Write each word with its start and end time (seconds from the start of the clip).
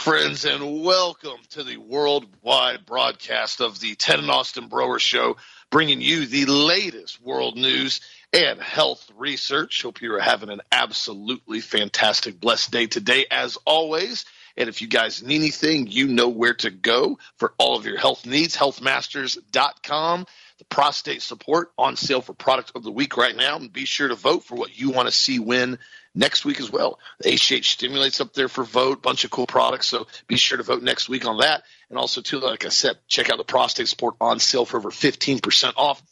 friends, 0.00 0.46
and 0.46 0.82
welcome 0.82 1.36
to 1.50 1.62
the 1.62 1.76
worldwide 1.76 2.86
broadcast 2.86 3.60
of 3.60 3.78
the 3.80 3.94
Ted 3.94 4.18
and 4.18 4.30
Austin 4.30 4.66
Broer 4.66 4.98
Show, 4.98 5.36
bringing 5.68 6.00
you 6.00 6.24
the 6.24 6.46
latest 6.46 7.22
world 7.22 7.58
news 7.58 8.00
and 8.32 8.58
health 8.62 9.06
research. 9.18 9.82
Hope 9.82 10.00
you 10.00 10.14
are 10.14 10.20
having 10.20 10.48
an 10.48 10.62
absolutely 10.72 11.60
fantastic, 11.60 12.40
blessed 12.40 12.70
day 12.70 12.86
today, 12.86 13.26
as 13.30 13.58
always. 13.66 14.24
And 14.56 14.70
if 14.70 14.80
you 14.80 14.88
guys 14.88 15.22
need 15.22 15.36
anything, 15.36 15.86
you 15.88 16.06
know 16.06 16.30
where 16.30 16.54
to 16.54 16.70
go 16.70 17.18
for 17.36 17.52
all 17.58 17.76
of 17.76 17.84
your 17.84 17.98
health 17.98 18.24
needs. 18.24 18.56
Healthmasters.com. 18.56 20.26
The 20.58 20.64
prostate 20.64 21.20
support 21.20 21.72
on 21.76 21.96
sale 21.96 22.22
for 22.22 22.32
product 22.32 22.72
of 22.74 22.84
the 22.84 22.90
week 22.90 23.18
right 23.18 23.36
now. 23.36 23.56
And 23.56 23.70
be 23.70 23.84
sure 23.84 24.08
to 24.08 24.14
vote 24.14 24.44
for 24.44 24.54
what 24.54 24.78
you 24.78 24.92
want 24.92 25.08
to 25.08 25.12
see 25.12 25.38
win 25.38 25.78
next 26.14 26.44
week 26.44 26.60
as 26.60 26.70
well. 26.70 26.98
The 27.20 27.36
stimulates 27.36 28.20
up 28.20 28.32
there 28.32 28.48
for 28.48 28.64
vote, 28.64 29.02
bunch 29.02 29.24
of 29.24 29.30
cool 29.30 29.46
products. 29.46 29.88
So 29.88 30.06
be 30.26 30.36
sure 30.36 30.58
to 30.58 30.64
vote 30.64 30.82
next 30.82 31.08
week 31.08 31.26
on 31.26 31.38
that. 31.38 31.62
And 31.88 31.98
also, 31.98 32.20
too, 32.20 32.40
like 32.40 32.64
I 32.64 32.68
said, 32.68 32.98
check 33.08 33.30
out 33.30 33.38
the 33.38 33.44
prostate 33.44 33.88
support 33.88 34.14
on 34.20 34.38
sale 34.38 34.64
for 34.64 34.78
over 34.78 34.90
15% 34.90 35.72
off. 35.76 36.02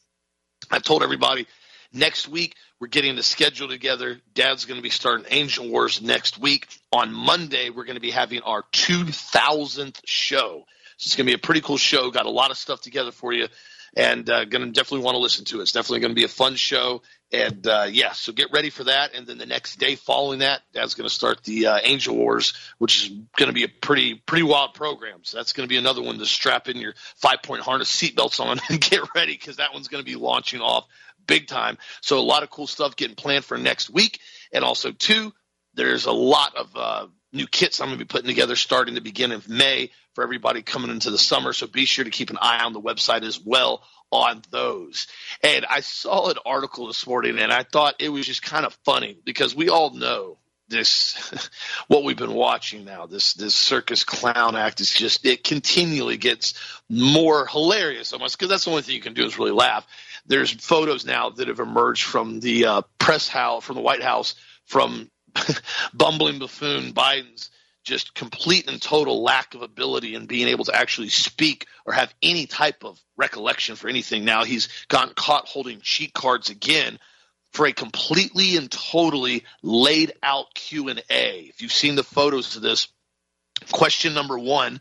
I've 0.70 0.82
told 0.82 1.02
everybody 1.02 1.46
next 1.92 2.28
week 2.28 2.54
we're 2.80 2.88
getting 2.88 3.16
the 3.16 3.22
schedule 3.22 3.68
together. 3.68 4.20
Dad's 4.34 4.64
going 4.64 4.78
to 4.78 4.82
be 4.82 4.90
starting 4.90 5.26
Angel 5.30 5.68
Wars 5.68 6.00
next 6.00 6.38
week. 6.38 6.68
On 6.92 7.12
Monday, 7.12 7.70
we're 7.70 7.84
going 7.84 7.96
to 7.96 8.00
be 8.00 8.10
having 8.10 8.40
our 8.42 8.64
2000th 8.72 10.00
show. 10.04 10.64
So 10.96 11.06
it's 11.06 11.16
going 11.16 11.26
to 11.26 11.30
be 11.30 11.34
a 11.34 11.38
pretty 11.38 11.60
cool 11.60 11.76
show. 11.76 12.10
Got 12.10 12.26
a 12.26 12.30
lot 12.30 12.50
of 12.50 12.56
stuff 12.56 12.80
together 12.80 13.12
for 13.12 13.32
you 13.32 13.48
and 13.98 14.30
uh, 14.30 14.44
going 14.44 14.64
to 14.64 14.70
definitely 14.70 15.04
want 15.04 15.16
to 15.16 15.20
listen 15.20 15.44
to 15.46 15.58
it. 15.58 15.62
It's 15.62 15.72
definitely 15.72 16.00
going 16.00 16.12
to 16.12 16.14
be 16.14 16.24
a 16.24 16.28
fun 16.28 16.54
show. 16.54 17.02
And 17.32 17.66
uh, 17.66 17.88
yeah, 17.90 18.12
so 18.12 18.32
get 18.32 18.52
ready 18.52 18.70
for 18.70 18.84
that. 18.84 19.12
And 19.14 19.26
then 19.26 19.38
the 19.38 19.44
next 19.44 19.76
day 19.80 19.96
following 19.96 20.38
that, 20.38 20.62
Dad's 20.72 20.94
going 20.94 21.08
to 21.08 21.14
start 21.14 21.42
the 21.42 21.66
uh, 21.66 21.78
Angel 21.82 22.16
Wars, 22.16 22.54
which 22.78 23.02
is 23.02 23.08
going 23.36 23.48
to 23.48 23.52
be 23.52 23.64
a 23.64 23.68
pretty 23.68 24.14
pretty 24.14 24.44
wild 24.44 24.74
program. 24.74 25.20
So 25.24 25.36
that's 25.36 25.52
going 25.52 25.68
to 25.68 25.68
be 25.68 25.76
another 25.76 26.00
one 26.00 26.18
to 26.18 26.26
strap 26.26 26.68
in 26.68 26.76
your 26.76 26.94
five 27.16 27.42
point 27.42 27.62
harness 27.62 27.90
seatbelts 27.90 28.38
on 28.38 28.60
and 28.70 28.80
get 28.90 29.02
ready 29.16 29.32
because 29.32 29.56
that 29.56 29.74
one's 29.74 29.88
going 29.88 30.02
to 30.02 30.10
be 30.10 30.16
launching 30.16 30.60
off 30.60 30.86
big 31.26 31.48
time. 31.48 31.76
So 32.00 32.18
a 32.18 32.22
lot 32.22 32.44
of 32.44 32.50
cool 32.50 32.68
stuff 32.68 32.94
getting 32.94 33.16
planned 33.16 33.44
for 33.44 33.58
next 33.58 33.90
week. 33.90 34.20
And 34.52 34.64
also, 34.64 34.92
two, 34.92 35.34
there's 35.74 36.06
a 36.06 36.12
lot 36.12 36.56
of 36.56 36.76
uh, 36.76 37.06
new 37.32 37.46
kits 37.46 37.80
I'm 37.80 37.88
going 37.88 37.98
to 37.98 38.04
be 38.04 38.08
putting 38.08 38.28
together 38.28 38.56
starting 38.56 38.94
the 38.94 39.00
beginning 39.00 39.36
of 39.36 39.48
May 39.48 39.90
for 40.14 40.24
everybody 40.24 40.62
coming 40.62 40.90
into 40.90 41.10
the 41.10 41.18
summer. 41.18 41.52
So 41.52 41.66
be 41.66 41.84
sure 41.84 42.04
to 42.04 42.10
keep 42.10 42.30
an 42.30 42.38
eye 42.40 42.64
on 42.64 42.72
the 42.72 42.80
website 42.80 43.22
as 43.22 43.40
well 43.40 43.82
on 44.10 44.42
those. 44.50 45.06
And 45.42 45.66
I 45.66 45.80
saw 45.80 46.30
an 46.30 46.38
article 46.44 46.86
this 46.86 47.06
morning 47.06 47.38
and 47.38 47.52
I 47.52 47.62
thought 47.62 47.96
it 47.98 48.08
was 48.08 48.26
just 48.26 48.42
kind 48.42 48.64
of 48.64 48.76
funny 48.84 49.18
because 49.24 49.54
we 49.54 49.68
all 49.68 49.90
know 49.90 50.38
this 50.68 51.50
what 51.88 52.04
we've 52.04 52.16
been 52.16 52.34
watching 52.34 52.84
now 52.84 53.06
this 53.06 53.34
this 53.34 53.54
circus 53.54 54.04
clown 54.04 54.54
act 54.54 54.80
is 54.80 54.92
just 54.92 55.24
it 55.24 55.42
continually 55.42 56.18
gets 56.18 56.54
more 56.90 57.46
hilarious 57.46 58.12
almost 58.12 58.36
because 58.36 58.50
that's 58.50 58.66
the 58.66 58.70
only 58.70 58.82
thing 58.82 58.94
you 58.94 59.00
can 59.00 59.14
do 59.14 59.24
is 59.24 59.38
really 59.38 59.50
laugh 59.50 59.86
there's 60.26 60.50
photos 60.50 61.06
now 61.06 61.30
that 61.30 61.48
have 61.48 61.60
emerged 61.60 62.04
from 62.04 62.40
the 62.40 62.66
uh, 62.66 62.82
press 62.98 63.28
house 63.28 63.64
from 63.64 63.76
the 63.76 63.82
white 63.82 64.02
house 64.02 64.34
from 64.66 65.10
bumbling 65.94 66.38
buffoon 66.38 66.92
biden's 66.92 67.50
just 67.84 68.14
complete 68.14 68.68
and 68.68 68.82
total 68.82 69.22
lack 69.22 69.54
of 69.54 69.62
ability 69.62 70.14
in 70.14 70.26
being 70.26 70.48
able 70.48 70.64
to 70.64 70.74
actually 70.74 71.08
speak 71.08 71.66
or 71.86 71.94
have 71.94 72.12
any 72.22 72.46
type 72.46 72.84
of 72.84 73.00
recollection 73.16 73.76
for 73.76 73.88
anything. 73.88 74.24
Now 74.26 74.44
he's 74.44 74.68
gotten 74.88 75.14
caught 75.14 75.48
holding 75.48 75.80
cheat 75.80 76.12
cards 76.12 76.50
again 76.50 76.98
for 77.52 77.66
a 77.66 77.72
completely 77.72 78.58
and 78.58 78.70
totally 78.70 79.44
laid 79.62 80.12
out 80.22 80.54
Q&A. 80.54 81.00
If 81.48 81.62
you've 81.62 81.72
seen 81.72 81.94
the 81.94 82.04
photos 82.04 82.56
of 82.56 82.62
this, 82.62 82.88
question 83.72 84.14
number 84.14 84.38
1 84.38 84.80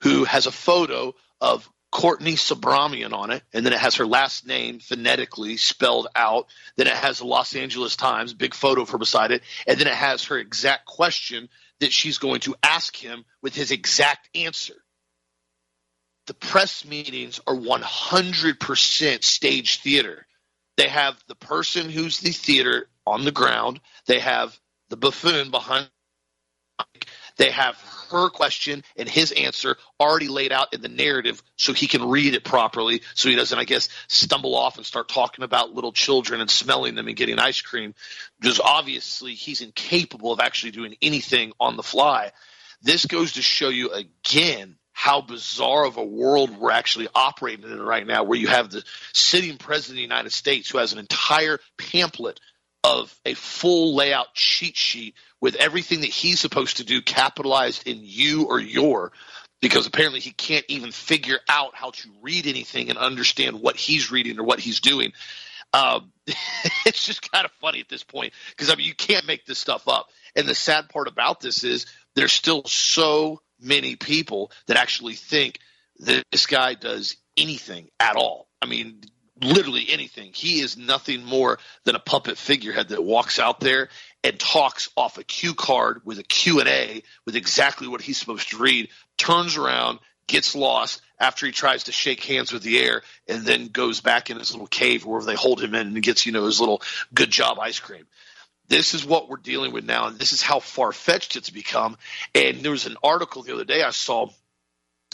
who 0.00 0.24
has 0.24 0.46
a 0.46 0.52
photo 0.52 1.14
of 1.40 1.68
Courtney 1.94 2.32
Subramanian 2.32 3.12
on 3.12 3.30
it, 3.30 3.44
and 3.52 3.64
then 3.64 3.72
it 3.72 3.78
has 3.78 3.94
her 3.94 4.06
last 4.06 4.44
name 4.48 4.80
phonetically 4.80 5.56
spelled 5.56 6.08
out. 6.16 6.48
Then 6.76 6.88
it 6.88 6.92
has 6.92 7.18
the 7.18 7.26
Los 7.26 7.54
Angeles 7.54 7.94
Times, 7.94 8.34
big 8.34 8.52
photo 8.52 8.82
of 8.82 8.90
her 8.90 8.98
beside 8.98 9.30
it, 9.30 9.42
and 9.64 9.78
then 9.78 9.86
it 9.86 9.94
has 9.94 10.24
her 10.24 10.36
exact 10.36 10.86
question 10.86 11.48
that 11.78 11.92
she's 11.92 12.18
going 12.18 12.40
to 12.40 12.56
ask 12.64 12.96
him 12.96 13.24
with 13.42 13.54
his 13.54 13.70
exact 13.70 14.28
answer. 14.34 14.74
The 16.26 16.34
press 16.34 16.84
meetings 16.84 17.40
are 17.46 17.54
100% 17.54 19.22
stage 19.22 19.80
theater. 19.80 20.26
They 20.76 20.88
have 20.88 21.16
the 21.28 21.36
person 21.36 21.90
who's 21.90 22.18
the 22.18 22.32
theater 22.32 22.88
on 23.06 23.24
the 23.24 23.30
ground, 23.30 23.80
they 24.06 24.18
have 24.18 24.58
the 24.88 24.96
buffoon 24.96 25.52
behind, 25.52 25.88
they 27.36 27.50
have 27.50 27.76
her 28.10 28.30
question 28.30 28.84
and 28.96 29.08
his 29.08 29.32
answer 29.32 29.76
already 29.98 30.28
laid 30.28 30.52
out 30.52 30.72
in 30.72 30.80
the 30.80 30.88
narrative 30.88 31.42
so 31.56 31.72
he 31.72 31.86
can 31.86 32.08
read 32.08 32.34
it 32.34 32.44
properly 32.44 33.02
so 33.14 33.28
he 33.28 33.34
doesn't, 33.34 33.58
I 33.58 33.64
guess, 33.64 33.88
stumble 34.08 34.54
off 34.54 34.76
and 34.76 34.86
start 34.86 35.08
talking 35.08 35.44
about 35.44 35.74
little 35.74 35.92
children 35.92 36.40
and 36.40 36.50
smelling 36.50 36.94
them 36.94 37.08
and 37.08 37.16
getting 37.16 37.38
ice 37.38 37.60
cream. 37.60 37.94
Because 38.40 38.60
obviously 38.60 39.34
he's 39.34 39.60
incapable 39.60 40.32
of 40.32 40.40
actually 40.40 40.72
doing 40.72 40.94
anything 41.02 41.52
on 41.58 41.76
the 41.76 41.82
fly. 41.82 42.30
This 42.82 43.06
goes 43.06 43.32
to 43.32 43.42
show 43.42 43.68
you 43.68 43.90
again 43.90 44.76
how 44.92 45.20
bizarre 45.20 45.86
of 45.86 45.96
a 45.96 46.04
world 46.04 46.56
we're 46.56 46.70
actually 46.70 47.08
operating 47.14 47.68
in 47.68 47.82
right 47.82 48.06
now, 48.06 48.22
where 48.22 48.38
you 48.38 48.46
have 48.46 48.70
the 48.70 48.84
sitting 49.12 49.58
president 49.58 49.94
of 49.94 49.96
the 49.96 50.02
United 50.02 50.32
States 50.32 50.70
who 50.70 50.78
has 50.78 50.92
an 50.92 51.00
entire 51.00 51.58
pamphlet 51.76 52.38
of 52.84 53.18
a 53.24 53.34
full 53.34 53.96
layout 53.96 54.34
cheat 54.34 54.76
sheet 54.76 55.14
with 55.44 55.56
everything 55.56 56.00
that 56.00 56.08
he's 56.08 56.40
supposed 56.40 56.78
to 56.78 56.84
do 56.84 57.02
capitalized 57.02 57.86
in 57.86 57.98
you 58.00 58.46
or 58.46 58.58
your 58.58 59.12
because 59.60 59.86
apparently 59.86 60.18
he 60.18 60.30
can't 60.30 60.64
even 60.68 60.90
figure 60.90 61.38
out 61.50 61.74
how 61.74 61.90
to 61.90 62.08
read 62.22 62.46
anything 62.46 62.88
and 62.88 62.98
understand 62.98 63.60
what 63.60 63.76
he's 63.76 64.10
reading 64.10 64.38
or 64.40 64.44
what 64.44 64.58
he's 64.58 64.80
doing. 64.80 65.12
Um, 65.74 66.12
it's 66.86 67.04
just 67.04 67.30
kind 67.30 67.44
of 67.44 67.50
funny 67.60 67.80
at 67.80 67.90
this 67.90 68.02
point 68.02 68.32
because 68.52 68.70
I 68.70 68.74
mean 68.74 68.86
you 68.86 68.94
can't 68.94 69.26
make 69.26 69.44
this 69.44 69.58
stuff 69.58 69.86
up. 69.86 70.06
And 70.34 70.48
the 70.48 70.54
sad 70.54 70.88
part 70.88 71.08
about 71.08 71.40
this 71.40 71.62
is 71.62 71.84
there's 72.14 72.32
still 72.32 72.64
so 72.64 73.42
many 73.60 73.96
people 73.96 74.50
that 74.66 74.78
actually 74.78 75.12
think 75.12 75.58
that 75.98 76.24
this 76.32 76.46
guy 76.46 76.72
does 76.72 77.18
anything 77.36 77.90
at 78.00 78.16
all. 78.16 78.48
I 78.62 78.66
mean, 78.66 79.02
literally 79.42 79.88
anything. 79.90 80.32
He 80.32 80.60
is 80.60 80.78
nothing 80.78 81.22
more 81.22 81.58
than 81.84 81.96
a 81.96 82.00
puppet 82.00 82.38
figurehead 82.38 82.88
that 82.88 83.04
walks 83.04 83.38
out 83.38 83.60
there 83.60 83.90
and 84.24 84.40
talks 84.40 84.88
off 84.96 85.18
a 85.18 85.22
cue 85.22 85.54
card 85.54 86.00
with 86.04 86.18
a 86.18 86.22
Q&A 86.22 87.02
with 87.26 87.36
exactly 87.36 87.86
what 87.86 88.00
he's 88.00 88.16
supposed 88.16 88.50
to 88.50 88.56
read, 88.56 88.88
turns 89.18 89.56
around, 89.56 90.00
gets 90.26 90.54
lost 90.54 91.02
after 91.20 91.44
he 91.44 91.52
tries 91.52 91.84
to 91.84 91.92
shake 91.92 92.24
hands 92.24 92.50
with 92.50 92.62
the 92.62 92.80
air 92.80 93.02
and 93.28 93.44
then 93.44 93.68
goes 93.68 94.00
back 94.00 94.30
in 94.30 94.38
his 94.38 94.52
little 94.52 94.66
cave 94.66 95.04
wherever 95.04 95.26
they 95.26 95.34
hold 95.34 95.62
him 95.62 95.74
in 95.74 95.88
and 95.88 96.02
gets, 96.02 96.24
you 96.24 96.32
know, 96.32 96.46
his 96.46 96.58
little 96.58 96.80
good 97.12 97.30
job 97.30 97.58
ice 97.60 97.78
cream. 97.78 98.06
This 98.66 98.94
is 98.94 99.04
what 99.04 99.28
we're 99.28 99.36
dealing 99.36 99.72
with 99.72 99.84
now, 99.84 100.06
and 100.06 100.18
this 100.18 100.32
is 100.32 100.40
how 100.40 100.58
far 100.58 100.90
fetched 100.92 101.36
it's 101.36 101.50
become. 101.50 101.98
And 102.34 102.60
there 102.60 102.72
was 102.72 102.86
an 102.86 102.96
article 103.04 103.42
the 103.42 103.52
other 103.52 103.66
day 103.66 103.82
I 103.82 103.90
saw 103.90 104.30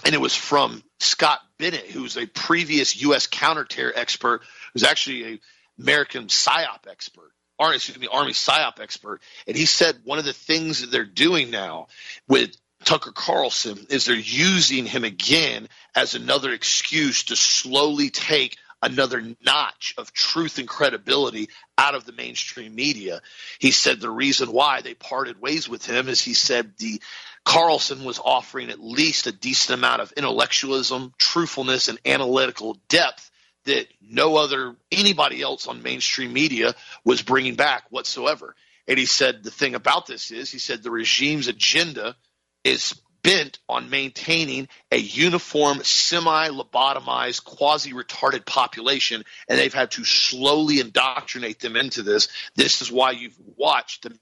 and 0.05 0.15
it 0.15 0.21
was 0.21 0.35
from 0.35 0.83
Scott 0.99 1.41
Bennett, 1.59 1.87
who's 1.91 2.17
a 2.17 2.27
previous 2.27 3.03
U.S. 3.03 3.27
counterterror 3.27 3.93
expert, 3.95 4.41
who's 4.73 4.85
actually 4.85 5.35
a 5.35 5.41
American 5.79 6.27
psyop 6.27 6.87
expert, 6.89 7.33
or 7.61 7.75
excuse 7.75 7.99
me, 7.99 8.09
Army 8.11 8.33
psyop 8.33 8.81
expert, 8.81 9.21
and 9.47 9.55
he 9.55 9.67
said 9.67 9.97
one 10.05 10.19
of 10.19 10.25
the 10.25 10.33
things 10.33 10.81
that 10.81 10.91
they're 10.91 11.05
doing 11.05 11.51
now 11.51 11.89
with 12.27 12.57
Tucker 12.85 13.13
Carlson 13.13 13.87
is 13.91 14.07
they're 14.07 14.17
using 14.17 14.87
him 14.87 15.05
again 15.05 15.69
as 15.95 16.15
another 16.15 16.53
excuse 16.53 17.25
to 17.25 17.37
slowly 17.37 18.09
take 18.09 18.57
another 18.83 19.23
notch 19.45 19.95
of 19.99 20.11
truth 20.15 20.59
and 20.59 20.67
credibility 20.67 21.51
out 21.77 21.95
of 21.95 22.07
the 22.07 22.13
mainstream 22.13 22.75
media. 22.75 23.21
He 23.59 23.73
said 23.73 24.01
the 24.01 24.09
reason 24.09 24.53
why 24.53 24.81
they 24.81 24.95
parted 24.95 25.39
ways 25.43 25.69
with 25.69 25.85
him 25.85 26.09
is 26.09 26.23
he 26.23 26.33
said 26.33 26.73
the 26.79 27.03
Carlson 27.45 28.05
was 28.05 28.19
offering 28.19 28.71
at 28.71 28.83
least 28.83 29.27
a 29.27 29.33
decent 29.33 29.79
amount 29.79 30.01
of 30.01 30.13
intellectualism, 30.13 31.13
truthfulness, 31.19 31.89
and 31.89 31.99
analytical 32.07 32.79
depth 32.89 33.30
that 33.65 33.87
no 34.01 34.37
other 34.37 34.77
anybody 34.91 35.43
else 35.43 35.67
on 35.67 35.83
mainstream 35.83 36.33
media 36.33 36.75
was 37.05 37.23
bringing 37.23 37.55
back 37.55 37.85
whatsoever. 37.91 38.55
And 38.89 38.99
he 38.99 39.07
said 39.07 39.43
the 39.43 39.51
thing 39.51 39.75
about 39.75 40.07
this 40.07 40.31
is 40.31 40.51
he 40.51 40.59
said 40.59 40.83
the 40.83 40.91
regime's 40.91 41.49
agenda 41.49 42.17
is 42.65 43.01
bent 43.23 43.59
on 43.69 43.91
maintaining 43.91 44.69
a 44.91 44.97
uniform, 44.97 45.83
semi 45.83 46.49
lobotomized, 46.49 47.45
quasi 47.45 47.93
retarded 47.93 48.47
population, 48.47 49.25
and 49.49 49.59
they've 49.59 49.75
had 49.75 49.91
to 49.93 50.05
slowly 50.05 50.81
indoctrinate 50.81 51.61
them 51.61 51.77
into 51.77 52.03
this. 52.03 52.29
This 52.57 52.83
is 52.83 52.91
why 52.91 53.13
you've 53.13 53.39
watched 53.57 54.03
the 54.05 54.19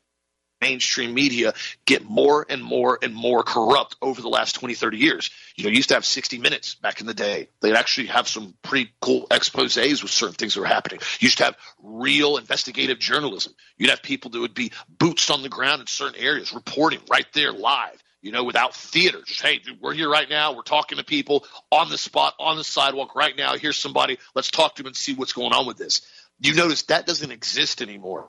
mainstream 0.60 1.14
media 1.14 1.54
get 1.86 2.04
more 2.04 2.46
and 2.48 2.62
more 2.62 2.98
and 3.02 3.14
more 3.14 3.42
corrupt 3.42 3.96
over 4.02 4.20
the 4.20 4.28
last 4.28 4.54
20, 4.54 4.74
30 4.74 4.96
years. 4.96 5.30
You 5.56 5.64
know, 5.64 5.70
you 5.70 5.76
used 5.76 5.88
to 5.90 5.94
have 5.94 6.04
60 6.04 6.38
Minutes 6.38 6.74
back 6.76 7.00
in 7.00 7.06
the 7.06 7.14
day. 7.14 7.48
They'd 7.60 7.74
actually 7.74 8.08
have 8.08 8.28
some 8.28 8.54
pretty 8.62 8.90
cool 9.00 9.26
exposes 9.30 10.02
with 10.02 10.12
certain 10.12 10.34
things 10.34 10.54
that 10.54 10.60
were 10.60 10.66
happening. 10.66 11.00
You 11.20 11.26
used 11.26 11.38
to 11.38 11.44
have 11.44 11.56
real 11.82 12.36
investigative 12.36 12.98
journalism. 12.98 13.54
You'd 13.76 13.90
have 13.90 14.02
people 14.02 14.30
that 14.30 14.40
would 14.40 14.54
be 14.54 14.72
boots 14.88 15.30
on 15.30 15.42
the 15.42 15.48
ground 15.48 15.80
in 15.80 15.86
certain 15.86 16.20
areas, 16.20 16.52
reporting 16.52 17.00
right 17.10 17.26
there 17.32 17.52
live. 17.52 18.02
you 18.20 18.32
know, 18.32 18.44
without 18.44 18.74
theater. 18.74 19.20
Just, 19.24 19.42
hey, 19.42 19.58
dude, 19.58 19.80
we're 19.80 19.94
here 19.94 20.10
right 20.10 20.28
now. 20.28 20.52
We're 20.52 20.62
talking 20.62 20.98
to 20.98 21.04
people 21.04 21.44
on 21.70 21.88
the 21.88 21.98
spot, 21.98 22.34
on 22.38 22.56
the 22.56 22.64
sidewalk 22.64 23.14
right 23.14 23.36
now. 23.36 23.56
Here's 23.56 23.76
somebody. 23.76 24.18
Let's 24.34 24.50
talk 24.50 24.74
to 24.76 24.82
them 24.82 24.88
and 24.88 24.96
see 24.96 25.14
what's 25.14 25.32
going 25.32 25.52
on 25.52 25.66
with 25.66 25.76
this. 25.76 26.02
You 26.40 26.54
notice 26.54 26.82
that 26.84 27.06
doesn't 27.06 27.30
exist 27.30 27.80
anymore. 27.82 28.28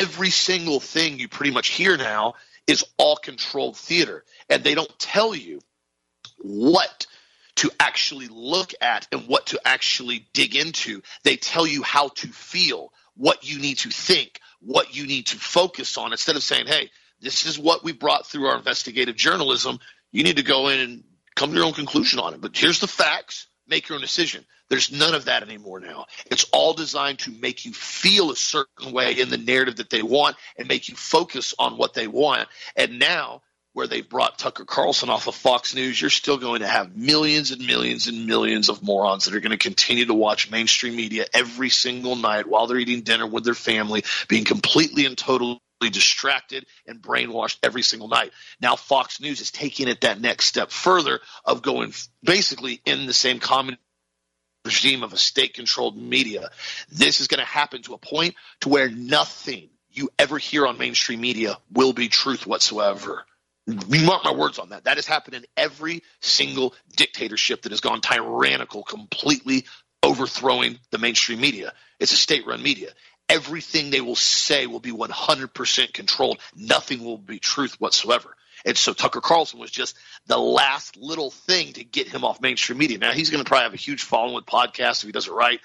Every 0.00 0.30
single 0.30 0.80
thing 0.80 1.18
you 1.18 1.28
pretty 1.28 1.52
much 1.52 1.68
hear 1.68 1.96
now 1.96 2.34
is 2.66 2.84
all 2.96 3.16
controlled 3.16 3.76
theater. 3.76 4.24
And 4.48 4.64
they 4.64 4.74
don't 4.74 4.98
tell 4.98 5.34
you 5.34 5.60
what 6.38 7.06
to 7.56 7.70
actually 7.78 8.28
look 8.28 8.72
at 8.80 9.06
and 9.12 9.28
what 9.28 9.46
to 9.48 9.60
actually 9.64 10.26
dig 10.32 10.56
into. 10.56 11.02
They 11.24 11.36
tell 11.36 11.66
you 11.66 11.82
how 11.82 12.08
to 12.08 12.28
feel, 12.28 12.92
what 13.16 13.46
you 13.46 13.60
need 13.60 13.78
to 13.78 13.90
think, 13.90 14.40
what 14.60 14.96
you 14.96 15.06
need 15.06 15.26
to 15.26 15.36
focus 15.36 15.98
on, 15.98 16.12
instead 16.12 16.36
of 16.36 16.42
saying, 16.42 16.66
hey, 16.66 16.90
this 17.20 17.44
is 17.44 17.58
what 17.58 17.84
we 17.84 17.92
brought 17.92 18.26
through 18.26 18.46
our 18.46 18.56
investigative 18.56 19.16
journalism. 19.16 19.78
You 20.12 20.22
need 20.24 20.38
to 20.38 20.42
go 20.42 20.68
in 20.68 20.80
and 20.80 21.04
come 21.34 21.50
to 21.50 21.56
your 21.56 21.66
own 21.66 21.74
conclusion 21.74 22.18
on 22.18 22.32
it. 22.32 22.40
But 22.40 22.56
here's 22.56 22.80
the 22.80 22.86
facts. 22.86 23.46
Make 23.70 23.88
your 23.88 23.96
own 23.96 24.02
decision. 24.02 24.44
There's 24.68 24.90
none 24.90 25.14
of 25.14 25.26
that 25.26 25.44
anymore 25.44 25.78
now. 25.78 26.06
It's 26.26 26.44
all 26.52 26.74
designed 26.74 27.20
to 27.20 27.30
make 27.30 27.64
you 27.64 27.72
feel 27.72 28.32
a 28.32 28.36
certain 28.36 28.92
way 28.92 29.12
in 29.20 29.30
the 29.30 29.38
narrative 29.38 29.76
that 29.76 29.90
they 29.90 30.02
want 30.02 30.36
and 30.58 30.66
make 30.66 30.88
you 30.88 30.96
focus 30.96 31.54
on 31.56 31.78
what 31.78 31.94
they 31.94 32.08
want. 32.08 32.48
And 32.74 32.98
now, 32.98 33.42
where 33.72 33.86
they've 33.86 34.08
brought 34.08 34.38
Tucker 34.38 34.64
Carlson 34.64 35.08
off 35.08 35.28
of 35.28 35.36
Fox 35.36 35.74
News, 35.76 36.00
you're 36.00 36.10
still 36.10 36.38
going 36.38 36.60
to 36.60 36.66
have 36.66 36.96
millions 36.96 37.52
and 37.52 37.64
millions 37.64 38.08
and 38.08 38.26
millions 38.26 38.68
of 38.68 38.82
morons 38.82 39.24
that 39.24 39.34
are 39.34 39.40
going 39.40 39.52
to 39.52 39.56
continue 39.56 40.06
to 40.06 40.14
watch 40.14 40.50
mainstream 40.50 40.96
media 40.96 41.26
every 41.32 41.70
single 41.70 42.16
night 42.16 42.48
while 42.48 42.66
they're 42.66 42.78
eating 42.78 43.02
dinner 43.02 43.26
with 43.26 43.44
their 43.44 43.54
family, 43.54 44.02
being 44.26 44.44
completely 44.44 45.06
and 45.06 45.16
totally 45.16 45.60
distracted 45.88 46.66
and 46.86 47.00
brainwashed 47.00 47.56
every 47.62 47.82
single 47.82 48.08
night. 48.08 48.32
Now 48.60 48.76
Fox 48.76 49.20
News 49.20 49.40
is 49.40 49.50
taking 49.50 49.88
it 49.88 50.02
that 50.02 50.20
next 50.20 50.46
step 50.46 50.70
further 50.70 51.20
of 51.44 51.62
going 51.62 51.94
basically 52.22 52.82
in 52.84 53.06
the 53.06 53.14
same 53.14 53.38
common 53.38 53.78
regime 54.64 55.02
of 55.02 55.12
a 55.12 55.16
state 55.16 55.54
controlled 55.54 55.96
media. 55.96 56.50
This 56.90 57.20
is 57.20 57.28
going 57.28 57.38
to 57.38 57.46
happen 57.46 57.82
to 57.82 57.94
a 57.94 57.98
point 57.98 58.34
to 58.60 58.68
where 58.68 58.90
nothing 58.90 59.70
you 59.90 60.10
ever 60.18 60.38
hear 60.38 60.66
on 60.66 60.78
mainstream 60.78 61.20
media 61.20 61.56
will 61.72 61.92
be 61.92 62.08
truth 62.08 62.46
whatsoever. 62.46 63.24
Mark 63.66 64.24
my 64.24 64.34
words 64.34 64.58
on 64.58 64.70
that. 64.70 64.84
That 64.84 64.96
has 64.96 65.06
happened 65.06 65.36
in 65.36 65.46
every 65.56 66.02
single 66.20 66.74
dictatorship 66.96 67.62
that 67.62 67.72
has 67.72 67.80
gone 67.80 68.00
tyrannical, 68.00 68.82
completely 68.82 69.64
overthrowing 70.02 70.78
the 70.90 70.98
mainstream 70.98 71.40
media. 71.40 71.72
It's 71.98 72.12
a 72.12 72.16
state 72.16 72.46
run 72.46 72.62
media 72.62 72.90
everything 73.30 73.90
they 73.90 74.00
will 74.00 74.16
say 74.16 74.66
will 74.66 74.80
be 74.80 74.92
100% 74.92 75.92
controlled. 75.92 76.38
Nothing 76.54 77.04
will 77.04 77.18
be 77.18 77.38
truth 77.38 77.80
whatsoever. 77.80 78.36
And 78.64 78.76
so 78.76 78.92
Tucker 78.92 79.20
Carlson 79.20 79.58
was 79.58 79.70
just 79.70 79.96
the 80.26 80.38
last 80.38 80.96
little 80.96 81.30
thing 81.30 81.72
to 81.74 81.84
get 81.84 82.08
him 82.08 82.24
off 82.24 82.40
mainstream 82.40 82.78
media. 82.78 82.98
Now 82.98 83.12
he's 83.12 83.30
going 83.30 83.42
to 83.42 83.48
probably 83.48 83.64
have 83.64 83.74
a 83.74 83.78
huge 83.78 84.02
following 84.02 84.34
with 84.34 84.46
podcasts 84.46 85.02
if 85.02 85.06
he 85.06 85.12
does 85.12 85.28
it 85.28 85.32
right. 85.32 85.60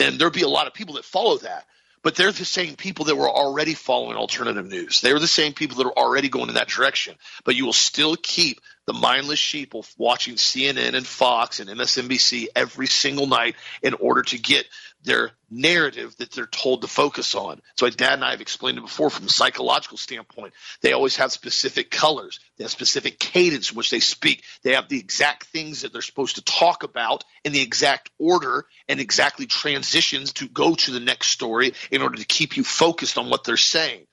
And 0.00 0.18
there'll 0.18 0.32
be 0.32 0.42
a 0.42 0.48
lot 0.48 0.66
of 0.66 0.74
people 0.74 0.96
that 0.96 1.04
follow 1.04 1.38
that. 1.38 1.64
But 2.02 2.14
they're 2.14 2.30
the 2.30 2.44
same 2.44 2.76
people 2.76 3.06
that 3.06 3.16
were 3.16 3.28
already 3.28 3.74
following 3.74 4.16
alternative 4.16 4.64
news. 4.64 5.00
They're 5.00 5.18
the 5.18 5.26
same 5.26 5.54
people 5.54 5.78
that 5.78 5.86
are 5.86 5.98
already 5.98 6.28
going 6.28 6.48
in 6.48 6.54
that 6.54 6.68
direction. 6.68 7.16
But 7.44 7.56
you 7.56 7.64
will 7.64 7.72
still 7.72 8.14
keep 8.14 8.60
the 8.86 8.92
mindless 8.92 9.40
sheep 9.40 9.74
watching 9.98 10.34
CNN 10.34 10.94
and 10.94 11.04
Fox 11.04 11.58
and 11.58 11.68
MSNBC 11.68 12.46
every 12.54 12.86
single 12.86 13.26
night 13.26 13.56
in 13.82 13.94
order 13.94 14.22
to 14.22 14.38
get 14.38 14.66
their 15.02 15.30
narrative 15.50 16.16
that 16.16 16.32
they're 16.32 16.46
told 16.46 16.82
to 16.82 16.88
focus 16.88 17.34
on. 17.34 17.60
So, 17.76 17.88
Dad 17.88 18.14
and 18.14 18.24
I 18.24 18.32
have 18.32 18.40
explained 18.40 18.78
it 18.78 18.82
before 18.82 19.10
from 19.10 19.26
a 19.26 19.30
psychological 19.30 19.98
standpoint. 19.98 20.52
They 20.82 20.92
always 20.92 21.16
have 21.16 21.32
specific 21.32 21.90
colors, 21.90 22.40
they 22.56 22.64
have 22.64 22.70
specific 22.70 23.18
cadence 23.18 23.70
in 23.70 23.76
which 23.76 23.90
they 23.90 24.00
speak. 24.00 24.42
They 24.62 24.74
have 24.74 24.88
the 24.88 24.98
exact 24.98 25.44
things 25.44 25.82
that 25.82 25.92
they're 25.92 26.02
supposed 26.02 26.36
to 26.36 26.44
talk 26.44 26.82
about 26.82 27.24
in 27.44 27.52
the 27.52 27.62
exact 27.62 28.10
order 28.18 28.66
and 28.88 29.00
exactly 29.00 29.46
transitions 29.46 30.32
to 30.34 30.48
go 30.48 30.74
to 30.74 30.90
the 30.90 31.00
next 31.00 31.28
story 31.28 31.74
in 31.90 32.02
order 32.02 32.16
to 32.16 32.24
keep 32.24 32.56
you 32.56 32.64
focused 32.64 33.18
on 33.18 33.30
what 33.30 33.44
they're 33.44 33.56
saying. 33.56 34.06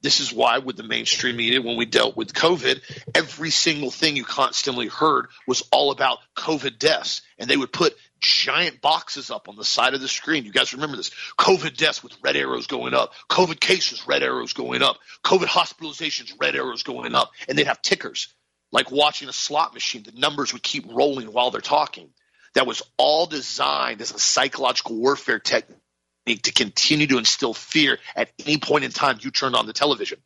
This 0.00 0.20
is 0.20 0.32
why, 0.32 0.58
with 0.58 0.76
the 0.76 0.84
mainstream 0.84 1.36
media, 1.36 1.60
when 1.60 1.76
we 1.76 1.84
dealt 1.84 2.16
with 2.16 2.32
COVID, 2.32 2.80
every 3.16 3.50
single 3.50 3.90
thing 3.90 4.14
you 4.14 4.24
constantly 4.24 4.86
heard 4.86 5.26
was 5.46 5.62
all 5.72 5.90
about 5.90 6.18
COVID 6.36 6.78
deaths. 6.78 7.22
And 7.36 7.50
they 7.50 7.56
would 7.56 7.72
put 7.72 7.96
giant 8.20 8.80
boxes 8.80 9.30
up 9.30 9.48
on 9.48 9.56
the 9.56 9.64
side 9.64 9.94
of 9.94 10.00
the 10.00 10.08
screen. 10.08 10.44
You 10.44 10.52
guys 10.52 10.74
remember 10.74 10.96
this? 10.96 11.10
COVID 11.38 11.76
deaths 11.76 12.02
with 12.02 12.16
red 12.22 12.36
arrows 12.36 12.66
going 12.66 12.94
up, 12.94 13.12
COVID 13.28 13.60
cases, 13.60 14.06
red 14.06 14.22
arrows 14.22 14.52
going 14.52 14.82
up, 14.82 14.98
COVID 15.24 15.46
hospitalizations, 15.46 16.32
red 16.40 16.56
arrows 16.56 16.82
going 16.82 17.14
up, 17.14 17.30
and 17.48 17.58
they'd 17.58 17.66
have 17.66 17.82
tickers 17.82 18.28
like 18.72 18.90
watching 18.90 19.28
a 19.28 19.32
slot 19.32 19.74
machine. 19.74 20.02
The 20.02 20.12
numbers 20.12 20.52
would 20.52 20.62
keep 20.62 20.86
rolling 20.92 21.32
while 21.32 21.50
they're 21.50 21.60
talking. 21.60 22.10
That 22.54 22.66
was 22.66 22.82
all 22.96 23.26
designed 23.26 24.00
as 24.00 24.12
a 24.12 24.18
psychological 24.18 24.96
warfare 24.96 25.38
technique 25.38 26.42
to 26.42 26.52
continue 26.52 27.06
to 27.06 27.18
instill 27.18 27.54
fear 27.54 27.98
at 28.16 28.30
any 28.44 28.58
point 28.58 28.84
in 28.84 28.90
time 28.90 29.18
you 29.20 29.30
turned 29.30 29.56
on 29.56 29.66
the 29.66 29.72
television. 29.72 30.18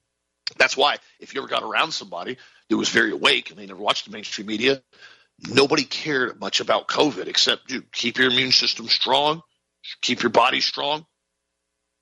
That's 0.57 0.77
why 0.77 0.97
if 1.21 1.35
you 1.35 1.41
ever 1.41 1.49
got 1.49 1.63
around 1.63 1.93
somebody 1.93 2.37
that 2.69 2.77
was 2.77 2.89
very 2.89 3.13
awake 3.13 3.51
and 3.51 3.59
they 3.59 3.67
never 3.67 3.81
watched 3.81 4.07
the 4.07 4.11
mainstream 4.11 4.47
media, 4.47 4.83
nobody 5.41 5.85
cared 5.85 6.41
much 6.41 6.61
about 6.61 6.89
COVID 6.89 7.27
except 7.27 7.69
dude, 7.69 7.91
keep 7.93 8.19
your 8.19 8.31
immune 8.31 8.53
system 8.53 8.89
strong, 8.89 9.43
keep 10.01 10.23
your 10.23 10.31
body 10.31 10.61
strong, 10.61 11.07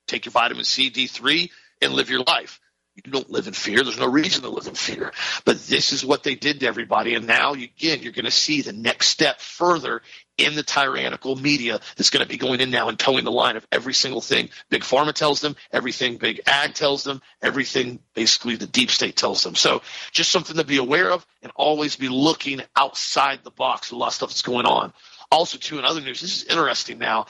take 0.07 0.25
your 0.25 0.31
vitamin 0.31 0.63
C, 0.63 0.89
D3, 0.91 1.49
and 1.81 1.93
live 1.93 2.09
your 2.09 2.23
life. 2.23 2.59
You 2.95 3.11
don't 3.11 3.29
live 3.29 3.47
in 3.47 3.53
fear. 3.53 3.83
There's 3.83 3.99
no 3.99 4.09
reason 4.09 4.43
to 4.43 4.49
live 4.49 4.67
in 4.67 4.75
fear. 4.75 5.13
But 5.45 5.61
this 5.61 5.93
is 5.93 6.05
what 6.05 6.23
they 6.23 6.35
did 6.35 6.59
to 6.59 6.67
everybody. 6.67 7.15
And 7.15 7.25
now, 7.25 7.53
again, 7.53 8.01
you're 8.01 8.11
going 8.11 8.25
to 8.25 8.31
see 8.31 8.61
the 8.61 8.73
next 8.73 9.07
step 9.07 9.39
further 9.39 10.01
in 10.37 10.55
the 10.55 10.63
tyrannical 10.63 11.35
media 11.35 11.79
that's 11.95 12.09
going 12.09 12.23
to 12.23 12.29
be 12.29 12.37
going 12.37 12.61
in 12.61 12.71
now 12.71 12.89
and 12.89 12.97
towing 12.97 13.23
the 13.23 13.31
line 13.31 13.57
of 13.57 13.67
every 13.71 13.93
single 13.93 14.21
thing 14.21 14.49
Big 14.69 14.81
Pharma 14.81 15.13
tells 15.13 15.41
them, 15.41 15.55
everything 15.71 16.17
Big 16.17 16.41
Ag 16.47 16.73
tells 16.73 17.03
them, 17.03 17.21
everything 17.41 17.99
basically 18.13 18.55
the 18.55 18.67
deep 18.67 18.89
state 18.89 19.15
tells 19.15 19.43
them. 19.43 19.55
So 19.55 19.81
just 20.11 20.31
something 20.31 20.57
to 20.57 20.63
be 20.63 20.77
aware 20.77 21.11
of 21.11 21.25
and 21.41 21.51
always 21.55 21.95
be 21.95 22.09
looking 22.09 22.61
outside 22.75 23.39
the 23.43 23.51
box. 23.51 23.91
A 23.91 23.95
lot 23.95 24.07
of 24.07 24.13
stuff 24.13 24.29
that's 24.29 24.41
going 24.41 24.65
on. 24.65 24.93
Also, 25.31 25.57
too, 25.57 25.79
in 25.79 25.85
other 25.85 26.01
news, 26.01 26.21
this 26.21 26.37
is 26.37 26.43
interesting 26.45 26.99
now. 26.99 27.27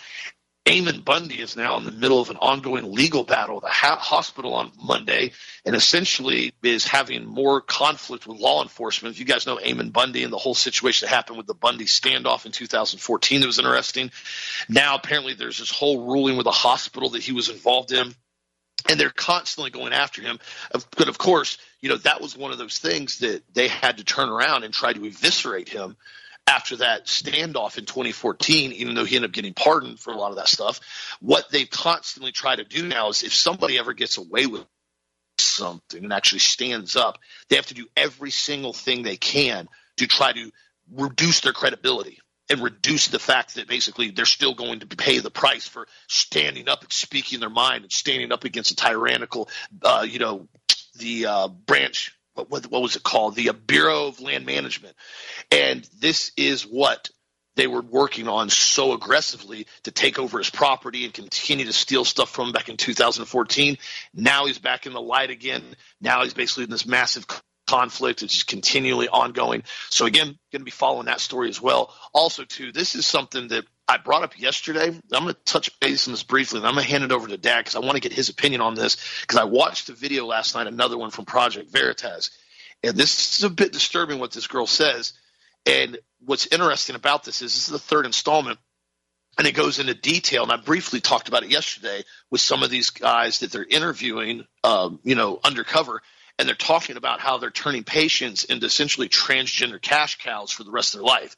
Ammon 0.68 1.02
Bundy 1.02 1.42
is 1.42 1.58
now 1.58 1.78
in 1.78 1.86
the 1.86 1.92
middle 1.92 2.22
of 2.22 2.30
an 2.30 2.38
ongoing 2.38 2.94
legal 2.94 3.24
battle 3.24 3.58
at 3.58 3.64
the 3.64 3.70
ha- 3.70 3.98
hospital 3.98 4.54
on 4.54 4.72
Monday 4.82 5.32
and 5.66 5.76
essentially 5.76 6.54
is 6.62 6.86
having 6.86 7.26
more 7.26 7.62
conflict 7.62 8.28
with 8.28 8.38
law 8.38 8.62
enforcement. 8.62 9.16
If 9.16 9.20
you 9.20 9.26
guys 9.26 9.48
know 9.48 9.60
Ammon 9.60 9.90
Bundy 9.90 10.24
and 10.24 10.32
the 10.32 10.38
whole 10.38 10.54
situation 10.54 11.08
that 11.08 11.16
happened 11.16 11.38
with 11.38 11.48
the 11.48 11.56
Bundy 11.56 11.86
standoff 11.86 12.46
in 12.46 12.52
2014 12.52 13.42
that 13.42 13.48
was 13.48 13.58
interesting. 13.58 14.12
Now, 14.70 14.96
apparently, 14.96 15.34
there's 15.34 15.58
this 15.58 15.72
whole 15.72 16.06
ruling 16.06 16.38
with 16.38 16.46
a 16.46 16.52
hospital 16.52 17.10
that 17.10 17.24
he 17.24 17.32
was 17.32 17.50
involved 17.50 17.92
in 17.92 18.14
and 18.88 19.00
they're 19.00 19.10
constantly 19.10 19.72
going 19.72 19.94
after 19.94 20.22
him. 20.22 20.40
But 20.72 21.08
of 21.08 21.18
course, 21.18 21.58
you 21.82 21.90
know 21.90 21.98
that 21.98 22.22
was 22.22 22.38
one 22.38 22.52
of 22.52 22.60
those 22.60 22.78
things 22.78 23.20
that 23.20 23.42
they 23.54 23.68
had 23.68 23.98
to 23.98 24.04
turn 24.04 24.30
around 24.30 24.64
and 24.64 24.74
try 24.74 24.94
to 24.94 25.06
eviscerate 25.06 25.70
him 25.70 25.98
after 26.52 26.76
that 26.78 27.06
standoff 27.06 27.78
in 27.78 27.86
2014, 27.86 28.74
even 28.74 28.94
though 28.94 29.06
he 29.06 29.16
ended 29.16 29.32
up 29.32 29.34
getting 29.34 29.54
pardoned 29.54 30.00
for 30.00 30.12
a 30.12 30.18
lot 30.18 30.32
of 30.32 30.36
that 30.36 30.50
stuff. 30.50 30.82
What 31.22 31.50
they 31.50 31.64
constantly 31.64 32.34
try 32.34 32.58
to 32.58 32.66
do 32.66 32.86
now 32.86 33.08
is 33.10 33.24
if 33.24 33.34
somebody 33.34 33.80
ever 33.80 33.94
gets 33.94 34.18
away 34.18 34.48
with 34.48 34.66
something 35.38 36.04
and 36.04 36.12
actually 36.12 36.40
stands 36.40 36.98
up, 36.98 37.20
they 37.48 37.56
have 37.56 37.68
to 37.68 37.74
do 37.74 37.88
every 37.96 38.32
single 38.32 38.74
thing 38.74 39.02
they 39.02 39.16
can 39.16 39.70
to 39.98 40.08
try 40.08 40.34
to 40.34 40.52
reduce 40.92 41.40
their 41.40 41.54
credibility 41.54 42.20
and 42.50 42.62
reduce 42.62 43.08
the 43.08 43.20
fact 43.20 43.56
that 43.56 43.70
basically 43.70 44.12
they're 44.12 44.26
still 44.26 44.54
going 44.54 44.82
to 44.82 44.88
pay 44.88 45.20
the 45.20 45.32
price 45.32 45.66
for 45.66 45.88
standing 46.10 46.68
up 46.68 46.82
and 46.82 46.92
speaking 46.92 47.40
their 47.40 47.50
mind 47.50 47.84
and 47.84 47.94
standing 47.94 48.34
up 48.34 48.44
against 48.44 48.72
a 48.72 48.76
tyrannical, 48.76 49.48
uh, 49.84 50.06
you 50.08 50.20
know, 50.20 50.50
the 50.98 51.28
uh, 51.28 51.48
branch 51.48 52.14
what, 52.50 52.66
what 52.68 52.82
was 52.82 52.96
it 52.96 53.04
called? 53.04 53.36
The 53.36 53.52
Bureau 53.52 54.08
of 54.08 54.20
Land 54.22 54.46
Management. 54.46 54.96
And 55.52 55.88
this 56.00 56.32
is 56.38 56.64
what 56.64 57.10
they 57.56 57.68
were 57.68 57.82
working 57.82 58.28
on 58.28 58.50
so 58.50 58.94
aggressively 58.94 59.68
to 59.84 59.92
take 59.92 60.20
over 60.20 60.38
his 60.38 60.50
property 60.50 61.04
and 61.04 61.14
continue 61.14 61.66
to 61.66 61.74
steal 61.74 62.06
stuff 62.06 62.30
from 62.30 62.48
him 62.48 62.54
back 62.54 62.70
in 62.70 62.78
2014. 62.78 63.78
Now 64.14 64.46
he's 64.46 64.60
back 64.60 64.86
in 64.86 64.94
the 64.94 65.02
light 65.02 65.30
again. 65.30 65.64
Now 66.00 66.24
he's 66.24 66.34
basically 66.34 66.66
in 66.66 66.70
this 66.70 66.86
massive 66.86 67.26
conflict. 67.68 68.24
It's 68.24 68.44
continually 68.44 69.10
ongoing. 69.10 69.64
So 69.90 70.06
again, 70.06 70.28
going 70.52 70.62
to 70.62 70.66
be 70.66 70.72
following 70.72 71.06
that 71.06 71.20
story 71.20 71.50
as 71.50 71.62
well. 71.62 71.94
Also, 72.14 72.44
too, 72.46 72.72
this 72.72 72.96
is 72.96 73.06
something 73.06 73.50
that 73.50 73.66
I 73.92 73.98
brought 73.98 74.24
up 74.24 74.40
yesterday. 74.40 74.88
I'm 74.88 75.24
going 75.24 75.34
to 75.34 75.44
touch 75.44 75.78
base 75.82 76.08
on 76.08 76.14
this 76.14 76.24
briefly, 76.24 76.60
and 76.60 76.68
I'm 76.68 76.76
going 76.76 76.86
to 76.86 76.90
hand 76.90 77.04
it 77.04 77.12
over 77.12 77.28
to 77.28 77.36
Dad 77.36 77.60
because 77.60 77.76
I 77.76 77.80
want 77.80 77.96
to 77.96 78.00
get 78.00 78.14
his 78.14 78.30
opinion 78.30 78.62
on 78.62 78.74
this. 78.74 78.96
Because 79.20 79.38
I 79.38 79.44
watched 79.44 79.90
a 79.90 79.94
video 79.94 80.26
last 80.26 80.56
night, 80.56 80.68
another 80.68 80.98
one 80.98 81.12
from 81.12 81.26
Project 81.26 81.70
Veritas, 81.70 82.32
and 82.84 82.96
this 82.96 83.38
is 83.38 83.44
a 83.44 83.50
bit 83.50 83.74
disturbing 83.74 84.20
what 84.20 84.32
this 84.32 84.48
girl 84.48 84.66
says. 84.66 85.12
And 85.66 86.00
what's 86.24 86.48
interesting 86.48 86.96
about 86.96 87.26
this 87.26 87.42
is 87.42 87.54
this 87.54 87.68
is 87.68 87.74
the 87.74 87.80
third 87.80 88.06
installment, 88.06 88.60
and 89.38 89.46
it 89.46 89.56
goes 89.56 89.78
into 89.78 89.94
detail. 89.94 90.44
And 90.44 90.54
I 90.54 90.56
briefly 90.56 91.02
talked 91.02 91.28
about 91.28 91.44
it 91.44 91.52
yesterday 91.52 92.04
with 92.30 92.40
some 92.40 92.64
of 92.64 92.70
these 92.70 92.92
guys 92.92 93.40
that 93.40 93.52
they're 93.52 93.66
interviewing, 93.66 94.46
um, 94.64 95.02
you 95.04 95.16
know, 95.16 95.38
undercover 95.44 96.02
and 96.40 96.48
they're 96.48 96.56
talking 96.56 96.96
about 96.98 97.20
how 97.20 97.38
they're 97.38 97.52
turning 97.52 97.84
patients 97.84 98.46
into 98.46 98.66
essentially 98.66 99.10
transgender 99.10 99.80
cash 99.80 100.18
cows 100.18 100.50
for 100.50 100.64
the 100.64 100.72
rest 100.72 100.96
of 100.96 101.02
their 101.02 101.06
life. 101.06 101.36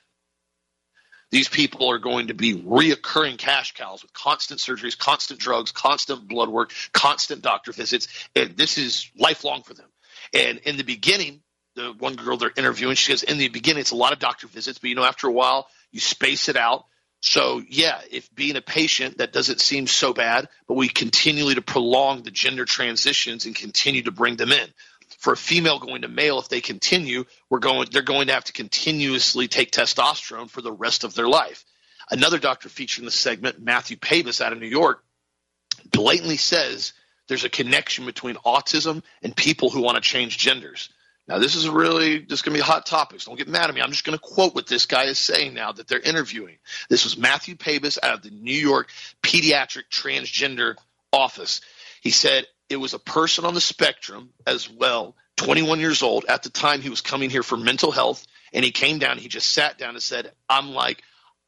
These 1.33 1.49
people 1.49 1.89
are 1.89 1.97
going 1.97 2.27
to 2.27 2.35
be 2.35 2.53
reoccurring 2.53 3.39
cash 3.39 3.73
cows 3.73 4.03
with 4.03 4.13
constant 4.13 4.59
surgeries, 4.59 4.95
constant 4.95 5.39
drugs, 5.39 5.71
constant 5.71 6.27
blood 6.27 6.47
work, 6.47 6.71
constant 6.91 7.41
doctor 7.41 7.71
visits, 7.71 8.07
and 8.35 8.55
this 8.55 8.77
is 8.77 9.09
lifelong 9.17 9.63
for 9.63 9.73
them. 9.73 9.87
And 10.31 10.59
in 10.59 10.77
the 10.77 10.83
beginning, 10.83 11.41
the 11.75 11.91
one 11.97 12.17
girl 12.17 12.37
they're 12.37 12.51
interviewing, 12.55 12.93
she 12.93 13.11
says, 13.11 13.23
in 13.23 13.39
the 13.39 13.47
beginning, 13.47 13.81
it's 13.81 13.89
a 13.89 13.95
lot 13.95 14.13
of 14.13 14.19
doctor 14.19 14.45
visits, 14.45 14.77
but 14.77 14.91
you 14.91 14.95
know, 14.95 15.03
after 15.03 15.25
a 15.25 15.31
while, 15.31 15.65
you 15.91 15.99
space 15.99 16.49
it 16.49 16.55
out. 16.55 16.85
So, 17.23 17.63
yeah, 17.67 17.99
if 18.11 18.31
being 18.35 18.55
a 18.55 18.61
patient, 18.61 19.17
that 19.17 19.33
doesn't 19.33 19.59
seem 19.59 19.87
so 19.87 20.13
bad, 20.13 20.49
but 20.67 20.75
we 20.75 20.87
continually 20.87 21.55
to 21.55 21.63
prolong 21.63 22.21
the 22.21 22.29
gender 22.29 22.65
transitions 22.65 23.47
and 23.47 23.55
continue 23.55 24.03
to 24.03 24.11
bring 24.11 24.35
them 24.35 24.51
in 24.51 24.69
for 25.23 25.31
a 25.31 25.37
female 25.37 25.79
going 25.79 26.01
to 26.01 26.09
male, 26.09 26.37
if 26.39 26.49
they 26.49 26.59
continue, 26.59 27.23
we're 27.49 27.59
going 27.59 27.87
they're 27.89 28.01
going 28.01 28.27
to 28.27 28.33
have 28.33 28.43
to 28.43 28.51
continuously 28.51 29.47
take 29.47 29.71
testosterone 29.71 30.49
for 30.49 30.61
the 30.61 30.71
rest 30.71 31.05
of 31.05 31.15
their 31.15 31.29
life. 31.29 31.63
Another 32.11 32.39
doctor 32.39 32.67
featured 32.67 33.03
in 33.03 33.05
the 33.05 33.11
segment, 33.11 33.61
Matthew 33.61 33.95
Pavis 33.95 34.41
out 34.41 34.51
of 34.51 34.59
New 34.59 34.67
York, 34.67 35.01
blatantly 35.89 36.35
says 36.35 36.91
there's 37.29 37.45
a 37.45 37.49
connection 37.49 38.05
between 38.05 38.35
autism 38.35 39.01
and 39.21 39.33
people 39.33 39.69
who 39.69 39.81
want 39.81 39.95
to 39.95 40.01
change 40.01 40.37
genders. 40.37 40.89
Now, 41.25 41.39
this 41.39 41.55
is 41.55 41.69
really 41.69 42.19
just 42.19 42.43
going 42.43 42.53
to 42.53 42.57
be 42.57 42.61
a 42.61 42.69
hot 42.69 42.85
topics. 42.85 43.23
Don't 43.23 43.37
get 43.37 43.47
mad 43.47 43.69
at 43.69 43.73
me. 43.73 43.81
I'm 43.81 43.91
just 43.91 44.03
going 44.03 44.19
to 44.19 44.21
quote 44.21 44.53
what 44.53 44.67
this 44.67 44.87
guy 44.87 45.05
is 45.05 45.17
saying 45.17 45.53
now 45.53 45.71
that 45.71 45.87
they're 45.87 46.01
interviewing. 46.01 46.57
This 46.89 47.05
was 47.05 47.17
Matthew 47.17 47.55
Pavis 47.55 47.97
out 48.03 48.13
of 48.15 48.23
the 48.23 48.29
New 48.29 48.51
York 48.51 48.89
Pediatric 49.21 49.83
Transgender 49.89 50.75
Office. 51.13 51.61
He 52.01 52.09
said, 52.09 52.45
it 52.69 52.77
was 52.77 52.93
a 52.93 52.99
person 52.99 53.45
on 53.45 53.53
the 53.53 53.61
spectrum 53.61 54.29
as 54.47 54.69
well, 54.69 55.15
21 55.37 55.79
years 55.79 56.01
old. 56.01 56.25
At 56.25 56.43
the 56.43 56.49
time, 56.49 56.81
he 56.81 56.89
was 56.89 57.01
coming 57.01 57.29
here 57.29 57.43
for 57.43 57.57
mental 57.57 57.91
health, 57.91 58.25
and 58.53 58.63
he 58.63 58.71
came 58.71 58.99
down. 58.99 59.17
He 59.17 59.27
just 59.27 59.51
sat 59.51 59.77
down 59.77 59.91
and 59.91 60.03
said, 60.03 60.31
I'm 60.49 60.71
like, 60.71 61.03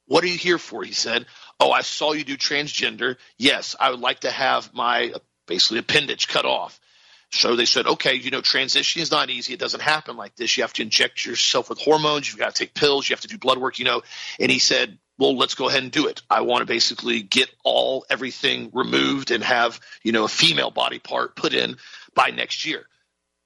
what 0.07 0.23
are 0.23 0.27
you 0.27 0.37
here 0.37 0.59
for? 0.59 0.83
He 0.83 0.91
said, 0.91 1.25
Oh, 1.59 1.71
I 1.71 1.81
saw 1.81 2.11
you 2.13 2.23
do 2.23 2.37
transgender. 2.37 3.15
Yes, 3.37 3.75
I 3.79 3.91
would 3.91 4.01
like 4.01 4.21
to 4.21 4.31
have 4.31 4.73
my 4.73 5.13
basically 5.47 5.79
appendage 5.79 6.27
cut 6.27 6.45
off. 6.45 6.79
So 7.31 7.55
they 7.55 7.65
said, 7.65 7.87
okay, 7.87 8.15
you 8.15 8.31
know, 8.31 8.41
transition 8.41 9.01
is 9.01 9.11
not 9.11 9.29
easy. 9.29 9.53
It 9.53 9.59
doesn't 9.59 9.81
happen 9.81 10.15
like 10.15 10.35
this. 10.35 10.55
You 10.55 10.63
have 10.63 10.73
to 10.73 10.83
inject 10.83 11.25
yourself 11.25 11.69
with 11.69 11.79
hormones. 11.79 12.27
You've 12.27 12.39
got 12.39 12.53
to 12.53 12.63
take 12.63 12.73
pills. 12.73 13.09
You 13.09 13.13
have 13.13 13.21
to 13.21 13.27
do 13.27 13.37
blood 13.37 13.57
work, 13.57 13.79
you 13.79 13.85
know. 13.85 14.03
And 14.39 14.51
he 14.51 14.59
said, 14.59 14.97
well, 15.17 15.37
let's 15.37 15.55
go 15.55 15.69
ahead 15.69 15.83
and 15.83 15.91
do 15.91 16.07
it. 16.07 16.21
I 16.29 16.41
want 16.41 16.61
to 16.61 16.65
basically 16.65 17.21
get 17.21 17.49
all 17.63 18.05
everything 18.09 18.69
removed 18.73 19.31
and 19.31 19.43
have, 19.43 19.79
you 20.03 20.11
know, 20.11 20.25
a 20.25 20.29
female 20.29 20.71
body 20.71 20.99
part 20.99 21.35
put 21.35 21.53
in 21.53 21.77
by 22.13 22.31
next 22.31 22.65
year. 22.65 22.85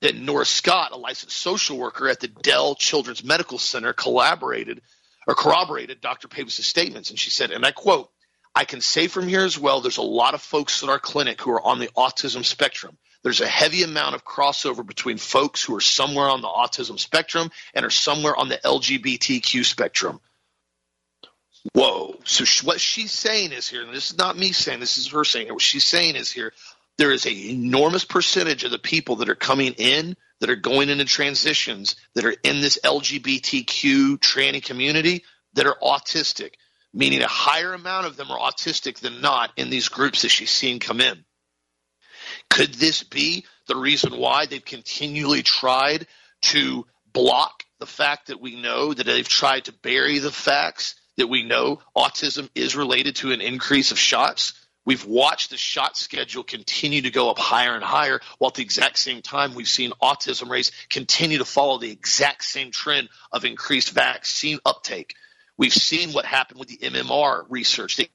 Then 0.02 0.26
Nora 0.26 0.46
Scott, 0.46 0.94
a 0.94 0.98
licensed 0.98 1.38
social 1.38 1.78
worker 1.78 2.08
at 2.08 2.22
the 2.22 2.28
Dell 2.28 2.76
Children's 2.76 3.24
Medical 3.24 3.58
Center, 3.58 3.94
collaborated 3.94 4.82
or 5.28 5.36
corroborated 5.36 6.02
Dr. 6.02 6.28
Pavis' 6.28 6.66
statements. 6.66 7.10
And 7.10 7.20
she 7.20 7.30
said, 7.30 7.52
and 7.52 7.66
I 7.66 7.72
quote, 7.72 8.10
I 8.56 8.66
can 8.66 8.82
say 8.82 9.08
from 9.08 9.28
here 9.28 9.44
as 9.44 9.60
well, 9.60 9.82
there's 9.82 9.98
a 9.98 10.02
lot 10.02 10.34
of 10.34 10.42
folks 10.42 10.82
in 10.82 10.90
our 10.90 11.00
clinic 11.00 11.42
who 11.42 11.52
are 11.52 11.62
on 11.62 11.80
the 11.80 11.90
autism 11.90 12.44
spectrum. 12.44 12.98
There's 13.22 13.42
a 13.42 13.48
heavy 13.48 13.84
amount 13.84 14.16
of 14.16 14.24
crossover 14.24 14.86
between 14.86 15.18
folks 15.18 15.62
who 15.62 15.76
are 15.76 15.82
somewhere 15.82 16.30
on 16.30 16.42
the 16.42 16.48
autism 16.48 16.98
spectrum 16.98 17.52
and 17.74 17.86
are 17.86 17.92
somewhere 17.92 18.36
on 18.36 18.48
the 18.48 18.58
LGBTQ 18.58 19.66
spectrum. 19.66 20.22
Whoa. 21.74 22.20
So 22.24 22.46
she, 22.46 22.66
what 22.66 22.80
she's 22.80 23.12
saying 23.12 23.52
is 23.52 23.68
here, 23.68 23.84
and 23.84 23.94
this 23.94 24.12
is 24.12 24.18
not 24.18 24.38
me 24.38 24.52
saying, 24.52 24.80
this 24.80 24.98
is 24.98 25.08
her 25.08 25.24
saying, 25.24 25.50
what 25.50 25.62
she's 25.62 25.88
saying 25.88 26.16
is 26.16 26.32
here, 26.32 26.54
there 26.98 27.12
is 27.12 27.26
an 27.26 27.34
enormous 27.34 28.06
percentage 28.06 28.64
of 28.64 28.72
the 28.72 28.80
people 28.80 29.18
that 29.18 29.30
are 29.30 29.36
coming 29.36 29.74
in 29.74 30.16
that 30.40 30.50
are 30.50 30.56
going 30.56 30.90
into 30.90 31.06
transitions 31.06 31.96
that 32.14 32.26
are 32.26 32.36
in 32.44 32.62
this 32.62 32.80
LGBTQ 32.84 34.18
tranny 34.20 34.64
community 34.64 35.24
that 35.54 35.66
are 35.66 35.78
autistic, 35.82 36.52
meaning 36.94 37.22
a 37.22 37.28
higher 37.28 37.74
amount 37.74 38.06
of 38.06 38.16
them 38.16 38.32
are 38.32 38.40
autistic 38.40 39.00
than 39.00 39.22
not 39.22 39.52
in 39.58 39.70
these 39.70 39.90
groups 39.90 40.22
that 40.22 40.30
she's 40.30 40.52
seeing 40.52 40.80
come 40.80 41.02
in. 41.02 41.24
Could 42.50 42.74
this 42.74 43.04
be 43.04 43.46
the 43.68 43.76
reason 43.76 44.18
why 44.18 44.46
they've 44.46 44.64
continually 44.64 45.44
tried 45.44 46.08
to 46.42 46.86
block 47.12 47.64
the 47.80 47.86
fact 47.86 48.28
that 48.28 48.42
we 48.42 48.62
know 48.62 48.94
that 48.94 49.06
they've 49.06 49.28
tried 49.28 49.66
to 49.66 49.74
bury 49.74 50.20
the 50.20 50.32
facts 50.32 50.96
that 51.20 51.28
we 51.28 51.44
know 51.44 51.80
autism 51.96 52.50
is 52.56 52.76
related 52.76 53.18
to 53.18 53.32
an 53.32 53.42
increase 53.42 53.92
of 53.92 54.00
shots. 54.00 54.54
We've 54.86 55.06
watched 55.06 55.52
the 55.52 55.58
shot 55.58 55.98
schedule 55.98 56.44
continue 56.44 57.04
to 57.04 57.12
go 57.12 57.30
up 57.30 57.38
higher 57.38 57.76
and 57.76 57.84
higher, 57.84 58.22
while 58.38 58.50
at 58.50 58.56
the 58.56 58.64
exact 58.64 58.98
same 58.98 59.22
time, 59.22 59.54
we've 59.54 59.68
seen 59.68 59.92
autism 60.02 60.50
rates 60.50 60.72
continue 60.90 61.38
to 61.38 61.46
follow 61.46 61.78
the 61.78 61.92
exact 61.92 62.44
same 62.44 62.72
trend 62.72 63.10
of 63.32 63.46
increased 63.46 63.92
vaccine 63.92 64.60
uptake. 64.66 65.14
We've 65.58 65.74
seen 65.74 66.14
what 66.14 66.26
happened 66.26 66.60
with 66.60 66.70
the 66.70 66.78
MMR 66.78 67.46
research, 67.50 67.98
the, 67.98 68.10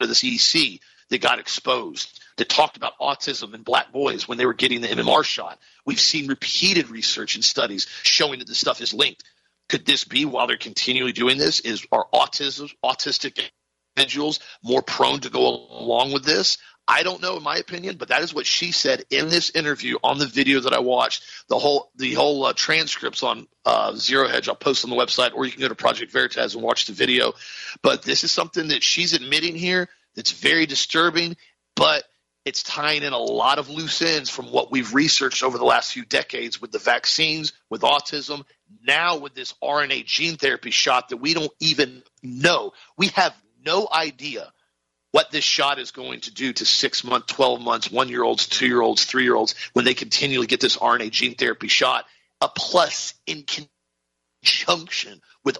CDC 0.00 0.80
that 1.08 1.22
got 1.22 1.38
exposed 1.38 2.20
that 2.36 2.48
talked 2.48 2.76
about 2.76 2.98
autism 3.00 3.54
in 3.54 3.62
black 3.62 3.92
boys 3.92 4.28
when 4.28 4.36
they 4.36 4.44
were 4.44 4.52
getting 4.52 4.80
the 4.80 4.88
MMR 4.88 5.24
shot. 5.24 5.58
We've 5.86 6.00
seen 6.00 6.26
repeated 6.26 6.90
research 6.90 7.36
and 7.36 7.44
studies 7.44 7.86
showing 8.02 8.40
that 8.40 8.48
this 8.48 8.58
stuff 8.58 8.80
is 8.80 8.92
linked. 8.92 9.22
Could 9.68 9.86
this 9.86 10.04
be 10.04 10.24
while 10.24 10.46
they're 10.46 10.56
continually 10.56 11.12
doing 11.12 11.38
this? 11.38 11.60
Is 11.60 11.86
are 11.90 12.06
autism 12.12 12.70
autistic 12.84 13.50
individuals 13.96 14.40
more 14.62 14.82
prone 14.82 15.20
to 15.20 15.30
go 15.30 15.40
along 15.46 16.12
with 16.12 16.24
this? 16.24 16.58
I 16.86 17.02
don't 17.02 17.22
know, 17.22 17.38
in 17.38 17.42
my 17.42 17.56
opinion, 17.56 17.96
but 17.96 18.08
that 18.08 18.22
is 18.22 18.34
what 18.34 18.44
she 18.44 18.70
said 18.70 19.04
in 19.08 19.30
this 19.30 19.50
interview 19.50 19.96
on 20.04 20.18
the 20.18 20.26
video 20.26 20.60
that 20.60 20.74
I 20.74 20.80
watched. 20.80 21.24
The 21.48 21.58
whole 21.58 21.90
the 21.96 22.12
whole 22.12 22.44
uh, 22.44 22.52
transcripts 22.52 23.22
on 23.22 23.46
uh, 23.64 23.94
Zero 23.94 24.28
Hedge. 24.28 24.48
I'll 24.48 24.54
post 24.54 24.84
on 24.84 24.90
the 24.90 24.96
website, 24.96 25.34
or 25.34 25.46
you 25.46 25.52
can 25.52 25.62
go 25.62 25.68
to 25.68 25.74
Project 25.74 26.12
Veritas 26.12 26.54
and 26.54 26.62
watch 26.62 26.84
the 26.84 26.92
video. 26.92 27.32
But 27.82 28.02
this 28.02 28.22
is 28.22 28.32
something 28.32 28.68
that 28.68 28.82
she's 28.82 29.14
admitting 29.14 29.54
here 29.54 29.88
that's 30.14 30.32
very 30.32 30.66
disturbing, 30.66 31.36
but 31.74 32.04
it's 32.44 32.62
tying 32.62 33.02
in 33.02 33.14
a 33.14 33.18
lot 33.18 33.58
of 33.58 33.70
loose 33.70 34.02
ends 34.02 34.28
from 34.28 34.52
what 34.52 34.70
we've 34.70 34.92
researched 34.92 35.42
over 35.42 35.56
the 35.56 35.64
last 35.64 35.92
few 35.92 36.04
decades 36.04 36.60
with 36.60 36.70
the 36.70 36.78
vaccines, 36.78 37.54
with 37.70 37.80
autism, 37.80 38.44
now 38.86 39.18
with 39.18 39.34
this 39.34 39.54
RNA 39.62 40.06
gene 40.06 40.36
therapy 40.36 40.70
shot 40.70 41.10
that 41.10 41.18
we 41.18 41.34
don't 41.34 41.52
even 41.60 42.02
know. 42.22 42.72
We 42.96 43.08
have 43.08 43.34
no 43.64 43.88
idea 43.92 44.52
what 45.12 45.30
this 45.30 45.44
shot 45.44 45.78
is 45.78 45.92
going 45.92 46.20
to 46.22 46.34
do 46.34 46.52
to 46.52 46.66
six 46.66 47.04
month, 47.04 47.26
12 47.28 47.60
months, 47.60 47.90
one 47.90 48.08
year 48.08 48.24
olds, 48.24 48.46
two 48.48 48.66
year 48.66 48.80
olds, 48.80 49.04
three 49.04 49.22
year 49.22 49.36
olds 49.36 49.54
when 49.72 49.84
they 49.84 49.94
continually 49.94 50.46
get 50.46 50.60
this 50.60 50.76
RNA 50.76 51.10
gene 51.10 51.34
therapy 51.34 51.68
shot, 51.68 52.04
a 52.40 52.48
plus 52.48 53.14
in 53.26 53.44
conjunction 54.42 55.20
with 55.44 55.58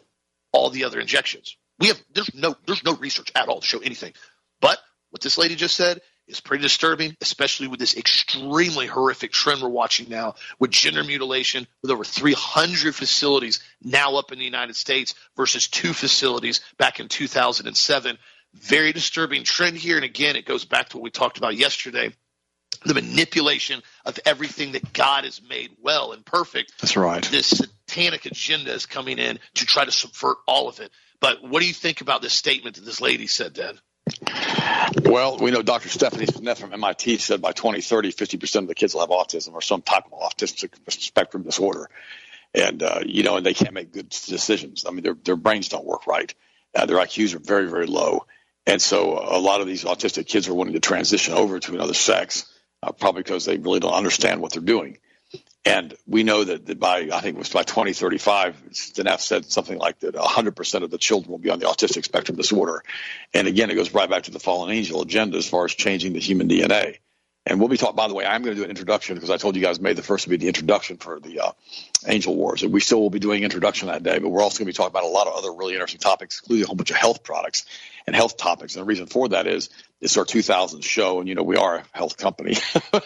all 0.53 0.71
the 0.71 0.85
other 0.85 0.99
injections. 1.01 1.57
We 1.79 1.89
have 1.89 2.01
there's 2.13 2.35
no 2.35 2.57
there's 2.67 2.85
no 2.85 2.95
research 2.95 3.31
at 3.35 3.49
all 3.49 3.61
to 3.61 3.67
show 3.67 3.79
anything. 3.79 4.13
But 4.61 4.79
what 5.11 5.23
this 5.23 5.39
lady 5.39 5.55
just 5.55 5.77
said 5.77 6.01
is 6.27 6.41
pretty 6.41 6.63
disturbing, 6.63 7.17
especially 7.21 7.69
with 7.69 7.79
this 7.79 7.97
extremely 7.97 8.87
horrific 8.87 9.33
trend 9.33 9.63
we're 9.63 9.69
watching 9.69 10.09
now 10.09 10.35
with 10.59 10.71
gender 10.71 11.05
mutilation, 11.05 11.67
with 11.83 11.91
over 11.91 12.05
300 12.05 12.95
facilities 12.95 13.61
now 13.83 14.17
up 14.17 14.33
in 14.33 14.39
the 14.39 14.45
United 14.45 14.77
States 14.77 15.15
versus 15.37 15.69
two 15.69 15.93
facilities 15.93 16.61
back 16.79 17.01
in 17.01 17.09
2007. 17.09 18.19
Very 18.55 18.93
disturbing 18.93 19.45
trend 19.45 19.77
here. 19.77 19.97
And 19.97 20.05
again, 20.05 20.37
it 20.37 20.47
goes 20.47 20.65
back 20.65 20.91
to 20.91 20.97
what 20.97 21.05
we 21.05 21.11
talked 21.11 21.39
about 21.39 21.57
yesterday 21.57 22.13
the 22.85 22.95
manipulation 22.95 23.83
of 24.05 24.19
everything 24.25 24.73
that 24.73 24.93
God 24.93 25.25
has 25.25 25.41
made 25.49 25.71
well 25.83 26.13
and 26.13 26.25
perfect. 26.25 26.73
That's 26.81 26.97
right. 26.97 27.23
This 27.25 27.47
satanic 27.47 28.27
agenda 28.27 28.73
is 28.73 28.87
coming 28.87 29.19
in 29.19 29.39
to 29.55 29.67
try 29.67 29.85
to 29.85 29.93
subvert 29.93 30.39
all 30.47 30.69
of 30.69 30.81
it. 30.81 30.91
But 31.21 31.43
what 31.43 31.61
do 31.61 31.67
you 31.67 31.73
think 31.73 32.01
about 32.01 32.23
this 32.23 32.35
statement 32.35 32.77
that 32.77 32.85
this 32.85 33.01
lady 33.01 33.27
said, 33.27 33.55
Dan? 33.55 33.79
Well, 35.03 35.39
we 35.39 35.51
know 35.51 35.63
Dr. 35.63 35.89
Stephanie 35.89 36.27
Smith 36.27 36.59
from 36.59 36.73
MIT 36.73 37.19
said 37.19 37.41
by 37.41 37.53
2030, 37.53 38.13
50% 38.13 38.57
of 38.57 38.69
the 38.69 38.75
kids 38.75 38.95
will 38.95 39.01
have 39.01 39.11
autism 39.11 39.53
or 39.55 39.61
some 39.61 39.83
type 39.83 40.05
of 40.13 40.19
autistic 40.19 40.71
spectrum 40.91 41.43
disorder. 41.43 41.89
And, 42.55 42.83
uh, 42.83 43.01
you 43.05 43.25
know, 43.25 43.37
and 43.37 43.45
they 43.45 43.55
can't 43.55 43.75
make 43.75 43.93
good 43.93 44.09
decisions. 44.09 44.85
I 44.87 44.91
mean, 44.93 45.03
their, 45.03 45.15
their 45.15 45.37
brains 45.37 45.69
don't 45.69 45.85
work 45.85 46.07
right. 46.07 46.33
Uh, 46.75 46.87
their 46.87 46.99
IQs 46.99 47.35
are 47.35 47.41
very, 47.41 47.69
very 47.69 47.87
low. 47.87 48.27
And 48.67 48.81
so 48.81 49.19
a 49.19 49.39
lot 49.39 49.61
of 49.61 49.67
these 49.67 49.85
autistic 49.85 50.27
kids 50.27 50.49
are 50.49 50.55
wanting 50.55 50.75
to 50.75 50.81
transition 50.81 51.35
over 51.35 51.59
to 51.59 51.75
another 51.75 51.95
sex, 51.95 52.47
uh, 52.83 52.93
probably 52.93 53.23
because 53.23 53.45
they 53.45 53.59
really 53.59 53.81
don't 53.81 53.93
understand 53.93 54.41
what 54.41 54.53
they're 54.53 54.63
doing. 54.63 54.99
And 55.67 55.95
we 56.07 56.25
know 56.25 56.45
that, 56.45 56.79
by, 56.79 57.09
I 57.11 57.21
think 57.21 57.37
it 57.37 57.39
was 57.39 57.49
by 57.49 57.63
2035, 57.63 58.63
Seneff 58.73 59.21
said 59.21 59.51
something 59.51 59.79
like 59.79 59.99
that 60.01 60.15
100% 60.15 60.83
of 60.83 60.91
the 60.91 60.99
children 60.99 61.31
will 61.31 61.39
be 61.39 61.49
on 61.49 61.59
the 61.59 61.67
autistic 61.67 62.05
spectrum 62.05 62.37
disorder. 62.37 62.83
And 63.33 63.49
again, 63.49 63.71
it 63.71 63.75
goes 63.75 63.95
right 63.95 64.09
back 64.09 64.25
to 64.25 64.31
the 64.31 64.39
fallen 64.39 64.71
angel 64.71 65.01
agenda 65.01 65.39
as 65.39 65.49
far 65.49 65.65
as 65.65 65.75
changing 65.75 66.13
the 66.13 66.21
human 66.21 66.49
DNA. 66.49 66.99
And 67.47 67.61
we'll 67.61 67.69
be 67.69 67.77
talking, 67.77 67.97
by 67.97 68.09
the 68.09 68.15
way, 68.15 68.25
I'm 68.25 68.43
going 68.43 68.57
to 68.57 68.61
do 68.61 68.65
an 68.65 68.71
introduction 68.71 69.17
because 69.17 69.31
I 69.31 69.37
told 69.37 69.55
you 69.55 69.61
guys 69.61 69.79
May 69.79 69.93
the 69.93 70.01
1st 70.03 70.27
will 70.27 70.31
be 70.31 70.37
the 70.39 70.47
introduction 70.49 70.97
for 70.97 71.21
the 71.21 71.41
uh, 71.41 71.53
Angel 72.07 72.35
Wars. 72.35 72.63
And 72.63 72.73
we 72.73 72.81
still 72.81 73.01
will 73.01 73.11
be 73.11 73.19
doing 73.19 73.43
introduction 73.43 73.89
that 73.89 74.03
day, 74.03 74.19
but 74.19 74.31
we're 74.31 74.43
also 74.43 74.59
going 74.59 74.67
to 74.67 74.73
be 74.73 74.77
talking 74.77 74.93
about 74.93 75.05
a 75.05 75.09
lot 75.09 75.27
of 75.27 75.35
other 75.35 75.53
really 75.53 75.75
interesting 75.75 76.01
topics, 76.01 76.41
including 76.43 76.65
a 76.65 76.67
whole 76.69 76.77
bunch 76.77 76.91
of 76.91 76.97
health 76.97 77.23
products 77.23 77.67
and 78.07 78.17
health 78.17 78.39
topics. 78.39 78.77
And 78.77 78.83
the 78.83 78.87
reason 78.87 79.07
for 79.07 79.29
that 79.29 79.47
is 79.47 79.69
it's 80.05 80.19
our 80.19 80.25
2000 80.27 80.85
show, 80.85 81.19
and 81.19 81.29
you 81.29 81.35
know 81.35 81.43
we 81.43 81.57
are 81.57 81.77
a 81.77 81.85
health 81.93 82.19
company. 82.19 82.57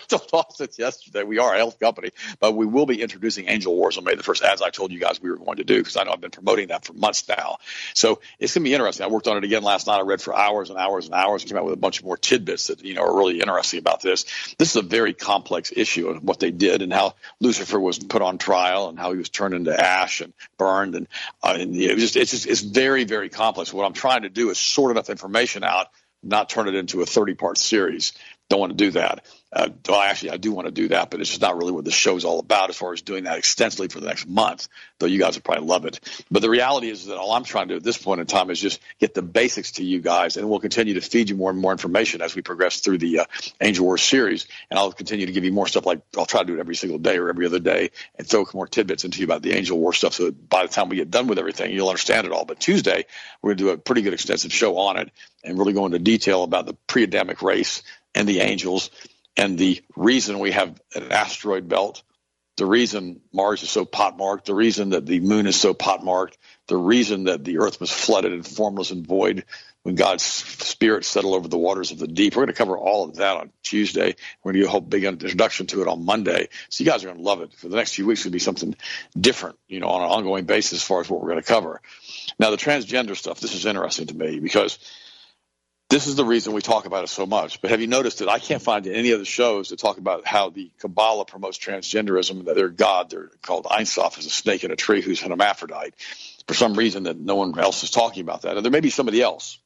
Told 0.09 0.29
Austin 0.33 0.69
yesterday 0.77 1.23
we 1.23 1.39
are 1.39 1.55
a 1.55 1.57
health 1.57 1.79
company, 1.79 2.11
but 2.41 2.57
we 2.57 2.67
will 2.67 2.87
be 2.87 3.01
introducing 3.01 3.49
Angel 3.49 3.75
Wars 3.75 3.97
on 3.97 4.05
May 4.05 4.17
the 4.17 4.25
first, 4.25 4.43
as 4.43 4.61
I 4.61 4.71
told 4.71 4.91
you 4.91 4.99
guys 4.99 5.23
we 5.23 5.31
were 5.31 5.37
going 5.37 5.59
to 5.59 5.65
do, 5.65 5.79
because 5.79 5.97
I 5.97 6.03
know 6.03 6.11
I've 6.11 6.21
been 6.21 6.33
promoting 6.33 6.69
that 6.69 6.85
for 6.85 6.95
months 6.95 7.29
now. 7.29 7.59
So 7.95 8.21
it's 8.41 8.53
going 8.55 8.65
to 8.65 8.69
be 8.69 8.75
interesting. 8.75 9.07
I 9.07 9.09
worked 9.09 9.29
on 9.29 9.37
it 9.37 9.45
again 9.45 9.63
last 9.63 9.87
night. 9.87 9.99
I 9.99 10.03
read 10.03 10.21
for 10.21 10.37
hours 10.37 10.71
and 10.71 10.79
hours 10.79 11.07
and 11.07 11.15
hours. 11.15 11.43
And 11.43 11.51
came 11.51 11.59
out 11.59 11.65
with 11.65 11.75
a 11.75 11.79
bunch 11.79 12.01
of 12.01 12.05
more 12.05 12.17
tidbits 12.17 12.67
that 12.67 12.85
you 12.85 12.95
know 12.95 13.03
are 13.03 13.17
really 13.17 13.41
interesting 13.41 13.79
about 13.79 14.03
this. 14.03 14.25
This 14.59 14.71
is 14.71 14.77
a 14.77 14.83
very 14.83 15.15
complex 15.15 15.73
issue 15.75 16.09
of 16.09 16.25
what 16.25 16.41
they 16.41 16.51
did 16.51 16.83
and 16.83 16.93
how 16.93 17.15
Lucifer 17.41 17.79
was 17.79 18.01
put 18.01 18.23
on 18.23 18.39
trial 18.39 18.89
and 18.89 18.99
how 18.99 19.13
he 19.13 19.19
was 19.19 19.29
turned 19.29 19.55
into 19.55 19.73
ash 19.73 20.21
and 20.21 20.33
burned, 20.59 20.97
and, 20.97 21.07
uh, 21.45 21.55
and 21.57 21.75
just 21.75 22.17
it's 22.17 22.33
just 22.33 22.47
it's 22.49 22.61
very 22.61 23.05
very 23.05 23.29
complex. 23.29 23.73
What 23.73 23.87
I'm 23.87 23.93
trying 23.93 24.23
to 24.23 24.29
do 24.29 24.51
is 24.51 24.59
sort 24.59 24.91
enough 24.91 25.11
information 25.11 25.63
out 25.63 25.87
not 26.23 26.49
turn 26.49 26.69
it 26.69 26.75
into 26.75 27.03
a 27.03 27.07
30 27.07 27.35
part 27.35 27.59
series. 27.59 28.13
Don't 28.49 28.61
want 28.61 28.77
to 28.77 28.85
do 28.85 28.91
that. 28.93 29.27
Uh, 29.51 29.71
well, 29.89 30.01
actually, 30.01 30.31
I 30.31 30.37
do 30.37 30.53
want 30.53 30.67
to 30.67 30.73
do 30.73 30.89
that, 30.89 31.11
but 31.11 31.21
it's 31.21 31.31
just 31.31 31.41
not 31.41 31.57
really 31.57 31.73
what 31.73 31.87
the 31.87 31.91
show's 31.91 32.27
all 32.27 32.39
about 32.39 32.69
as 32.69 32.77
far 32.77 32.93
as 32.93 33.01
doing 33.01 33.25
that 33.25 33.39
extensively 33.39 33.89
for 33.89 33.99
the 33.99 34.07
next 34.07 34.29
month, 34.29 34.69
though 34.99 35.07
you 35.07 35.19
guys 35.19 35.37
will 35.37 35.43
probably 35.43 35.67
love 35.67 35.87
it. 35.87 36.01
But 36.31 36.43
the 36.43 36.51
reality 36.51 36.91
is 36.91 37.07
that 37.07 37.17
all 37.17 37.33
I'm 37.33 37.45
trying 37.45 37.69
to 37.69 37.75
do 37.75 37.77
at 37.79 37.83
this 37.83 37.97
point 37.97 38.21
in 38.21 38.27
time 38.27 38.51
is 38.51 38.61
just 38.61 38.79
get 39.01 39.15
the 39.15 39.23
basics 39.23 39.73
to 39.73 39.85
you 39.85 40.01
guys, 40.01 40.37
and 40.37 40.51
we'll 40.51 40.61
continue 40.61 40.95
to 40.95 41.01
feed 41.01 41.31
you 41.31 41.37
more 41.37 41.51
and 41.51 41.59
more 41.59 41.73
information 41.73 42.21
as 42.21 42.37
we 42.37 42.43
progress 42.43 42.81
through 42.81 42.99
the 42.99 43.21
uh, 43.21 43.25
Angel 43.59 43.87
Wars 43.87 44.03
series. 44.03 44.47
And 44.71 44.79
I'll 44.79 44.93
continue 44.93 45.25
to 45.25 45.33
give 45.33 45.45
you 45.45 45.53
more 45.53 45.67
stuff 45.67 45.87
like 45.87 46.03
I'll 46.19 46.27
try 46.27 46.41
to 46.41 46.47
do 46.47 46.55
it 46.55 46.61
every 46.61 46.77
single 46.77 46.99
day 46.99 47.17
or 47.17 47.31
every 47.31 47.47
other 47.47 47.61
day 47.61 47.91
and 48.19 48.27
throw 48.27 48.45
more 48.53 48.67
tidbits 48.67 49.07
into 49.07 49.21
you 49.21 49.25
about 49.25 49.41
the 49.41 49.53
Angel 49.53 49.79
War 49.79 49.95
stuff 49.95 50.13
so 50.13 50.27
that 50.27 50.49
by 50.49 50.67
the 50.67 50.73
time 50.73 50.91
we 50.91 50.97
get 50.97 51.11
done 51.11 51.27
with 51.27 51.39
everything, 51.39 51.73
you'll 51.73 51.89
understand 51.89 52.27
it 52.27 52.33
all. 52.35 52.45
But 52.45 52.61
Tuesday, 52.61 53.07
we're 53.41 53.55
going 53.55 53.59
to 53.59 53.65
do 53.65 53.71
a 53.71 53.79
pretty 53.79 54.03
good 54.03 54.13
extensive 54.13 54.53
show 54.53 54.77
on 54.77 54.99
it 54.99 55.11
and 55.43 55.59
really 55.59 55.73
go 55.73 55.87
into 55.87 55.99
detail 55.99 56.43
about 56.43 56.67
the 56.67 56.75
pre 56.87 57.05
Adamic 57.05 57.41
race 57.41 57.83
and 58.15 58.29
the 58.29 58.41
angels 58.41 58.91
and 59.39 59.57
the 59.57 59.81
reason 59.97 60.41
we 60.41 60.51
have 60.51 60.81
an 60.95 61.13
asteroid 61.13 61.69
belt, 61.69 62.03
the 62.57 62.67
reason 62.67 63.21
Mars 63.33 63.63
is 63.63 63.71
so 63.71 63.87
potmarked, 63.87 64.45
the 64.45 64.55
reason 64.55 64.91
that 64.91 65.07
the 65.07 65.21
moon 65.21 65.47
is 65.47 65.59
so 65.59 65.73
potmarked, 65.73 66.37
the 66.67 66.77
reason 66.77 67.25
that 67.25 67.45
the 67.45 67.59
earth 67.59 67.81
was 67.81 67.93
flooded 67.93 68.33
and 68.33 68.45
formless 68.45 68.91
and 68.91 69.07
void 69.07 69.45
when 69.85 69.95
God's 69.95 70.25
spirit 70.25 71.05
settled 71.05 71.37
over 71.37 71.47
the 71.47 71.57
waters 71.57 71.93
of 71.93 72.01
the 72.01 72.09
deep. 72.09 72.35
We're 72.35 72.47
going 72.47 72.53
to 72.53 72.59
cover 72.59 72.77
all 72.77 73.05
of 73.05 73.17
that 73.17 73.37
on 73.37 73.53
Tuesday. 73.63 74.17
We're 74.43 74.53
going 74.53 74.61
to 74.61 74.61
do 74.63 74.67
a 74.67 74.71
whole 74.73 74.81
big 74.81 75.05
introduction 75.05 75.69
to 75.69 75.83
it 75.83 75.89
on 75.89 76.05
Monday. 76.05 76.49
So 76.69 76.83
you 76.83 76.91
guys 76.91 77.05
are 77.05 77.07
going 77.07 77.19
to 77.19 77.23
love 77.23 77.41
it. 77.41 77.55
For 77.55 77.69
the 77.69 77.77
next 77.77 77.95
few 77.95 78.07
weeks, 78.07 78.23
it'll 78.23 78.33
be 78.33 78.41
something 78.41 78.75
different, 79.19 79.57
you 79.69 79.79
know, 79.79 79.89
on 79.89 80.03
an 80.03 80.11
ongoing 80.11 80.45
basis 80.45 80.81
as 80.81 80.83
far 80.83 81.01
as 81.01 81.09
what 81.09 81.23
we're 81.23 81.31
going 81.31 81.43
to 81.43 81.47
cover. 81.47 81.81
Now, 82.41 82.51
the 82.51 82.57
transgender 82.57 83.17
stuff, 83.17 83.39
this 83.39 83.55
is 83.55 83.67
interesting 83.67 84.09
to 84.09 84.15
me 84.15 84.41
because– 84.41 84.81
this 85.91 86.07
is 86.07 86.17
the 86.17 86.25
reason 86.25 86.53
we 86.53 86.61
talk 86.61 86.85
about 86.85 87.05
it 87.05 87.09
so 87.09 87.25
much. 87.25 87.63
But 87.63 87.71
have 87.71 87.81
you 87.81 87.87
noticed 87.87 88.19
that 88.19 88.29
I 88.29 88.39
can't 88.39 88.61
find 88.61 88.87
any 88.87 89.13
other 89.15 89.25
shows 89.25 89.71
that 89.71 89.79
talk 89.79 89.97
about 89.97 90.27
how 90.27 90.51
the 90.51 90.71
Kabbalah 90.81 91.25
promotes 91.25 91.59
transgenderism, 91.59 92.45
that 92.45 92.57
their 92.57 92.69
god, 92.69 93.11
they're 93.11 93.31
called 93.41 93.67
Ein 93.71 93.87
Sof, 93.87 94.19
is 94.19 94.27
a 94.27 94.31
snake 94.31 94.65
in 94.65 94.71
a 94.71 94.77
tree 94.77 95.01
who's 95.01 95.23
an 95.23 95.31
hermaphrodite. 95.31 95.95
For 96.47 96.55
some 96.55 96.75
reason 96.75 97.05
that 97.05 97.19
no 97.19 97.37
one 97.37 97.59
else 97.59 97.83
is 97.85 97.91
talking 97.91 98.23
about 98.23 98.43
that. 98.43 98.57
And 98.57 98.65
there 98.65 98.73
may 98.73 98.81
be 98.81 98.91
somebody 98.91 99.23
else, 99.23 99.59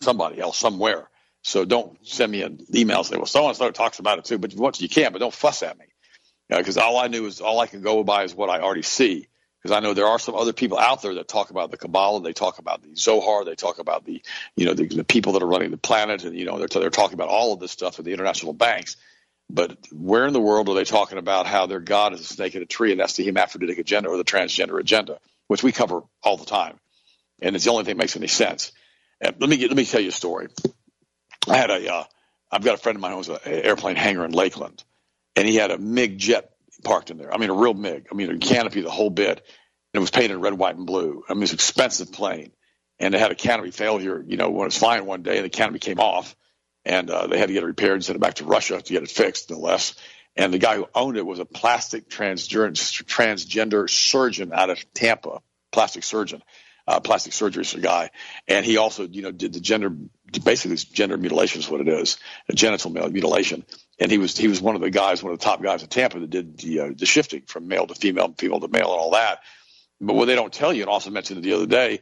somebody 0.00 0.40
else 0.40 0.56
somewhere. 0.56 1.08
So 1.42 1.64
don't 1.64 1.98
send 2.06 2.32
me 2.32 2.42
an 2.42 2.64
email 2.74 3.04
saying, 3.04 3.20
well, 3.20 3.26
so 3.26 3.46
and 3.46 3.56
so 3.56 3.70
talks 3.70 3.98
about 3.98 4.18
it 4.18 4.24
too. 4.24 4.38
But 4.38 4.54
once 4.54 4.80
you 4.80 4.88
can, 4.88 5.12
but 5.12 5.18
don't 5.18 5.34
fuss 5.34 5.62
at 5.62 5.78
me. 5.78 5.86
Because 6.48 6.76
you 6.76 6.82
know, 6.82 6.88
all 6.88 6.98
I 6.98 7.08
knew 7.08 7.26
is 7.26 7.42
all 7.42 7.60
I 7.60 7.66
can 7.66 7.82
go 7.82 8.02
by 8.04 8.24
is 8.24 8.34
what 8.34 8.48
I 8.48 8.60
already 8.60 8.82
see 8.82 9.28
because 9.62 9.76
I 9.76 9.80
know 9.80 9.94
there 9.94 10.06
are 10.06 10.18
some 10.18 10.34
other 10.34 10.52
people 10.52 10.78
out 10.78 11.02
there 11.02 11.14
that 11.14 11.28
talk 11.28 11.50
about 11.50 11.70
the 11.70 11.76
Kabbalah, 11.76 12.22
they 12.22 12.32
talk 12.32 12.58
about 12.58 12.82
the 12.82 12.94
Zohar, 12.94 13.44
they 13.44 13.54
talk 13.54 13.78
about 13.78 14.04
the 14.04 14.22
you 14.56 14.66
know 14.66 14.74
the, 14.74 14.86
the 14.86 15.04
people 15.04 15.32
that 15.32 15.42
are 15.42 15.46
running 15.46 15.70
the 15.70 15.76
planet, 15.76 16.24
and 16.24 16.36
you 16.36 16.44
know 16.44 16.58
they're 16.58 16.68
they're 16.68 16.90
talking 16.90 17.14
about 17.14 17.28
all 17.28 17.52
of 17.52 17.60
this 17.60 17.72
stuff 17.72 17.98
at 17.98 18.04
the 18.04 18.12
international 18.12 18.52
banks. 18.52 18.96
But 19.50 19.78
where 19.90 20.26
in 20.26 20.32
the 20.34 20.40
world 20.40 20.68
are 20.68 20.74
they 20.74 20.84
talking 20.84 21.18
about 21.18 21.46
how 21.46 21.66
their 21.66 21.80
God 21.80 22.12
is 22.12 22.20
a 22.20 22.24
snake 22.24 22.54
in 22.54 22.62
a 22.62 22.66
tree, 22.66 22.92
and 22.92 23.00
that's 23.00 23.16
the 23.16 23.24
hermaphroditic 23.24 23.78
agenda 23.78 24.10
or 24.10 24.16
the 24.16 24.24
transgender 24.24 24.78
agenda, 24.78 25.18
which 25.48 25.62
we 25.62 25.72
cover 25.72 26.02
all 26.22 26.36
the 26.36 26.46
time, 26.46 26.78
and 27.40 27.56
it's 27.56 27.64
the 27.64 27.70
only 27.70 27.84
thing 27.84 27.96
that 27.96 28.02
makes 28.02 28.16
any 28.16 28.26
sense. 28.26 28.72
And 29.20 29.34
let 29.40 29.50
me 29.50 29.56
get, 29.56 29.68
let 29.68 29.76
me 29.76 29.84
tell 29.84 30.00
you 30.00 30.10
a 30.10 30.12
story. 30.12 30.48
I 31.48 31.56
had 31.56 31.70
a 31.70 31.92
uh, 31.92 32.04
I've 32.50 32.64
got 32.64 32.74
a 32.74 32.78
friend 32.78 32.96
of 32.96 33.02
mine 33.02 33.12
who 33.12 33.18
owns 33.18 33.28
an 33.28 33.38
airplane 33.44 33.96
hangar 33.96 34.24
in 34.24 34.32
Lakeland, 34.32 34.84
and 35.34 35.48
he 35.48 35.56
had 35.56 35.70
a 35.70 35.78
MiG 35.78 36.18
jet 36.18 36.52
parked 36.84 37.10
in 37.10 37.18
there. 37.18 37.32
I 37.32 37.38
mean, 37.38 37.50
a 37.50 37.54
real 37.54 37.74
MiG. 37.74 38.06
I 38.10 38.14
mean, 38.14 38.30
a 38.30 38.38
canopy, 38.38 38.80
the 38.80 38.90
whole 38.90 39.10
bit. 39.10 39.38
And 39.38 39.94
it 39.94 40.00
was 40.00 40.10
painted 40.10 40.38
red, 40.38 40.54
white, 40.54 40.76
and 40.76 40.86
blue. 40.86 41.24
I 41.28 41.34
mean, 41.34 41.42
it's 41.42 41.52
an 41.52 41.56
expensive 41.56 42.12
plane. 42.12 42.52
And 42.98 43.14
it 43.14 43.20
had 43.20 43.30
a 43.30 43.36
canopy 43.36 43.70
failure, 43.70 44.22
you 44.26 44.36
know, 44.36 44.50
when 44.50 44.62
it 44.62 44.66
was 44.66 44.78
flying 44.78 45.06
one 45.06 45.22
day 45.22 45.36
and 45.36 45.44
the 45.44 45.50
canopy 45.50 45.78
came 45.78 46.00
off. 46.00 46.34
And 46.84 47.10
uh, 47.10 47.26
they 47.26 47.38
had 47.38 47.48
to 47.48 47.52
get 47.52 47.62
it 47.62 47.66
repaired 47.66 47.94
and 47.94 48.04
send 48.04 48.16
it 48.16 48.20
back 48.20 48.34
to 48.34 48.44
Russia 48.44 48.80
to 48.80 48.92
get 48.92 49.02
it 49.02 49.10
fixed, 49.10 49.50
no 49.50 49.58
less. 49.58 49.94
And 50.36 50.54
the 50.54 50.58
guy 50.58 50.76
who 50.76 50.88
owned 50.94 51.16
it 51.16 51.26
was 51.26 51.38
a 51.38 51.44
plastic 51.44 52.08
transgender, 52.08 52.70
transgender 53.04 53.90
surgeon 53.90 54.52
out 54.52 54.70
of 54.70 54.78
Tampa, 54.94 55.40
plastic 55.72 56.04
surgeon, 56.04 56.42
uh, 56.88 57.00
plastic 57.00 57.32
surgery 57.32 57.64
guy. 57.80 58.10
And 58.48 58.64
he 58.64 58.78
also, 58.78 59.06
you 59.06 59.22
know, 59.22 59.30
did 59.30 59.52
the 59.52 59.60
gender, 59.60 59.90
basically 60.44 60.76
gender 60.76 61.16
mutilation 61.16 61.60
is 61.60 61.68
what 61.68 61.80
it 61.80 61.88
is, 61.88 62.18
a 62.48 62.54
genital 62.54 62.90
mutilation 62.90 63.64
and 63.98 64.10
he 64.10 64.18
was 64.18 64.36
he 64.36 64.48
was 64.48 64.60
one 64.60 64.74
of 64.74 64.80
the 64.80 64.90
guys, 64.90 65.22
one 65.22 65.32
of 65.32 65.38
the 65.38 65.44
top 65.44 65.62
guys 65.62 65.82
in 65.82 65.88
Tampa 65.88 66.20
that 66.20 66.30
did 66.30 66.58
the 66.58 66.80
uh, 66.80 66.90
the 66.96 67.06
shifting 67.06 67.42
from 67.42 67.68
male 67.68 67.86
to 67.86 67.94
female, 67.94 68.32
female 68.36 68.60
to 68.60 68.68
male, 68.68 68.92
and 68.92 69.00
all 69.00 69.10
that. 69.12 69.40
But 70.00 70.14
what 70.14 70.26
they 70.26 70.36
don't 70.36 70.52
tell 70.52 70.72
you, 70.72 70.82
and 70.82 70.90
also 70.90 71.10
mentioned 71.10 71.40
it 71.40 71.42
the 71.42 71.54
other 71.54 71.66
day, 71.66 72.00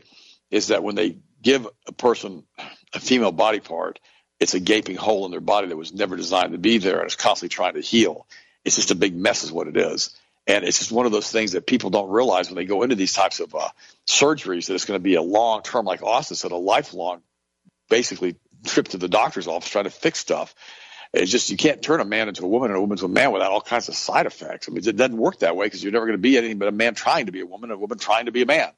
is 0.50 0.68
that 0.68 0.82
when 0.82 0.94
they 0.94 1.18
give 1.42 1.66
a 1.86 1.92
person 1.92 2.44
a 2.92 3.00
female 3.00 3.32
body 3.32 3.60
part, 3.60 4.00
it's 4.38 4.54
a 4.54 4.60
gaping 4.60 4.96
hole 4.96 5.24
in 5.24 5.30
their 5.30 5.40
body 5.40 5.68
that 5.68 5.76
was 5.76 5.94
never 5.94 6.16
designed 6.16 6.52
to 6.52 6.58
be 6.58 6.78
there, 6.78 6.98
and 6.98 7.06
it's 7.06 7.16
constantly 7.16 7.54
trying 7.54 7.74
to 7.74 7.80
heal. 7.80 8.26
It's 8.64 8.76
just 8.76 8.90
a 8.90 8.96
big 8.96 9.16
mess, 9.16 9.44
is 9.44 9.52
what 9.52 9.68
it 9.68 9.76
is. 9.76 10.14
And 10.46 10.64
it's 10.64 10.78
just 10.78 10.92
one 10.92 11.06
of 11.06 11.12
those 11.12 11.30
things 11.30 11.52
that 11.52 11.66
people 11.66 11.90
don't 11.90 12.10
realize 12.10 12.48
when 12.48 12.56
they 12.56 12.64
go 12.64 12.82
into 12.82 12.94
these 12.94 13.12
types 13.12 13.40
of 13.40 13.54
uh, 13.54 13.68
surgeries 14.06 14.66
that 14.66 14.74
it's 14.74 14.84
going 14.84 14.98
to 14.98 15.02
be 15.02 15.16
a 15.16 15.22
long 15.22 15.62
term, 15.62 15.84
like 15.84 16.02
Austin 16.02 16.36
said, 16.36 16.52
a 16.52 16.56
lifelong, 16.56 17.22
basically 17.88 18.36
trip 18.64 18.88
to 18.88 18.98
the 18.98 19.08
doctor's 19.08 19.48
office 19.48 19.68
trying 19.68 19.84
to 19.84 19.90
fix 19.90 20.20
stuff. 20.20 20.54
It's 21.12 21.30
just 21.30 21.50
you 21.50 21.56
can't 21.56 21.82
turn 21.82 22.00
a 22.00 22.04
man 22.04 22.28
into 22.28 22.44
a 22.44 22.48
woman 22.48 22.70
and 22.70 22.76
a 22.76 22.80
woman 22.80 22.94
into 22.94 23.06
a 23.06 23.08
man 23.08 23.32
without 23.32 23.50
all 23.50 23.60
kinds 23.60 23.88
of 23.88 23.94
side 23.94 24.26
effects. 24.26 24.68
I 24.68 24.72
mean, 24.72 24.86
it 24.86 24.96
doesn't 24.96 25.16
work 25.16 25.40
that 25.40 25.56
way 25.56 25.66
because 25.66 25.82
you're 25.82 25.92
never 25.92 26.06
going 26.06 26.18
to 26.18 26.22
be 26.22 26.36
anything 26.36 26.58
but 26.58 26.68
a 26.68 26.72
man 26.72 26.94
trying 26.94 27.26
to 27.26 27.32
be 27.32 27.40
a 27.40 27.46
woman, 27.46 27.70
a 27.70 27.76
woman 27.76 27.98
trying 27.98 28.26
to 28.26 28.32
be 28.32 28.42
a 28.42 28.46
man. 28.46 28.70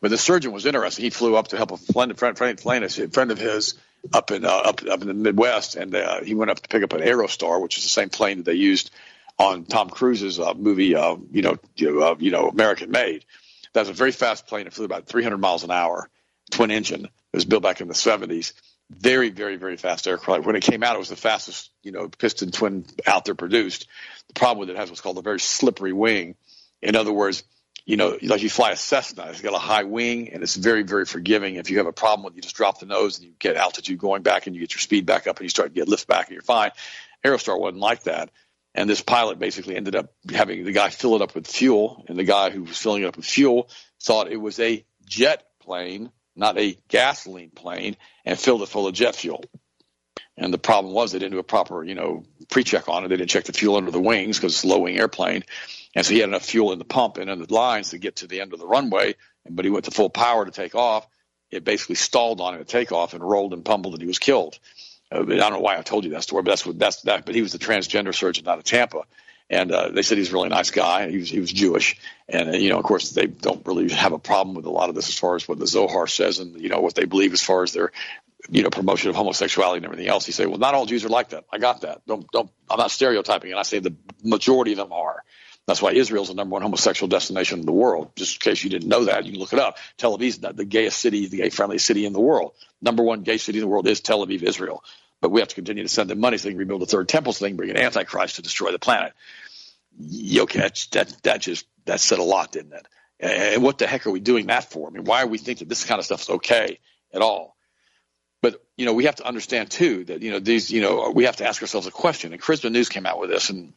But 0.00 0.10
the 0.10 0.18
surgeon 0.18 0.52
was 0.52 0.66
interesting. 0.66 1.04
He 1.04 1.10
flew 1.10 1.36
up 1.36 1.48
to 1.48 1.56
help 1.56 1.70
a 1.70 1.76
friend, 1.76 2.16
friend, 2.18 2.36
friend, 2.36 2.60
friend 2.60 3.30
of 3.30 3.38
his 3.38 3.74
up 4.12 4.30
in 4.32 4.44
uh, 4.44 4.48
up 4.48 4.82
up 4.82 5.00
in 5.00 5.08
the 5.08 5.14
Midwest, 5.14 5.76
and 5.76 5.94
uh, 5.94 6.20
he 6.22 6.34
went 6.34 6.50
up 6.50 6.60
to 6.60 6.68
pick 6.68 6.82
up 6.82 6.92
an 6.92 7.00
Aerostar, 7.00 7.62
which 7.62 7.78
is 7.78 7.84
the 7.84 7.90
same 7.90 8.10
plane 8.10 8.38
that 8.38 8.44
they 8.44 8.54
used 8.54 8.90
on 9.38 9.64
Tom 9.64 9.90
Cruise's 9.90 10.38
uh, 10.38 10.54
movie, 10.54 10.94
uh, 10.94 11.16
you 11.30 11.42
know, 11.42 11.58
uh, 12.02 12.14
you 12.18 12.30
know, 12.30 12.48
American 12.48 12.90
Made. 12.90 13.24
That's 13.72 13.88
a 13.88 13.92
very 13.92 14.12
fast 14.12 14.46
plane. 14.46 14.66
It 14.66 14.72
flew 14.72 14.84
about 14.84 15.06
300 15.06 15.38
miles 15.38 15.64
an 15.64 15.70
hour, 15.70 16.08
twin 16.50 16.70
engine. 16.70 17.04
It 17.04 17.36
was 17.36 17.44
built 17.44 17.62
back 17.62 17.80
in 17.80 17.88
the 17.88 17.94
70s 17.94 18.52
very, 18.90 19.30
very, 19.30 19.56
very 19.56 19.76
fast 19.76 20.06
aircraft. 20.06 20.44
When 20.44 20.56
it 20.56 20.62
came 20.62 20.82
out, 20.82 20.96
it 20.96 20.98
was 20.98 21.08
the 21.08 21.16
fastest, 21.16 21.70
you 21.82 21.92
know, 21.92 22.08
piston 22.08 22.50
twin 22.50 22.84
out 23.06 23.24
there 23.24 23.34
produced. 23.34 23.86
The 24.28 24.34
problem 24.34 24.60
with 24.60 24.70
it 24.70 24.76
has 24.76 24.90
what's 24.90 25.00
called 25.00 25.18
a 25.18 25.22
very 25.22 25.40
slippery 25.40 25.92
wing. 25.92 26.36
In 26.82 26.96
other 26.96 27.12
words, 27.12 27.44
you 27.86 27.96
know, 27.96 28.18
like 28.22 28.42
you 28.42 28.48
fly 28.48 28.70
a 28.70 28.76
Cessna, 28.76 29.26
it's 29.26 29.42
got 29.42 29.54
a 29.54 29.58
high 29.58 29.84
wing 29.84 30.30
and 30.32 30.42
it's 30.42 30.56
very, 30.56 30.82
very 30.82 31.04
forgiving. 31.04 31.56
If 31.56 31.70
you 31.70 31.78
have 31.78 31.86
a 31.86 31.92
problem 31.92 32.24
with, 32.24 32.34
it, 32.34 32.36
you 32.36 32.42
just 32.42 32.56
drop 32.56 32.80
the 32.80 32.86
nose 32.86 33.18
and 33.18 33.26
you 33.26 33.34
get 33.38 33.56
altitude 33.56 33.98
going 33.98 34.22
back 34.22 34.46
and 34.46 34.54
you 34.54 34.60
get 34.60 34.74
your 34.74 34.80
speed 34.80 35.06
back 35.06 35.26
up 35.26 35.38
and 35.38 35.44
you 35.44 35.50
start 35.50 35.68
to 35.68 35.74
get 35.74 35.88
lift 35.88 36.06
back 36.06 36.28
and 36.28 36.34
you're 36.34 36.42
fine. 36.42 36.70
Aerostar 37.24 37.58
wasn't 37.58 37.80
like 37.80 38.04
that. 38.04 38.30
And 38.74 38.90
this 38.90 39.02
pilot 39.02 39.38
basically 39.38 39.76
ended 39.76 39.94
up 39.94 40.12
having 40.32 40.64
the 40.64 40.72
guy 40.72 40.90
fill 40.90 41.14
it 41.14 41.22
up 41.22 41.34
with 41.34 41.46
fuel, 41.46 42.04
and 42.08 42.18
the 42.18 42.24
guy 42.24 42.50
who 42.50 42.64
was 42.64 42.76
filling 42.76 43.02
it 43.02 43.06
up 43.06 43.16
with 43.16 43.26
fuel 43.26 43.68
thought 44.02 44.32
it 44.32 44.36
was 44.36 44.58
a 44.58 44.84
jet 45.06 45.44
plane 45.60 46.10
not 46.36 46.58
a 46.58 46.76
gasoline 46.88 47.50
plane, 47.50 47.96
and 48.24 48.38
filled 48.38 48.62
it 48.62 48.68
full 48.68 48.86
of 48.86 48.94
jet 48.94 49.14
fuel. 49.14 49.44
And 50.36 50.52
the 50.52 50.58
problem 50.58 50.92
was 50.92 51.12
they 51.12 51.20
didn't 51.20 51.32
do 51.32 51.38
a 51.38 51.44
proper, 51.44 51.84
you 51.84 51.94
know, 51.94 52.24
pre-check 52.50 52.88
on 52.88 53.04
it. 53.04 53.08
They 53.08 53.16
didn't 53.16 53.30
check 53.30 53.44
the 53.44 53.52
fuel 53.52 53.76
under 53.76 53.92
the 53.92 54.00
wings 54.00 54.36
because 54.36 54.54
it's 54.54 54.64
a 54.64 54.66
low-wing 54.66 54.98
airplane. 54.98 55.44
And 55.94 56.04
so 56.04 56.12
he 56.12 56.18
had 56.18 56.28
enough 56.28 56.44
fuel 56.44 56.72
in 56.72 56.80
the 56.80 56.84
pump 56.84 57.18
and 57.18 57.30
in 57.30 57.38
the 57.38 57.54
lines 57.54 57.90
to 57.90 57.98
get 57.98 58.16
to 58.16 58.26
the 58.26 58.40
end 58.40 58.52
of 58.52 58.58
the 58.58 58.66
runway. 58.66 59.14
But 59.48 59.64
he 59.64 59.70
went 59.70 59.84
to 59.84 59.92
full 59.92 60.10
power 60.10 60.44
to 60.44 60.50
take 60.50 60.74
off. 60.74 61.06
It 61.50 61.62
basically 61.62 61.94
stalled 61.94 62.40
on 62.40 62.54
him 62.54 62.58
to 62.58 62.64
take 62.64 62.90
off 62.90 63.14
and 63.14 63.22
rolled 63.22 63.52
and 63.52 63.64
pummeled, 63.64 63.94
and 63.94 64.02
he 64.02 64.08
was 64.08 64.18
killed. 64.18 64.58
I 65.14 65.24
don't 65.24 65.52
know 65.52 65.60
why 65.60 65.78
I 65.78 65.82
told 65.82 66.04
you 66.04 66.10
that 66.10 66.22
story, 66.22 66.42
but 66.42 66.50
that's 66.52 66.64
that's 66.64 67.02
that. 67.02 67.26
But 67.26 67.34
he 67.34 67.42
was 67.42 67.54
a 67.54 67.58
transgender 67.58 68.14
surgeon 68.14 68.48
out 68.48 68.58
of 68.58 68.64
Tampa, 68.64 69.02
and 69.48 69.70
uh, 69.70 69.90
they 69.90 70.02
said 70.02 70.18
he's 70.18 70.30
a 70.30 70.32
really 70.32 70.48
nice 70.48 70.70
guy. 70.70 71.08
He 71.10 71.18
was 71.18 71.30
he 71.30 71.40
was 71.40 71.52
Jewish, 71.52 71.96
and 72.28 72.50
uh, 72.50 72.52
you 72.52 72.70
know, 72.70 72.78
of 72.78 72.84
course, 72.84 73.10
they 73.10 73.26
don't 73.26 73.64
really 73.66 73.90
have 73.90 74.12
a 74.12 74.18
problem 74.18 74.56
with 74.56 74.66
a 74.66 74.70
lot 74.70 74.88
of 74.88 74.94
this 74.94 75.08
as 75.08 75.18
far 75.18 75.36
as 75.36 75.46
what 75.48 75.58
the 75.58 75.66
Zohar 75.66 76.06
says 76.06 76.38
and 76.38 76.60
you 76.60 76.68
know 76.68 76.80
what 76.80 76.94
they 76.94 77.04
believe 77.04 77.32
as 77.32 77.42
far 77.42 77.62
as 77.62 77.72
their 77.72 77.92
you 78.48 78.62
know 78.62 78.70
promotion 78.70 79.10
of 79.10 79.16
homosexuality 79.16 79.78
and 79.78 79.84
everything 79.86 80.08
else. 80.08 80.26
He 80.26 80.32
say, 80.32 80.46
well, 80.46 80.58
not 80.58 80.74
all 80.74 80.86
Jews 80.86 81.04
are 81.04 81.10
like 81.10 81.30
that. 81.30 81.44
I 81.52 81.58
got 81.58 81.82
that. 81.82 82.02
Don't 82.06 82.30
don't. 82.32 82.50
I'm 82.68 82.78
not 82.78 82.90
stereotyping, 82.90 83.50
and 83.50 83.60
I 83.60 83.62
say 83.62 83.78
the 83.78 83.94
majority 84.22 84.72
of 84.72 84.78
them 84.78 84.92
are. 84.92 85.22
That's 85.66 85.80
why 85.80 85.92
Israel's 85.92 86.28
the 86.28 86.34
number 86.34 86.52
one 86.52 86.62
homosexual 86.62 87.08
destination 87.08 87.60
in 87.60 87.66
the 87.66 87.72
world. 87.72 88.10
Just 88.16 88.36
in 88.36 88.50
case 88.50 88.62
you 88.62 88.68
didn't 88.68 88.88
know 88.88 89.04
that, 89.06 89.24
you 89.24 89.32
can 89.32 89.40
look 89.40 89.54
it 89.54 89.58
up. 89.58 89.78
Tel 89.96 90.16
Aviv 90.16 90.26
is 90.26 90.38
the 90.38 90.64
gayest 90.64 90.98
city, 90.98 91.26
the 91.26 91.38
gay 91.38 91.48
friendly 91.48 91.78
city 91.78 92.04
in 92.04 92.12
the 92.12 92.20
world. 92.20 92.52
Number 92.82 93.02
one 93.02 93.22
gay 93.22 93.38
city 93.38 93.58
in 93.58 93.62
the 93.62 93.68
world 93.68 93.88
is 93.88 94.00
Tel 94.00 94.26
Aviv, 94.26 94.42
Israel. 94.42 94.84
But 95.20 95.30
we 95.30 95.40
have 95.40 95.48
to 95.48 95.54
continue 95.54 95.82
to 95.82 95.88
send 95.88 96.10
them 96.10 96.20
money 96.20 96.36
so 96.36 96.44
they 96.44 96.50
can 96.50 96.58
rebuild 96.58 96.82
the 96.82 96.86
third 96.86 97.08
temple 97.08 97.32
so 97.32 97.44
they 97.44 97.50
can 97.50 97.56
bring 97.56 97.70
an 97.70 97.76
antichrist 97.76 98.36
to 98.36 98.42
destroy 98.42 98.72
the 98.72 98.78
planet. 98.78 99.12
Okay, 100.38 100.58
that, 100.58 100.86
that, 100.92 101.22
that 101.22 101.40
just 101.40 101.66
that 101.86 102.00
said 102.00 102.18
a 102.18 102.22
lot, 102.22 102.52
didn't 102.52 102.72
it? 102.72 102.86
And 103.20 103.62
what 103.62 103.78
the 103.78 103.86
heck 103.86 104.06
are 104.06 104.10
we 104.10 104.20
doing 104.20 104.46
that 104.48 104.70
for? 104.70 104.88
I 104.88 104.90
mean, 104.90 105.04
why 105.04 105.22
are 105.22 105.26
we 105.26 105.38
thinking 105.38 105.68
this 105.68 105.84
kind 105.84 105.98
of 105.98 106.04
stuff 106.04 106.22
is 106.22 106.30
okay 106.30 106.80
at 107.12 107.22
all? 107.22 107.56
But 108.42 108.62
you 108.76 108.84
know, 108.86 108.92
we 108.92 109.04
have 109.04 109.16
to 109.16 109.26
understand 109.26 109.70
too 109.70 110.04
that 110.06 110.20
you 110.20 110.30
know 110.32 110.40
these, 110.40 110.70
you 110.70 110.82
know, 110.82 111.10
we 111.10 111.24
have 111.24 111.36
to 111.36 111.46
ask 111.46 111.62
ourselves 111.62 111.86
a 111.86 111.90
question. 111.90 112.32
And 112.32 112.42
Charisma 112.42 112.70
News 112.70 112.88
came 112.88 113.06
out 113.06 113.20
with 113.20 113.30
this, 113.30 113.50
and 113.50 113.72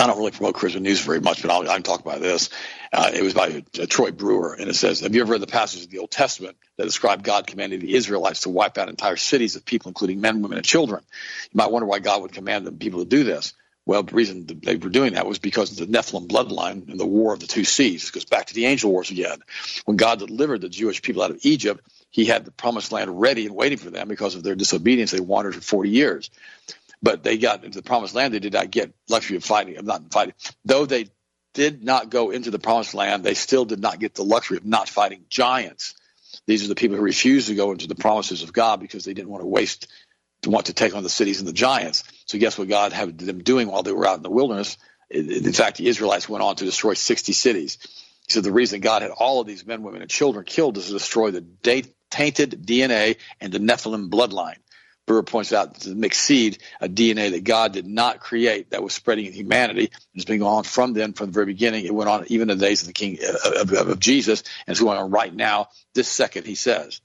I 0.00 0.08
don't 0.08 0.18
really 0.18 0.32
promote 0.32 0.56
Christian 0.56 0.84
News 0.84 1.00
very 1.00 1.20
much, 1.20 1.42
but 1.42 1.52
I'll, 1.52 1.70
I 1.70 1.74
can 1.74 1.84
talk 1.84 2.00
about 2.00 2.20
this. 2.20 2.50
Uh, 2.92 3.12
it 3.14 3.22
was 3.22 3.34
by 3.34 3.64
uh, 3.80 3.86
Troy 3.88 4.12
Brewer, 4.12 4.54
and 4.54 4.70
it 4.70 4.74
says, 4.76 5.00
"Have 5.00 5.14
you 5.14 5.22
ever 5.22 5.32
read 5.32 5.42
the 5.42 5.48
passages 5.48 5.86
of 5.86 5.92
the 5.92 6.00
Old 6.00 6.12
Testament 6.12 6.58
that 6.78 6.84
describe 6.86 7.24
God 7.24 7.46
commanding 7.46 7.80
the 7.80 7.94
Israelites 7.94 8.42
to 8.42 8.50
wipe 8.50 8.78
out 8.78 8.90
entire 8.90 9.16
cities 9.16 9.56
of 9.56 9.64
people, 9.66 9.90
including 9.90 10.20
men, 10.20 10.42
women, 10.42 10.58
and 10.58 10.66
children?" 10.66 11.04
You 11.44 11.58
might 11.58 11.72
wonder 11.72 11.86
why 11.86 12.00
God 12.00 12.22
would 12.22 12.32
command 12.32 12.66
the 12.66 12.72
people 12.72 13.00
to 13.00 13.06
do 13.06 13.24
this. 13.24 13.54
Well, 13.86 14.02
the 14.04 14.16
reason 14.16 14.46
they 14.64 14.76
were 14.76 14.90
doing 14.90 15.14
that 15.14 15.26
was 15.28 15.38
because 15.40 15.72
of 15.72 15.78
the 15.78 15.98
Nephilim 15.98 16.28
bloodline 16.28 16.90
and 16.90 17.00
the 17.00 17.06
War 17.06 17.34
of 17.34 17.40
the 17.40 17.48
Two 17.48 17.64
Seeds. 17.64 18.08
It 18.08 18.14
goes 18.14 18.26
back 18.26 18.46
to 18.48 18.54
the 18.54 18.66
angel 18.66 18.92
wars 18.92 19.12
again. 19.12 19.40
When 19.86 19.98
God 19.98 20.20
delivered 20.20 20.62
the 20.62 20.70
Jewish 20.70 21.02
people 21.02 21.22
out 21.22 21.32
of 21.32 21.40
Egypt, 21.42 21.82
He 22.10 22.26
had 22.26 22.44
the 22.46 22.52
Promised 22.52 22.92
Land 22.92 23.20
ready 23.20 23.46
and 23.46 23.56
waiting 23.56 23.78
for 23.78 23.90
them 23.90 24.08
because 24.08 24.36
of 24.36 24.42
their 24.44 24.56
disobedience. 24.56 25.12
They 25.12 25.20
wandered 25.20 25.54
for 25.56 25.62
40 25.62 25.90
years 25.90 26.30
but 27.02 27.22
they 27.22 27.38
got 27.38 27.64
into 27.64 27.78
the 27.78 27.84
promised 27.84 28.14
land. 28.14 28.34
They 28.34 28.38
did 28.40 28.52
not 28.52 28.70
get 28.70 28.92
luxury 29.08 29.36
of 29.36 29.44
fighting, 29.44 29.76
of 29.76 29.84
not 29.84 30.12
fighting. 30.12 30.34
Though 30.64 30.86
they 30.86 31.08
did 31.54 31.84
not 31.84 32.10
go 32.10 32.30
into 32.30 32.50
the 32.50 32.58
promised 32.58 32.94
land, 32.94 33.24
they 33.24 33.34
still 33.34 33.64
did 33.64 33.80
not 33.80 33.98
get 34.00 34.14
the 34.14 34.24
luxury 34.24 34.58
of 34.58 34.64
not 34.66 34.88
fighting 34.88 35.24
giants. 35.28 35.94
These 36.46 36.64
are 36.64 36.68
the 36.68 36.74
people 36.74 36.96
who 36.96 37.02
refused 37.02 37.48
to 37.48 37.54
go 37.54 37.72
into 37.72 37.86
the 37.88 37.94
promises 37.94 38.42
of 38.42 38.52
God 38.52 38.80
because 38.80 39.04
they 39.04 39.14
didn't 39.14 39.30
want 39.30 39.42
to 39.42 39.48
waste, 39.48 39.88
to 40.42 40.50
want 40.50 40.66
to 40.66 40.74
take 40.74 40.94
on 40.94 41.02
the 41.02 41.10
cities 41.10 41.40
and 41.40 41.48
the 41.48 41.52
giants. 41.52 42.04
So 42.26 42.38
guess 42.38 42.58
what 42.58 42.68
God 42.68 42.92
had 42.92 43.18
them 43.18 43.42
doing 43.42 43.68
while 43.68 43.82
they 43.82 43.92
were 43.92 44.06
out 44.06 44.18
in 44.18 44.22
the 44.22 44.30
wilderness? 44.30 44.76
In 45.10 45.52
fact, 45.52 45.78
the 45.78 45.88
Israelites 45.88 46.28
went 46.28 46.44
on 46.44 46.56
to 46.56 46.64
destroy 46.64 46.94
60 46.94 47.32
cities. 47.32 47.78
So 48.28 48.40
the 48.40 48.52
reason 48.52 48.80
God 48.80 49.02
had 49.02 49.10
all 49.10 49.40
of 49.40 49.48
these 49.48 49.66
men, 49.66 49.82
women, 49.82 50.02
and 50.02 50.10
children 50.10 50.44
killed 50.44 50.78
is 50.78 50.86
to 50.86 50.92
destroy 50.92 51.32
the 51.32 51.44
tainted 52.10 52.64
DNA 52.64 53.16
and 53.40 53.52
the 53.52 53.58
Nephilim 53.58 54.08
bloodline. 54.10 54.59
Brewer 55.10 55.24
points 55.24 55.52
out 55.52 55.74
the 55.74 55.96
mixed 55.96 56.20
seed, 56.20 56.58
a 56.80 56.88
DNA 56.88 57.32
that 57.32 57.42
God 57.42 57.72
did 57.72 57.84
not 57.84 58.20
create 58.20 58.70
that 58.70 58.80
was 58.80 58.94
spreading 58.94 59.26
in 59.26 59.32
humanity. 59.32 59.90
It's 60.14 60.24
been 60.24 60.38
going 60.38 60.58
on 60.58 60.62
from 60.62 60.92
then, 60.92 61.14
from 61.14 61.26
the 61.26 61.32
very 61.32 61.46
beginning. 61.46 61.84
It 61.84 61.92
went 61.92 62.08
on 62.08 62.26
even 62.28 62.48
in 62.48 62.58
the 62.58 62.64
days 62.64 62.82
of 62.82 62.86
the 62.86 62.92
King 62.92 63.18
uh, 63.20 63.62
of, 63.62 63.72
of, 63.72 63.88
of 63.88 63.98
Jesus, 63.98 64.44
and 64.64 64.72
it's 64.72 64.80
going 64.80 64.98
on 64.98 65.10
right 65.10 65.34
now, 65.34 65.70
this 65.94 66.06
second. 66.06 66.46
He 66.46 66.54
says. 66.54 67.00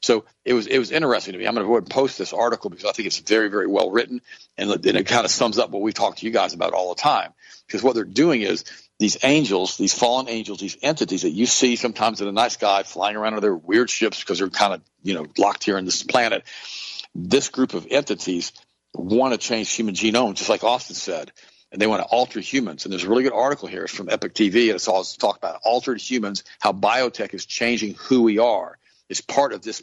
So 0.00 0.24
it 0.42 0.54
was 0.54 0.68
it 0.68 0.78
was 0.78 0.90
interesting 0.90 1.34
to 1.34 1.38
me. 1.38 1.46
I'm 1.46 1.52
going 1.52 1.66
to 1.66 1.68
go 1.68 1.74
ahead 1.74 1.82
and 1.82 1.90
post 1.90 2.16
this 2.16 2.32
article 2.32 2.70
because 2.70 2.86
I 2.86 2.92
think 2.92 3.04
it's 3.04 3.18
very 3.18 3.50
very 3.50 3.66
well 3.66 3.90
written, 3.90 4.22
and, 4.56 4.70
and 4.70 4.96
it 4.96 5.06
kind 5.06 5.26
of 5.26 5.30
sums 5.30 5.58
up 5.58 5.68
what 5.68 5.82
we 5.82 5.92
talk 5.92 6.16
to 6.16 6.24
you 6.24 6.32
guys 6.32 6.54
about 6.54 6.72
all 6.72 6.94
the 6.94 7.02
time. 7.02 7.34
Because 7.66 7.82
what 7.82 7.94
they're 7.94 8.04
doing 8.04 8.40
is 8.40 8.64
these 8.98 9.18
angels, 9.22 9.76
these 9.76 9.92
fallen 9.92 10.30
angels, 10.30 10.60
these 10.60 10.78
entities 10.80 11.22
that 11.22 11.32
you 11.32 11.44
see 11.44 11.76
sometimes 11.76 12.22
in 12.22 12.26
the 12.26 12.32
night 12.32 12.52
sky 12.52 12.84
flying 12.84 13.16
around 13.16 13.34
on 13.34 13.42
their 13.42 13.54
weird 13.54 13.90
ships 13.90 14.18
because 14.18 14.38
they're 14.38 14.48
kind 14.48 14.72
of 14.72 14.80
you 15.02 15.12
know 15.12 15.26
locked 15.36 15.64
here 15.64 15.76
in 15.76 15.84
this 15.84 16.02
planet 16.02 16.42
this 17.14 17.48
group 17.48 17.74
of 17.74 17.86
entities 17.90 18.52
want 18.94 19.32
to 19.32 19.38
change 19.38 19.70
human 19.70 19.94
genome, 19.94 20.34
just 20.34 20.50
like 20.50 20.64
Austin 20.64 20.96
said, 20.96 21.32
and 21.72 21.80
they 21.80 21.86
want 21.86 22.02
to 22.02 22.08
alter 22.08 22.40
humans. 22.40 22.84
And 22.84 22.92
there's 22.92 23.04
a 23.04 23.08
really 23.08 23.22
good 23.22 23.32
article 23.32 23.68
here 23.68 23.86
from 23.86 24.08
EpochTV, 24.08 24.66
and 24.66 24.74
it's 24.76 24.88
all 24.88 25.04
talk 25.04 25.36
about 25.36 25.60
altered 25.64 26.00
humans, 26.00 26.44
how 26.58 26.72
biotech 26.72 27.34
is 27.34 27.46
changing 27.46 27.94
who 27.94 28.22
we 28.22 28.38
are. 28.38 28.78
It's 29.08 29.20
part 29.20 29.52
of 29.52 29.62
this 29.62 29.82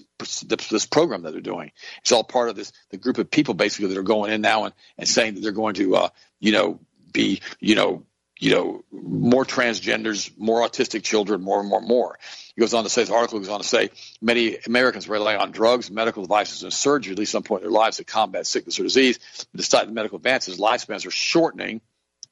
this 0.69 0.85
program 0.85 1.23
that 1.23 1.31
they're 1.31 1.41
doing. 1.41 1.71
It's 1.99 2.13
all 2.13 2.23
part 2.23 2.49
of 2.49 2.55
this 2.55 2.71
the 2.91 2.97
group 2.97 3.17
of 3.17 3.29
people 3.29 3.53
basically 3.53 3.89
that 3.89 3.97
are 3.97 4.03
going 4.03 4.31
in 4.31 4.39
now 4.39 4.65
and, 4.65 4.73
and 4.97 5.07
saying 5.07 5.35
that 5.35 5.41
they're 5.41 5.51
going 5.51 5.75
to 5.75 5.95
uh, 5.97 6.09
you 6.39 6.53
know 6.53 6.79
be 7.11 7.41
you 7.59 7.75
know 7.75 8.05
you 8.39 8.51
know 8.51 8.83
more 8.91 9.45
transgenders, 9.45 10.31
more 10.37 10.67
autistic 10.67 11.03
children, 11.03 11.41
more 11.41 11.59
and 11.59 11.69
more 11.69 11.79
and 11.79 11.87
more. 11.87 12.17
He 12.55 12.61
goes 12.61 12.73
on 12.73 12.83
to 12.83 12.89
say, 12.89 13.03
the 13.03 13.13
article 13.13 13.39
goes 13.39 13.49
on 13.49 13.61
to 13.61 13.67
say, 13.67 13.89
many 14.21 14.57
Americans 14.65 15.07
rely 15.07 15.35
on 15.35 15.51
drugs, 15.51 15.91
medical 15.91 16.23
devices, 16.23 16.63
and 16.63 16.73
surgery 16.73 17.13
at 17.13 17.19
least 17.19 17.31
some 17.31 17.43
point 17.43 17.63
in 17.63 17.69
their 17.69 17.79
lives 17.79 17.97
to 17.97 18.03
combat 18.03 18.47
sickness 18.47 18.79
or 18.79 18.83
disease. 18.83 19.19
But 19.51 19.57
despite 19.57 19.87
the 19.87 19.93
medical 19.93 20.17
advances, 20.17 20.57
lifespans 20.57 21.05
are 21.05 21.11
shortening 21.11 21.81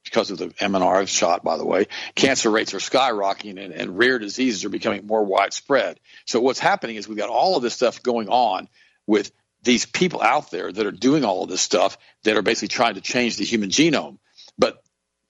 because 0.04 0.32
of 0.32 0.38
the 0.38 0.48
MMR 0.48 1.08
shot, 1.08 1.44
by 1.44 1.58
the 1.58 1.66
way. 1.66 1.88
Cancer 2.14 2.50
rates 2.50 2.74
are 2.74 2.80
skyrocketing 2.80 3.64
and, 3.64 3.74
and 3.74 3.98
rare 3.98 4.20
diseases 4.20 4.64
are 4.64 4.70
becoming 4.70 5.06
more 5.06 5.24
widespread. 5.24 6.00
So 6.26 6.40
what's 6.40 6.60
happening 6.60 6.96
is 6.96 7.08
we've 7.08 7.18
got 7.18 7.30
all 7.30 7.58
of 7.58 7.64
this 7.64 7.74
stuff 7.74 8.02
going 8.04 8.30
on 8.30 8.70
with 9.08 9.32
these 9.64 9.86
people 9.86 10.22
out 10.22 10.52
there 10.52 10.72
that 10.72 10.86
are 10.86 10.92
doing 10.92 11.26
all 11.26 11.44
of 11.44 11.50
this 11.50 11.62
stuff 11.62 11.98
that 12.24 12.38
are 12.38 12.44
basically 12.44 12.68
trying 12.68 12.96
to 12.96 13.02
change 13.02 13.38
the 13.38 13.46
human 13.46 13.70
genome. 13.70 14.20
But 14.58 14.82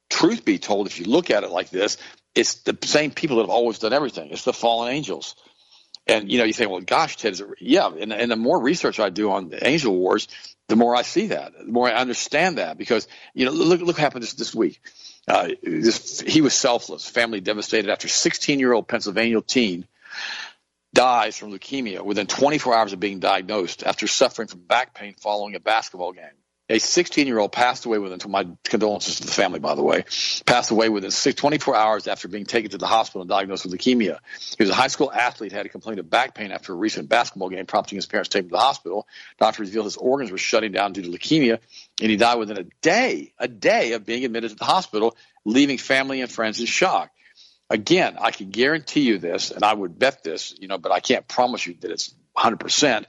truth 0.10 0.46
be 0.46 0.60
told, 0.60 0.88
if 0.88 1.00
you 1.00 1.06
look 1.06 1.32
at 1.32 1.44
it 1.44 1.52
like 1.52 1.70
this, 1.70 1.98
it's 2.34 2.56
the 2.64 2.78
same 2.84 3.12
people 3.12 3.38
that 3.38 3.44
have 3.44 3.50
always 3.50 3.80
done 3.80 3.94
everything. 3.94 4.32
It's 4.32 4.44
the 4.44 4.54
fallen 4.54 4.92
angels. 4.92 5.36
And 6.08 6.32
you 6.32 6.38
know, 6.38 6.44
you 6.44 6.54
think, 6.54 6.70
well, 6.70 6.82
gosh, 6.82 7.18
Ted, 7.18 7.40
yeah. 7.60 7.88
And, 7.88 8.14
and 8.14 8.30
the 8.30 8.36
more 8.36 8.62
research 8.62 9.00
I 9.00 9.10
do 9.10 9.32
on 9.32 9.50
the 9.50 9.66
angel 9.66 9.96
wars, 9.96 10.28
the 10.68 10.76
more 10.76 10.96
I 10.96 11.02
see 11.02 11.28
that, 11.28 11.54
the 11.58 11.72
more 11.72 11.88
I 11.90 11.94
understand 11.94 12.58
that. 12.58 12.78
Because 12.78 13.08
you 13.34 13.46
know, 13.46 13.52
look, 13.52 13.80
look 13.80 13.88
what 13.88 13.98
happened 13.98 14.24
this, 14.24 14.34
this 14.34 14.54
week. 14.54 14.82
Uh, 15.28 15.50
this, 15.64 16.22
he 16.22 16.42
was 16.42 16.54
selfless, 16.54 17.10
family 17.10 17.42
devastated 17.42 17.90
after 17.90 18.08
16 18.08 18.60
year 18.60 18.74
old 18.74 18.88
Pennsylvania 18.88 19.42
teen 19.42 19.88
dies 20.94 21.38
from 21.38 21.52
leukemia 21.52 22.02
within 22.02 22.26
24 22.26 22.74
hours 22.74 22.94
of 22.94 23.00
being 23.00 23.20
diagnosed 23.20 23.84
after 23.84 24.08
suffering 24.08 24.48
from 24.48 24.62
back 24.62 24.94
pain 24.94 25.14
following 25.20 25.54
a 25.56 25.60
basketball 25.60 26.14
game 26.14 26.24
a 26.68 26.80
16 26.80 27.28
year 27.28 27.38
old 27.38 27.52
passed 27.52 27.86
away 27.86 28.00
within, 28.00 28.20
my 28.32 28.48
condolences 28.64 29.18
to 29.18 29.26
the 29.26 29.32
family, 29.32 29.60
by 29.60 29.76
the 29.76 29.84
way, 29.84 30.04
passed 30.46 30.72
away 30.72 30.90
within 30.90 31.12
24 31.12 31.76
hours 31.76 32.08
after 32.08 32.28
being 32.28 32.46
taken 32.46 32.72
to 32.72 32.78
the 32.78 32.88
hospital 32.88 33.22
and 33.22 33.30
diagnosed 33.30 33.66
with 33.66 33.74
leukemia. 33.74 34.20
He 34.58 34.64
was 34.64 34.72
a 34.72 34.76
high 34.76 34.88
school 34.88 35.12
athlete, 35.12 35.52
had 35.52 35.66
a 35.66 35.70
complaint 35.70 36.00
of 36.00 36.10
back 36.10 36.34
pain 36.34 36.52
after 36.52 36.74
a 36.74 36.76
recent 36.76 37.08
basketball 37.08 37.50
game, 37.50 37.66
prompting 37.66 37.98
his 37.98 38.08
parents 38.08 38.30
to 38.30 38.38
take 38.38 38.46
him 38.46 38.50
to 38.50 38.54
the 38.54 38.60
hospital. 38.60 39.08
Doctors 39.40 39.68
revealed 39.68 39.86
his 39.86 39.98
organs 39.98 40.32
were 40.32 40.40
shutting 40.40 40.72
down 40.72 40.94
due 40.94 41.04
to 41.04 41.10
leukemia, 41.10 41.60
and 42.02 42.10
he 42.10 42.18
died 42.18 42.40
within 42.40 42.58
a 42.58 42.66
day, 42.82 43.34
a 43.38 43.48
day 43.48 43.94
of 43.94 44.06
being 44.06 44.26
admitted 44.26 44.50
to 44.50 44.56
the 44.56 44.66
hospital, 44.66 45.16
leaving 45.46 45.78
family 45.78 46.22
and 46.22 46.32
friends 46.32 46.60
in 46.60 46.66
shock. 46.66 47.12
Again, 47.70 48.18
I 48.20 48.32
can 48.32 48.50
guarantee 48.50 49.02
you 49.02 49.18
this, 49.20 49.52
and 49.52 49.64
I 49.64 49.74
would 49.74 49.98
bet 49.98 50.24
this, 50.24 50.56
you 50.60 50.68
know, 50.68 50.78
but 50.78 50.92
I 50.92 51.00
can't 51.00 51.28
promise 51.28 51.66
you 51.66 51.76
that 51.82 51.92
it's 51.92 52.14
100% 52.38 53.06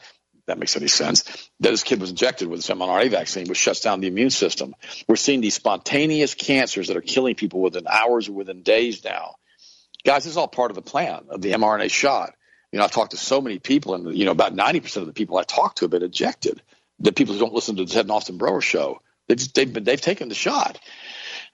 that 0.47 0.59
makes 0.59 0.77
any 0.77 0.89
sense. 0.89 1.23
That 1.61 1.71
this 1.71 1.83
kid 1.83 2.01
was 2.01 2.11
injected 2.11 2.49
with 2.49 2.61
this 2.61 2.71
mRNA 2.71 3.11
vaccine, 3.11 3.49
which 3.49 3.59
shuts 3.59 3.81
down 3.81 4.01
the 4.01 4.07
immune 4.07 4.31
system. 4.31 4.75
We're 5.09 5.17
seeing 5.17 5.41
these 5.41 5.55
spontaneous 5.55 6.35
cancers 6.35 6.89
that 6.89 6.97
are 6.97 7.03
killing 7.03 7.35
people 7.35 7.61
within 7.61 7.87
hours 7.87 8.29
or 8.29 8.33
within 8.33 8.63
days 8.63 9.05
now. 9.05 9.35
Guys, 10.05 10.25
this 10.25 10.33
is 10.33 10.37
all 10.37 10.49
part 10.49 10.71
of 10.71 10.77
the 10.77 10.83
plan 10.83 11.25
of 11.31 11.43
the 11.43 11.53
mRNA 11.53 11.91
shot. 11.91 12.33
You 12.71 12.79
know, 12.79 12.85
I've 12.85 12.93
talked 12.93 13.13
to 13.13 13.17
so 13.17 13.41
many 13.41 13.59
people, 13.59 13.95
and 13.95 14.17
you 14.17 14.25
know, 14.25 14.31
about 14.31 14.55
ninety 14.55 14.81
percent 14.81 15.03
of 15.03 15.09
the 15.09 15.15
people 15.15 15.37
I 15.39 15.43
talk 15.43 15.77
to 15.77 15.85
have 15.85 15.91
been 15.91 16.03
injected. 16.03 16.63
The 17.01 17.13
people 17.13 17.35
who 17.35 17.41
don't 17.41 17.53
listen 17.53 17.77
to 17.77 17.85
the 17.85 17.91
Ted 17.91 18.05
and 18.05 18.13
Austin 18.13 18.39
Broer 18.39 18.61
show, 18.61 19.01
they've 19.29 19.53
they've, 19.53 19.73
been, 19.73 19.85
they've 19.85 20.01
taken 20.01 20.29
the 20.29 20.35
shot. 20.35 20.79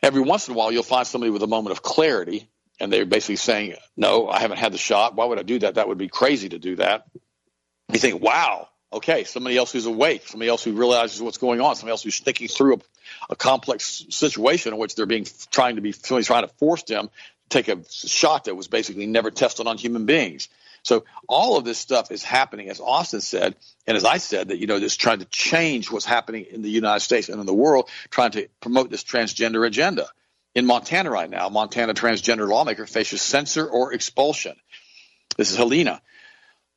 Every 0.02 0.20
once 0.20 0.48
in 0.48 0.54
a 0.54 0.56
while, 0.56 0.72
you'll 0.72 0.82
find 0.82 1.06
somebody 1.06 1.30
with 1.30 1.42
a 1.42 1.46
moment 1.46 1.72
of 1.72 1.82
clarity, 1.82 2.48
and 2.80 2.92
they're 2.92 3.06
basically 3.06 3.36
saying, 3.36 3.76
"No, 3.96 4.28
I 4.28 4.40
haven't 4.40 4.58
had 4.58 4.72
the 4.72 4.78
shot. 4.78 5.14
Why 5.14 5.24
would 5.24 5.38
I 5.38 5.42
do 5.42 5.58
that? 5.60 5.76
That 5.76 5.88
would 5.88 5.98
be 5.98 6.08
crazy 6.08 6.48
to 6.50 6.58
do 6.58 6.76
that." 6.76 7.06
You 7.92 7.98
think, 7.98 8.22
"Wow, 8.22 8.68
okay, 8.92 9.24
somebody 9.24 9.56
else 9.56 9.72
who's 9.72 9.86
awake, 9.86 10.26
somebody 10.26 10.48
else 10.48 10.62
who 10.62 10.72
realizes 10.72 11.20
what's 11.20 11.38
going 11.38 11.60
on, 11.60 11.74
somebody 11.76 11.92
else 11.92 12.02
who's 12.02 12.20
thinking 12.20 12.48
through 12.48 12.74
a, 12.74 12.78
a 13.30 13.36
complex 13.36 14.04
situation 14.10 14.72
in 14.72 14.78
which 14.78 14.94
they're 14.94 15.06
being 15.06 15.26
trying 15.50 15.76
to 15.76 15.82
be 15.82 15.92
somebody's 15.92 16.26
trying 16.26 16.46
to 16.46 16.52
force 16.54 16.82
them 16.84 17.08
to 17.48 17.62
take 17.62 17.68
a 17.68 17.82
shot 17.90 18.44
that 18.44 18.54
was 18.54 18.68
basically 18.68 19.06
never 19.06 19.30
tested 19.30 19.66
on 19.66 19.78
human 19.78 20.06
beings. 20.06 20.48
So 20.82 21.04
all 21.28 21.56
of 21.56 21.64
this 21.64 21.78
stuff 21.78 22.10
is 22.10 22.24
happening, 22.24 22.68
as 22.68 22.80
Austin 22.80 23.20
said, 23.20 23.54
and 23.86 23.96
as 23.96 24.04
I 24.04 24.18
said, 24.18 24.48
that 24.48 24.58
you 24.58 24.66
know, 24.66 24.80
just 24.80 25.00
trying 25.00 25.20
to 25.20 25.24
change 25.26 25.90
what's 25.90 26.04
happening 26.04 26.46
in 26.50 26.62
the 26.62 26.70
United 26.70 27.00
States 27.00 27.28
and 27.28 27.38
in 27.38 27.46
the 27.46 27.54
world, 27.54 27.88
trying 28.10 28.32
to 28.32 28.48
promote 28.60 28.90
this 28.90 29.04
transgender 29.04 29.66
agenda. 29.66 30.08
In 30.54 30.66
Montana 30.66 31.10
right 31.10 31.30
now, 31.30 31.48
Montana 31.48 31.94
transgender 31.94 32.48
lawmaker 32.48 32.86
faces 32.86 33.22
censure 33.22 33.66
or 33.66 33.92
expulsion. 33.92 34.56
This 35.36 35.50
is 35.50 35.56
Helena. 35.56 36.02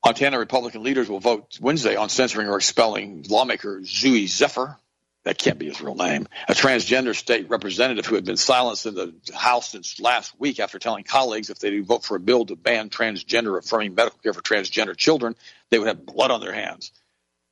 Montana 0.06 0.38
Republican 0.38 0.84
leaders 0.84 1.10
will 1.10 1.20
vote 1.20 1.58
Wednesday 1.60 1.96
on 1.96 2.10
censoring 2.10 2.48
or 2.48 2.58
expelling 2.58 3.26
lawmaker 3.28 3.82
Zooey 3.82 4.28
Zephyr. 4.28 4.78
That 5.24 5.40
can't 5.40 5.58
be 5.58 5.66
his 5.66 5.82
real 5.82 5.96
name. 5.96 6.28
A 6.48 6.54
transgender 6.54 7.16
state 7.16 7.50
representative 7.50 8.06
who 8.06 8.14
had 8.14 8.26
been 8.26 8.38
silenced 8.38 8.86
in 8.86 8.94
the 8.94 9.16
House 9.34 9.72
since 9.72 10.00
last 10.00 10.40
week 10.40 10.60
after 10.60 10.78
telling 10.78 11.04
colleagues 11.04 11.50
if 11.50 11.58
they 11.58 11.80
vote 11.80 12.04
for 12.04 12.18
a 12.18 12.20
bill 12.20 12.46
to 12.46 12.56
ban 12.56 12.92
transgender 12.92 13.58
affirming 13.58 13.96
medical 13.96 14.20
care 14.20 14.34
for 14.34 14.44
transgender 14.44 14.96
children, 14.96 15.36
they 15.72 15.80
would 15.80 15.88
have 15.88 16.06
blood 16.06 16.30
on 16.30 16.40
their 16.40 16.54
hands. 16.54 16.92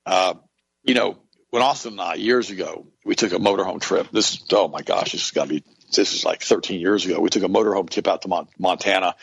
Uh, 0.05 0.35
you 0.83 0.93
know, 0.93 1.17
when 1.49 1.63
Austin 1.63 1.93
and 1.93 2.01
I 2.01 2.13
years 2.15 2.51
ago 2.51 2.85
we 3.03 3.15
took 3.15 3.31
a 3.31 3.37
motorhome 3.37 3.81
trip. 3.81 4.09
This 4.11 4.43
oh 4.51 4.67
my 4.67 4.81
gosh, 4.81 5.11
this 5.13 5.21
has 5.21 5.31
got 5.31 5.47
to 5.47 5.49
be 5.49 5.63
this 5.95 6.13
is 6.13 6.25
like 6.25 6.41
13 6.41 6.79
years 6.79 7.05
ago. 7.05 7.19
We 7.19 7.29
took 7.29 7.43
a 7.43 7.47
motorhome 7.47 7.89
trip 7.89 8.07
out 8.07 8.23
to 8.23 8.47
Montana, 8.57 9.15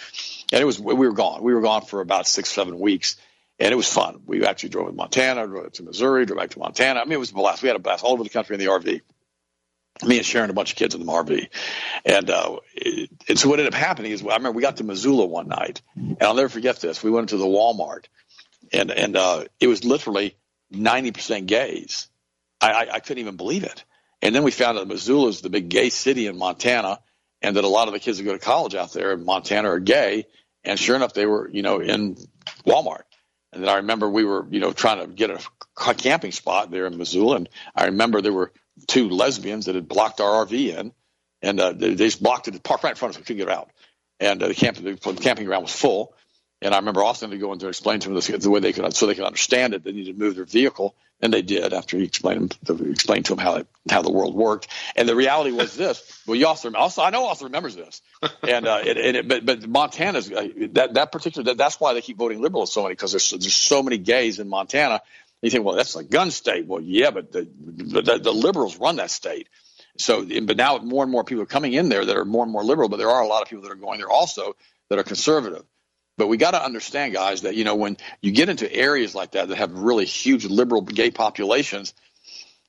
and 0.52 0.60
it 0.60 0.64
was 0.64 0.80
we 0.80 0.94
were 0.94 1.12
gone. 1.12 1.42
We 1.42 1.54
were 1.54 1.60
gone 1.60 1.82
for 1.82 2.00
about 2.00 2.26
six 2.26 2.50
seven 2.50 2.78
weeks, 2.78 3.16
and 3.58 3.72
it 3.72 3.76
was 3.76 3.92
fun. 3.92 4.22
We 4.26 4.44
actually 4.44 4.70
drove 4.70 4.88
to 4.88 4.92
Montana, 4.92 5.46
drove 5.46 5.72
to 5.72 5.82
Missouri, 5.82 6.26
drove 6.26 6.38
back 6.38 6.50
to 6.50 6.58
Montana. 6.58 7.00
I 7.00 7.04
mean, 7.04 7.12
it 7.12 7.18
was 7.18 7.30
a 7.30 7.34
blast. 7.34 7.62
We 7.62 7.68
had 7.68 7.76
a 7.76 7.80
blast 7.80 8.04
all 8.04 8.12
over 8.12 8.24
the 8.24 8.30
country 8.30 8.54
in 8.54 8.60
the 8.60 8.66
RV. 8.66 9.00
Me 10.04 10.16
and 10.16 10.24
Sharon, 10.24 10.48
a 10.48 10.54
bunch 10.54 10.72
of 10.72 10.78
kids 10.78 10.94
in 10.94 11.04
the 11.04 11.12
RV, 11.12 11.48
and 12.06 12.30
uh, 12.30 12.56
it, 12.74 13.10
and 13.28 13.38
so 13.38 13.50
what 13.50 13.58
ended 13.58 13.74
up 13.74 13.78
happening 13.78 14.12
is 14.12 14.22
I 14.22 14.36
remember 14.36 14.52
we 14.52 14.62
got 14.62 14.78
to 14.78 14.84
Missoula 14.84 15.26
one 15.26 15.48
night, 15.48 15.82
and 15.94 16.22
I'll 16.22 16.34
never 16.34 16.48
forget 16.48 16.80
this. 16.80 17.02
We 17.02 17.10
went 17.10 17.30
to 17.30 17.36
the 17.36 17.44
Walmart, 17.44 18.06
and 18.72 18.90
and 18.90 19.16
uh, 19.16 19.44
it 19.58 19.66
was 19.66 19.84
literally 19.84 20.36
ninety 20.70 21.10
percent 21.10 21.46
gays. 21.48 22.08
I, 22.60 22.70
I, 22.70 22.94
I 22.94 23.00
couldn't 23.00 23.20
even 23.20 23.36
believe 23.36 23.64
it. 23.64 23.84
And 24.22 24.34
then 24.34 24.42
we 24.42 24.50
found 24.50 24.78
out 24.78 24.86
Missoula 24.86 25.28
is 25.28 25.40
the 25.40 25.50
big 25.50 25.68
gay 25.68 25.88
city 25.88 26.26
in 26.26 26.36
Montana, 26.36 27.00
and 27.42 27.56
that 27.56 27.64
a 27.64 27.68
lot 27.68 27.88
of 27.88 27.94
the 27.94 28.00
kids 28.00 28.18
that 28.18 28.24
go 28.24 28.32
to 28.32 28.38
college 28.38 28.74
out 28.74 28.92
there 28.92 29.12
in 29.12 29.24
Montana 29.24 29.70
are 29.70 29.80
gay. 29.80 30.26
And 30.64 30.78
sure 30.78 30.96
enough, 30.96 31.14
they 31.14 31.26
were, 31.26 31.48
you 31.50 31.62
know, 31.62 31.80
in 31.80 32.16
Walmart. 32.66 33.02
And 33.52 33.62
then 33.62 33.68
I 33.68 33.76
remember 33.76 34.08
we 34.08 34.24
were, 34.24 34.46
you 34.50 34.60
know, 34.60 34.72
trying 34.72 35.00
to 35.00 35.06
get 35.12 35.30
a 35.30 35.94
camping 35.94 36.32
spot 36.32 36.70
there 36.70 36.86
in 36.86 36.96
Missoula. 36.96 37.36
And 37.36 37.48
I 37.74 37.86
remember 37.86 38.20
there 38.20 38.32
were 38.32 38.52
two 38.86 39.08
lesbians 39.08 39.66
that 39.66 39.74
had 39.74 39.88
blocked 39.88 40.20
our 40.20 40.46
RV 40.46 40.78
in, 40.78 40.92
and 41.42 41.60
uh, 41.60 41.72
they, 41.72 41.94
just 41.94 42.22
blocked 42.22 42.48
it, 42.48 42.62
parked 42.62 42.84
right 42.84 42.90
in 42.90 42.96
front 42.96 43.14
of 43.14 43.16
us. 43.16 43.20
We 43.20 43.24
couldn't 43.24 43.46
get 43.46 43.56
out. 43.56 43.70
And 44.20 44.42
uh, 44.42 44.48
the, 44.48 44.54
camp, 44.54 44.76
the 44.76 44.96
camping 45.20 45.46
ground 45.46 45.64
was 45.64 45.74
full. 45.74 46.14
And 46.62 46.74
I 46.74 46.78
remember 46.78 47.02
Austin 47.02 47.30
to 47.30 47.38
go 47.38 47.52
in 47.52 47.58
to 47.60 47.68
explain 47.68 48.00
to 48.00 48.08
them 48.10 48.20
the, 48.20 48.38
the 48.38 48.50
way 48.50 48.60
they 48.60 48.72
could, 48.72 48.94
so 48.94 49.06
they 49.06 49.14
could 49.14 49.24
understand 49.24 49.74
it. 49.74 49.82
They 49.82 49.92
needed 49.92 50.18
to 50.18 50.22
move 50.22 50.36
their 50.36 50.44
vehicle, 50.44 50.94
and 51.22 51.32
they 51.32 51.42
did 51.42 51.72
after 51.72 51.96
he 51.98 52.04
explained 52.04 52.56
explained 52.68 53.26
to 53.26 53.34
them 53.34 53.44
how 53.44 53.56
it, 53.56 53.66
how 53.90 54.02
the 54.02 54.10
world 54.10 54.34
worked. 54.34 54.68
And 54.96 55.08
the 55.08 55.14
reality 55.14 55.50
was 55.50 55.76
this. 55.76 56.22
Well, 56.26 56.36
you 56.36 56.46
also 56.46 56.72
also 56.72 57.02
I 57.02 57.10
know 57.10 57.24
also 57.24 57.44
remembers 57.44 57.76
this. 57.76 58.02
And 58.42 58.66
uh, 58.66 58.80
it, 58.84 58.96
it, 58.96 59.28
but 59.28 59.44
but 59.44 59.68
Montana's 59.68 60.30
uh, 60.30 60.48
that 60.72 60.94
that 60.94 61.12
particular 61.12 61.44
that, 61.44 61.58
that's 61.58 61.80
why 61.80 61.94
they 61.94 62.00
keep 62.00 62.16
voting 62.16 62.40
liberal 62.40 62.66
so 62.66 62.82
many 62.82 62.94
because 62.94 63.12
there's 63.12 63.30
there's 63.30 63.54
so 63.54 63.82
many 63.82 63.98
gays 63.98 64.38
in 64.38 64.48
Montana. 64.48 64.94
And 64.94 65.00
you 65.42 65.50
think, 65.50 65.64
well, 65.64 65.76
that's 65.76 65.96
a 65.96 66.04
gun 66.04 66.30
state. 66.30 66.66
Well, 66.66 66.82
yeah, 66.82 67.10
but 67.10 67.32
the, 67.32 67.48
the, 67.58 68.18
the 68.18 68.32
liberals 68.32 68.76
run 68.78 68.96
that 68.96 69.10
state. 69.10 69.48
So, 69.96 70.24
but 70.42 70.56
now 70.56 70.78
more 70.78 71.02
and 71.02 71.12
more 71.12 71.24
people 71.24 71.42
are 71.42 71.46
coming 71.46 71.72
in 71.72 71.88
there 71.88 72.04
that 72.04 72.16
are 72.16 72.24
more 72.24 72.42
and 72.42 72.52
more 72.52 72.64
liberal, 72.64 72.88
but 72.88 72.98
there 72.98 73.10
are 73.10 73.22
a 73.22 73.26
lot 73.26 73.42
of 73.42 73.48
people 73.48 73.62
that 73.64 73.72
are 73.72 73.76
going 73.76 73.98
there 73.98 74.10
also 74.10 74.54
that 74.88 74.98
are 74.98 75.02
conservative. 75.02 75.64
But 76.20 76.26
we 76.26 76.36
got 76.36 76.50
to 76.50 76.62
understand, 76.62 77.14
guys, 77.14 77.40
that 77.42 77.54
you 77.54 77.64
know 77.64 77.76
when 77.76 77.96
you 78.20 78.30
get 78.30 78.50
into 78.50 78.70
areas 78.70 79.14
like 79.14 79.30
that 79.30 79.48
that 79.48 79.56
have 79.56 79.72
really 79.72 80.04
huge 80.04 80.44
liberal 80.44 80.82
gay 80.82 81.10
populations, 81.10 81.94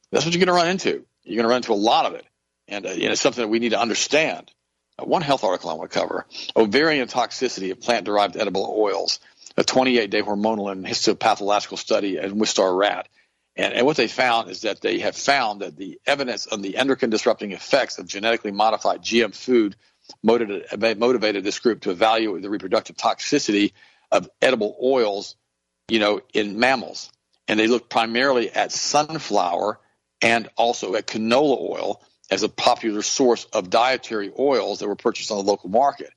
that's 0.10 0.24
what 0.24 0.34
you're 0.34 0.40
going 0.40 0.56
to 0.58 0.64
run 0.64 0.70
into. 0.70 1.06
You're 1.26 1.36
going 1.36 1.44
to 1.44 1.50
run 1.50 1.58
into 1.58 1.74
a 1.74 1.76
lot 1.76 2.06
of 2.06 2.14
it, 2.14 2.26
and, 2.70 2.86
uh, 2.86 2.92
and 2.92 3.04
it's 3.04 3.20
something 3.20 3.42
that 3.42 3.50
we 3.50 3.60
need 3.60 3.72
to 3.72 3.80
understand. 3.80 4.50
Uh, 4.98 5.04
one 5.04 5.22
health 5.22 5.44
article 5.44 5.70
I 5.70 5.74
want 5.74 5.92
to 5.92 6.00
cover: 6.00 6.26
ovarian 6.56 7.10
toxicity 7.10 7.72
of 7.72 7.82
plant-derived 7.82 8.38
edible 8.38 8.74
oils, 8.74 9.20
a 9.58 9.66
28-day 9.66 10.22
hormonal 10.22 10.72
and 10.72 10.86
histopathological 10.86 11.78
study 11.78 12.20
in 12.20 12.40
Wistar 12.40 12.74
rat. 12.74 13.10
And, 13.58 13.74
and, 13.74 13.86
what 13.86 13.98
they 13.98 14.08
found 14.08 14.50
is 14.50 14.62
that 14.62 14.80
they 14.80 15.00
have 15.00 15.18
found 15.18 15.60
that 15.60 15.76
the 15.76 16.00
evidence 16.08 16.48
on 16.48 16.62
the 16.62 16.78
endocrine 16.78 17.12
disrupting 17.12 17.52
effects 17.52 18.00
of 18.00 18.08
genetically 18.08 18.52
modified 18.52 19.02
GM 19.02 19.36
food 19.36 19.76
motivated, 20.24 21.00
motivated 21.00 21.44
this 21.44 21.60
group 21.60 21.82
to 21.82 21.92
evaluate 21.92 22.42
the 22.42 22.50
reproductive 22.50 22.98
toxicity 22.98 23.74
of 24.12 24.30
edible 24.42 24.78
oils, 24.82 25.36
you 25.88 26.00
know, 26.00 26.22
in 26.34 26.60
mammals. 26.60 27.12
And 27.48 27.60
they 27.60 27.68
looked 27.68 27.90
primarily 27.90 28.50
at 28.50 28.72
sunflower 28.72 29.80
and 30.22 30.50
also 30.56 30.96
at 30.96 31.08
canola 31.08 31.60
oil 31.60 32.02
as 32.30 32.44
a 32.44 32.50
popular 32.50 33.02
source 33.02 33.46
of 33.46 33.70
dietary 33.70 34.32
oils 34.38 34.80
that 34.80 34.88
were 34.88 34.96
purchased 34.96 35.32
on 35.32 35.38
the 35.38 35.44
local 35.44 35.70
market. 35.70 36.12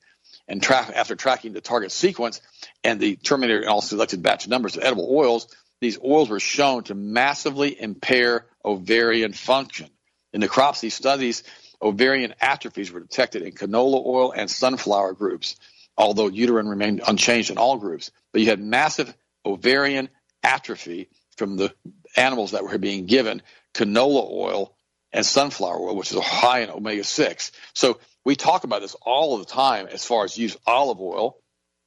And 0.47 0.61
tra- 0.61 0.91
after 0.95 1.15
tracking 1.15 1.53
the 1.53 1.61
target 1.61 1.91
sequence 1.91 2.41
and 2.83 2.99
the 2.99 3.15
terminator 3.15 3.59
and 3.59 3.69
all 3.69 3.81
selected 3.81 4.21
batch 4.21 4.47
numbers 4.47 4.77
of 4.77 4.83
edible 4.83 5.09
oils, 5.11 5.47
these 5.81 5.99
oils 6.03 6.29
were 6.29 6.39
shown 6.39 6.83
to 6.83 6.95
massively 6.95 7.79
impair 7.79 8.45
ovarian 8.63 9.33
function. 9.33 9.89
In 10.31 10.41
the 10.41 10.47
CROPSI 10.47 10.91
studies, 10.91 11.43
ovarian 11.81 12.33
atrophies 12.41 12.91
were 12.91 12.99
detected 12.99 13.41
in 13.41 13.51
canola 13.53 14.05
oil 14.05 14.31
and 14.31 14.49
sunflower 14.49 15.13
groups, 15.13 15.55
although 15.97 16.27
uterine 16.27 16.67
remained 16.67 17.01
unchanged 17.05 17.51
in 17.51 17.57
all 17.57 17.77
groups. 17.77 18.11
But 18.31 18.41
you 18.41 18.47
had 18.47 18.59
massive 18.59 19.13
ovarian 19.45 20.09
atrophy 20.43 21.09
from 21.37 21.57
the 21.57 21.73
animals 22.15 22.51
that 22.51 22.63
were 22.63 22.77
being 22.77 23.05
given 23.05 23.41
canola 23.73 24.29
oil 24.31 24.75
and 25.11 25.25
sunflower 25.25 25.79
oil, 25.79 25.95
which 25.95 26.11
is 26.11 26.19
high 26.19 26.59
in 26.59 26.69
omega 26.69 27.03
6. 27.03 27.51
So 27.73 27.99
we 28.23 28.35
talk 28.35 28.63
about 28.63 28.81
this 28.81 28.95
all 29.01 29.37
the 29.37 29.45
time 29.45 29.87
as 29.87 30.05
far 30.05 30.25
as 30.25 30.37
use 30.37 30.57
olive 30.65 30.99
oil, 30.99 31.37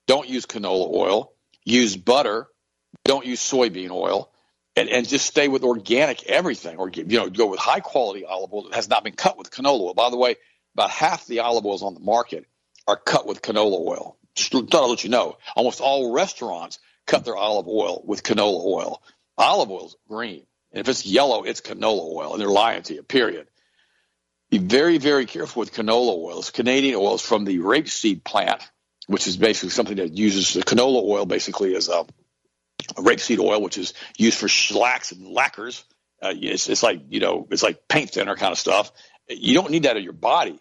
don't 0.07 0.29
use 0.29 0.46
canola 0.46 0.92
oil, 0.94 1.33
use 1.64 1.96
butter, 1.96 2.46
don't 3.05 3.27
use 3.27 3.40
soybean 3.40 3.90
oil 3.90 4.31
and, 4.78 4.88
and 4.88 5.08
just 5.08 5.26
stay 5.26 5.48
with 5.48 5.64
organic 5.64 6.24
everything, 6.24 6.76
or 6.76 6.88
you 6.88 7.04
know, 7.04 7.28
go 7.28 7.46
with 7.46 7.58
high 7.58 7.80
quality 7.80 8.24
olive 8.24 8.52
oil 8.52 8.64
that 8.64 8.74
has 8.74 8.88
not 8.88 9.02
been 9.02 9.14
cut 9.14 9.36
with 9.36 9.50
canola 9.50 9.80
oil. 9.80 9.94
By 9.94 10.10
the 10.10 10.16
way, 10.16 10.36
about 10.74 10.90
half 10.90 11.26
the 11.26 11.40
olive 11.40 11.66
oils 11.66 11.82
on 11.82 11.94
the 11.94 12.00
market 12.00 12.46
are 12.86 12.96
cut 12.96 13.26
with 13.26 13.42
canola 13.42 13.84
oil. 13.86 14.16
Just 14.34 14.52
thought 14.52 14.74
I'd 14.74 14.90
let 14.90 15.04
you 15.04 15.10
know. 15.10 15.36
Almost 15.56 15.80
all 15.80 16.12
restaurants 16.12 16.78
cut 17.06 17.24
their 17.24 17.36
olive 17.36 17.66
oil 17.66 18.02
with 18.06 18.22
canola 18.22 18.64
oil. 18.64 19.02
Olive 19.36 19.70
oil's 19.70 19.96
green, 20.08 20.46
and 20.72 20.80
if 20.80 20.88
it's 20.88 21.04
yellow, 21.04 21.42
it's 21.42 21.60
canola 21.60 22.14
oil, 22.14 22.32
and 22.32 22.40
they're 22.40 22.48
lying 22.48 22.82
to 22.82 22.94
you. 22.94 23.02
Period. 23.02 23.48
Be 24.50 24.58
very, 24.58 24.98
very 24.98 25.26
careful 25.26 25.60
with 25.60 25.74
canola 25.74 26.16
oils. 26.16 26.50
Canadian 26.50 26.94
oils 26.94 27.22
from 27.22 27.44
the 27.44 27.58
rapeseed 27.58 28.24
plant, 28.24 28.62
which 29.06 29.26
is 29.26 29.36
basically 29.36 29.70
something 29.70 29.96
that 29.96 30.12
uses 30.12 30.54
the 30.54 30.62
canola 30.62 31.02
oil 31.02 31.26
basically 31.26 31.76
as 31.76 31.88
a 31.88 32.00
um, 32.00 32.06
rapeseed 32.94 33.38
oil, 33.38 33.61
which 33.61 33.79
is 33.79 33.94
used 34.16 34.38
for 34.38 34.48
slacks 34.48 35.12
and 35.12 35.27
lacquers. 35.27 35.85
Uh, 36.22 36.33
it's, 36.35 36.68
it's 36.68 36.83
like 36.83 37.03
you 37.09 37.20
know, 37.20 37.46
it's 37.51 37.62
like 37.62 37.87
paint 37.88 38.11
thinner 38.11 38.37
kind 38.37 38.53
of 38.53 38.59
stuff. 38.59 38.92
You 39.29 39.55
don't 39.55 39.70
need 39.70 39.85
that 39.85 39.96
in 39.96 40.03
your 40.03 40.12
body, 40.12 40.59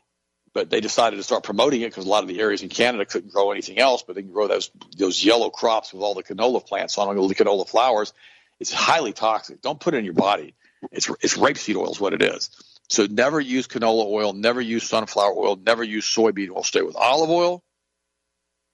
but 0.53 0.69
they 0.69 0.81
decided 0.81 1.17
to 1.17 1.23
start 1.23 1.43
promoting 1.43 1.81
it 1.81 1.89
because 1.89 2.05
a 2.05 2.09
lot 2.09 2.23
of 2.23 2.29
the 2.29 2.39
areas 2.39 2.61
in 2.63 2.69
Canada 2.69 3.05
couldn't 3.05 3.31
grow 3.31 3.51
anything 3.51 3.79
else, 3.79 4.03
but 4.03 4.15
they 4.15 4.21
can 4.21 4.31
grow 4.31 4.47
those 4.47 4.69
those 4.97 5.23
yellow 5.23 5.49
crops 5.49 5.93
with 5.93 6.01
all 6.01 6.13
the 6.13 6.23
canola 6.23 6.65
plants 6.65 6.97
on 6.97 7.17
all 7.17 7.27
the 7.27 7.35
canola 7.35 7.67
flowers. 7.67 8.13
It's 8.59 8.73
highly 8.73 9.13
toxic. 9.13 9.61
Don't 9.61 9.79
put 9.79 9.93
it 9.93 9.97
in 9.97 10.05
your 10.05 10.13
body. 10.13 10.55
It's 10.91 11.09
it's 11.21 11.37
rapeseed 11.37 11.75
oil 11.75 11.91
is 11.91 11.99
what 11.99 12.13
it 12.13 12.21
is. 12.21 12.49
So 12.89 13.05
never 13.05 13.39
use 13.39 13.67
canola 13.67 14.05
oil, 14.05 14.33
never 14.33 14.61
use 14.61 14.87
sunflower 14.87 15.33
oil, 15.35 15.57
never 15.57 15.83
use 15.83 16.05
soybean 16.05 16.51
oil. 16.51 16.63
Stay 16.63 16.81
with 16.81 16.95
olive 16.95 17.29
oil. 17.29 17.63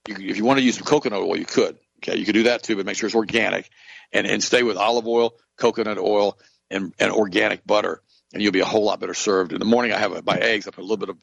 You, 0.08 0.16
if 0.20 0.36
you 0.36 0.44
want 0.44 0.58
to 0.58 0.64
use 0.64 0.76
some 0.76 0.84
coconut 0.86 1.20
oil, 1.20 1.36
you 1.36 1.46
could. 1.46 1.78
Okay, 1.98 2.18
you 2.18 2.24
can 2.24 2.34
do 2.34 2.42
that 2.44 2.62
too, 2.62 2.76
but 2.76 2.86
make 2.86 2.96
sure 2.96 3.06
it's 3.06 3.16
organic, 3.16 3.70
and 4.12 4.26
and 4.26 4.42
stay 4.42 4.62
with 4.62 4.76
olive 4.76 5.06
oil, 5.06 5.34
coconut 5.56 5.98
oil, 5.98 6.38
and, 6.70 6.92
and 6.98 7.12
organic 7.12 7.66
butter, 7.66 8.02
and 8.32 8.42
you'll 8.42 8.52
be 8.52 8.60
a 8.60 8.66
whole 8.66 8.84
lot 8.84 9.00
better 9.00 9.14
served. 9.14 9.52
In 9.52 9.58
the 9.58 9.64
morning, 9.64 9.92
I 9.92 9.98
have 9.98 10.24
my 10.24 10.36
eggs. 10.36 10.66
I 10.66 10.70
put 10.70 10.82
a 10.82 10.86
little 10.86 10.96
bit 10.96 11.08
of 11.08 11.16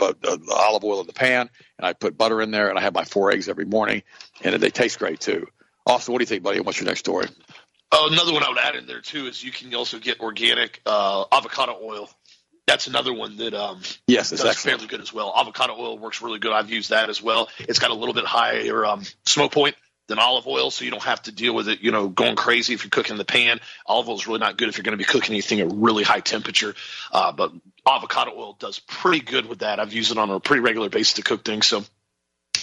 uh, 0.00 0.36
olive 0.54 0.84
oil 0.84 1.00
in 1.00 1.06
the 1.06 1.12
pan, 1.12 1.50
and 1.78 1.86
I 1.86 1.92
put 1.92 2.16
butter 2.16 2.40
in 2.40 2.50
there, 2.50 2.70
and 2.70 2.78
I 2.78 2.82
have 2.82 2.94
my 2.94 3.04
four 3.04 3.32
eggs 3.32 3.48
every 3.48 3.64
morning, 3.64 4.02
and 4.42 4.54
they 4.54 4.70
taste 4.70 4.98
great 4.98 5.20
too. 5.20 5.46
Austin, 5.86 6.12
what 6.12 6.18
do 6.18 6.22
you 6.22 6.26
think, 6.26 6.42
buddy? 6.42 6.60
What's 6.60 6.78
your 6.78 6.86
next 6.86 7.00
story? 7.00 7.28
Oh, 7.92 8.08
another 8.10 8.32
one 8.32 8.42
I 8.42 8.48
would 8.48 8.58
add 8.58 8.76
in 8.76 8.86
there 8.86 9.00
too 9.00 9.26
is 9.26 9.42
you 9.42 9.52
can 9.52 9.74
also 9.74 9.98
get 9.98 10.20
organic 10.20 10.80
uh, 10.86 11.24
avocado 11.30 11.78
oil. 11.82 12.08
That's 12.66 12.86
another 12.86 13.12
one 13.12 13.36
that 13.36 13.52
um, 13.52 13.82
yes, 14.06 14.32
it's 14.32 14.42
does 14.42 14.56
fairly 14.56 14.86
good 14.86 15.02
as 15.02 15.12
well. 15.12 15.34
Avocado 15.36 15.74
oil 15.78 15.98
works 15.98 16.22
really 16.22 16.38
good. 16.38 16.52
I've 16.52 16.70
used 16.70 16.90
that 16.90 17.10
as 17.10 17.22
well. 17.22 17.48
It's 17.58 17.78
got 17.78 17.90
a 17.90 17.94
little 17.94 18.14
bit 18.14 18.24
higher 18.24 18.86
um, 18.86 19.02
smoke 19.26 19.52
point 19.52 19.76
than 20.08 20.18
olive 20.18 20.46
oil, 20.46 20.70
so 20.70 20.84
you 20.84 20.90
don't 20.90 21.02
have 21.02 21.22
to 21.22 21.32
deal 21.32 21.54
with 21.54 21.68
it, 21.68 21.80
you 21.80 21.90
know, 21.90 22.08
going 22.08 22.36
crazy 22.36 22.74
if 22.74 22.84
you're 22.84 22.90
cooking 22.90 23.14
in 23.14 23.18
the 23.18 23.24
pan. 23.24 23.60
Olive 23.86 24.08
oil 24.08 24.16
is 24.16 24.26
really 24.26 24.40
not 24.40 24.58
good 24.58 24.68
if 24.68 24.76
you're 24.76 24.84
going 24.84 24.96
to 24.96 25.02
be 25.02 25.04
cooking 25.04 25.32
anything 25.32 25.60
at 25.60 25.68
really 25.72 26.04
high 26.04 26.20
temperature. 26.20 26.74
Uh, 27.10 27.32
but 27.32 27.52
avocado 27.86 28.32
oil 28.36 28.56
does 28.58 28.78
pretty 28.78 29.20
good 29.20 29.46
with 29.46 29.60
that. 29.60 29.80
I've 29.80 29.92
used 29.92 30.12
it 30.12 30.18
on 30.18 30.30
a 30.30 30.40
pretty 30.40 30.60
regular 30.60 30.88
basis 30.88 31.14
to 31.14 31.22
cook 31.22 31.44
things, 31.44 31.66
so 31.66 31.84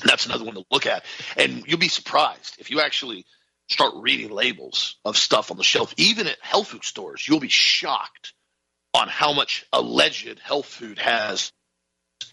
that's 0.04 0.26
another 0.26 0.46
one 0.46 0.56
to 0.56 0.66
look 0.72 0.86
at. 0.86 1.04
And 1.38 1.64
you'll 1.68 1.80
be 1.80 1.88
surprised 1.88 2.58
if 2.60 2.70
you 2.70 2.82
actually 2.82 3.26
start 3.70 3.94
reading 3.96 4.30
labels 4.30 4.98
of 5.06 5.18
stuff 5.18 5.50
on 5.50 5.58
the 5.58 5.64
shelf, 5.64 5.94
even 5.98 6.28
at 6.28 6.38
health 6.42 6.68
food 6.68 6.84
stores. 6.84 7.28
You'll 7.28 7.40
be 7.40 7.48
shocked 7.48 8.34
on 8.94 9.08
how 9.08 9.34
much 9.34 9.66
alleged 9.72 10.40
health 10.40 10.66
food 10.66 11.00
has 11.00 11.52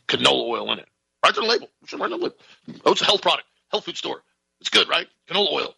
canola 0.09 0.49
oil 0.49 0.73
in 0.73 0.81
it. 0.81 0.89
Right 1.25 1.35
there 1.35 1.43
on 1.43 1.49
the 1.49 1.53
label. 1.55 1.71
Right 1.93 2.03
on 2.03 2.11
the 2.11 2.17
label. 2.17 2.37
Oh, 2.85 2.93
it's 2.93 3.03
a 3.03 3.05
health 3.05 3.23
product. 3.23 3.47
Health 3.71 3.85
food 3.85 3.97
store. 3.97 4.23
It's 4.61 4.71
good, 4.71 4.89
right? 4.89 5.07
Canola 5.29 5.53
oil. 5.53 5.75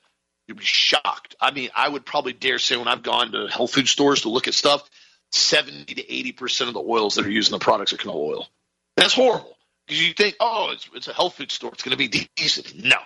You'd 0.46 0.58
be 0.58 0.64
shocked. 0.64 1.36
I 1.40 1.52
mean, 1.52 1.70
I 1.74 1.88
would 1.88 2.04
probably 2.04 2.32
dare 2.32 2.58
say 2.58 2.76
when 2.76 2.88
I've 2.88 3.02
gone 3.02 3.32
to 3.32 3.46
health 3.46 3.72
food 3.72 3.88
stores 3.88 4.22
to 4.22 4.30
look 4.30 4.48
at 4.48 4.54
stuff, 4.54 4.88
70 5.32 5.94
to 5.94 6.02
80% 6.02 6.68
of 6.68 6.74
the 6.74 6.80
oils 6.80 7.14
that 7.14 7.26
are 7.26 7.30
used 7.30 7.52
in 7.52 7.58
the 7.58 7.62
products 7.62 7.92
are 7.92 7.96
canola 7.96 8.16
oil. 8.16 8.48
That's 8.96 9.14
horrible 9.14 9.56
because 9.86 10.04
you 10.06 10.12
think, 10.12 10.36
oh, 10.40 10.70
it's, 10.72 10.88
it's 10.94 11.08
a 11.08 11.12
health 11.12 11.34
food 11.34 11.52
store. 11.52 11.70
It's 11.72 11.82
going 11.82 11.96
to 11.96 12.08
be 12.08 12.28
decent. 12.36 12.84
No. 12.84 12.96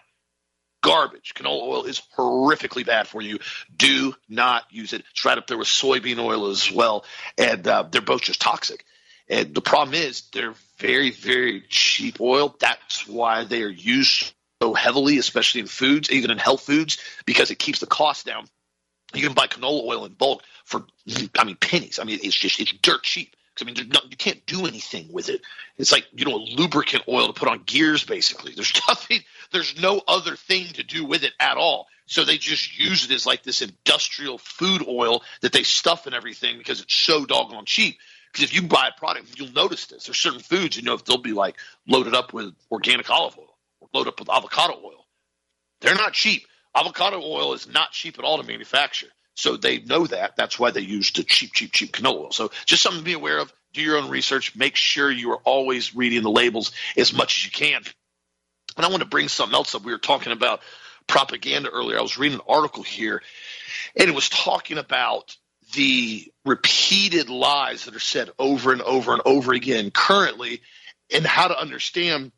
Garbage. 0.83 1.33
Canola 1.35 1.63
oil 1.63 1.85
is 1.85 2.03
horrifically 2.17 2.87
bad 2.87 3.09
for 3.09 3.23
you. 3.23 3.39
Do 3.75 4.15
not 4.29 4.65
use 4.71 4.93
it. 4.93 5.03
It's 5.11 5.25
right 5.25 5.39
up 5.39 5.47
there 5.47 5.59
with 5.59 5.69
soybean 5.69 6.19
oil 6.19 6.49
as 6.49 6.71
well. 6.71 7.05
And 7.39 7.67
uh, 7.67 7.85
they're 7.91 8.03
both 8.03 8.23
just 8.23 8.41
toxic. 8.41 8.85
And 9.29 9.55
the 9.55 9.63
problem 9.63 9.95
is 9.95 10.25
they're 10.33 10.55
very, 10.79 11.11
very 11.11 11.63
cheap 11.69 12.21
oil. 12.21 12.55
That's 12.61 13.07
why 13.09 13.45
they 13.45 13.63
are 13.63 13.69
used 13.69 14.34
heavily, 14.61 15.19
especially 15.19 15.61
in 15.61 15.67
foods, 15.67 16.11
even 16.11 16.31
in 16.31 16.39
health 16.39 16.63
foods, 16.63 16.99
because 17.27 17.51
it 17.51 17.59
keeps 17.59 17.81
the 17.81 17.87
cost 17.87 18.27
down. 18.27 18.47
You 19.15 19.23
can 19.23 19.35
buy 19.35 19.47
canola 19.47 19.85
oil 19.85 20.05
in 20.05 20.13
bulk 20.13 20.43
for, 20.65 20.85
I 21.39 21.45
mean, 21.45 21.57
pennies. 21.57 21.99
I 21.99 22.05
mean, 22.05 22.19
it's 22.23 22.35
just 22.35 22.61
it's 22.61 22.73
dirt 22.73 23.03
cheap. 23.03 23.37
I 23.61 23.65
mean, 23.65 23.77
you 23.77 24.17
can't 24.17 24.45
do 24.47 24.67
anything 24.67 25.13
with 25.13 25.29
it. 25.29 25.43
It's 25.79 25.93
like 25.93 26.07
you 26.13 26.25
know, 26.25 26.35
a 26.35 26.43
lubricant 26.57 27.05
oil 27.09 27.29
to 27.29 27.33
put 27.33 27.49
on 27.49 27.63
gears. 27.65 28.05
Basically, 28.05 28.53
there's 28.53 28.73
nothing. 28.89 29.21
There's 29.53 29.81
no 29.81 30.03
other 30.09 30.35
thing 30.35 30.67
to 30.75 30.83
do 30.83 31.05
with 31.05 31.23
it 31.23 31.33
at 31.39 31.57
all. 31.57 31.87
So 32.07 32.25
they 32.25 32.37
just 32.37 32.79
use 32.79 33.05
it 33.05 33.15
as 33.15 33.27
like 33.27 33.45
this 33.45 33.63
industrial 33.63 34.39
food 34.39 34.85
oil 34.89 35.23
that 35.41 35.53
they 35.53 35.63
stuff 35.63 36.07
in 36.07 36.15
everything 36.15 36.59
because 36.59 36.81
it's 36.81 36.95
so 36.95 37.25
doggone 37.25 37.65
cheap. 37.65 37.99
Because 38.33 38.45
if 38.45 38.55
you 38.55 38.63
buy 38.63 38.89
a 38.89 38.99
product, 38.99 39.39
you'll 39.39 39.53
notice 39.53 39.87
this. 39.87 40.07
There's 40.07 40.19
certain 40.19 40.41
foods, 40.41 40.77
you 40.77 40.83
know, 40.83 40.95
if 40.95 41.05
they'll 41.05 41.19
be 41.19 41.33
like 41.33 41.57
loaded 41.87 42.15
up 42.15 42.33
with 42.33 42.53
organic 42.73 43.09
olive 43.09 43.39
oil 43.39 43.54
or 43.95 43.99
loaded 43.99 44.11
up 44.11 44.21
with 44.21 44.31
avocado 44.31 44.75
oil. 44.75 45.07
They're 45.81 45.95
not 45.95 46.13
cheap. 46.13 46.47
Avocado 46.75 47.21
oil 47.23 47.55
is 47.55 47.69
not 47.69 47.93
cheap 47.93 48.19
at 48.19 48.25
all 48.25 48.39
to 48.39 48.45
manufacture. 48.45 49.09
So 49.35 49.57
they 49.57 49.81
know 49.81 50.07
that. 50.07 50.37
That's 50.37 50.59
why 50.59 50.71
they 50.71 50.81
use 50.81 51.13
the 51.13 51.25
cheap, 51.25 51.53
cheap, 51.53 51.73
cheap 51.73 51.93
canola 51.93 52.25
oil. 52.25 52.33
So 52.33 52.51
just 52.67 52.83
something 52.83 53.01
to 53.01 53.05
be 53.05 53.13
aware 53.15 53.39
of. 53.39 53.53
Do 53.73 53.83
your 53.83 53.99
own 53.99 54.09
research. 54.09 54.55
Make 54.55 54.77
sure 54.77 55.11
you 55.11 55.33
are 55.33 55.41
always 55.45 55.95
reading 55.95 56.23
the 56.23 56.31
labels 56.31 56.73
as 56.97 57.13
much 57.13 57.39
as 57.39 57.45
you 57.45 57.51
can. 57.51 57.83
And 58.77 58.87
I 58.87 58.89
want 58.89 59.03
to 59.03 59.09
bring 59.09 59.29
something 59.29 59.55
else 59.55 59.75
up. 59.75 59.85
We 59.85 59.93
were 59.93 59.99
talking 59.99 60.33
about 60.33 60.61
propaganda 61.07 61.71
earlier. 61.71 61.99
I 61.99 62.03
was 62.03 62.19
reading 62.19 62.39
an 62.39 62.45
article 62.49 62.83
here, 62.83 63.23
and 63.97 64.09
it 64.09 64.15
was 64.15 64.29
talking 64.29 64.79
about 64.79 65.37
the 65.75 66.31
repeated 66.45 67.29
lies 67.29 67.85
that 67.85 67.97
are 67.97 68.01
said 68.01 68.31
over 68.39 68.73
and 68.73 68.83
over 68.83 69.13
and 69.13 69.23
over 69.25 69.53
again 69.53 69.91
currently 69.91 70.63
and 71.13 71.27
how 71.27 71.49
to 71.49 71.59
understand 71.59 72.33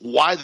why 0.00 0.36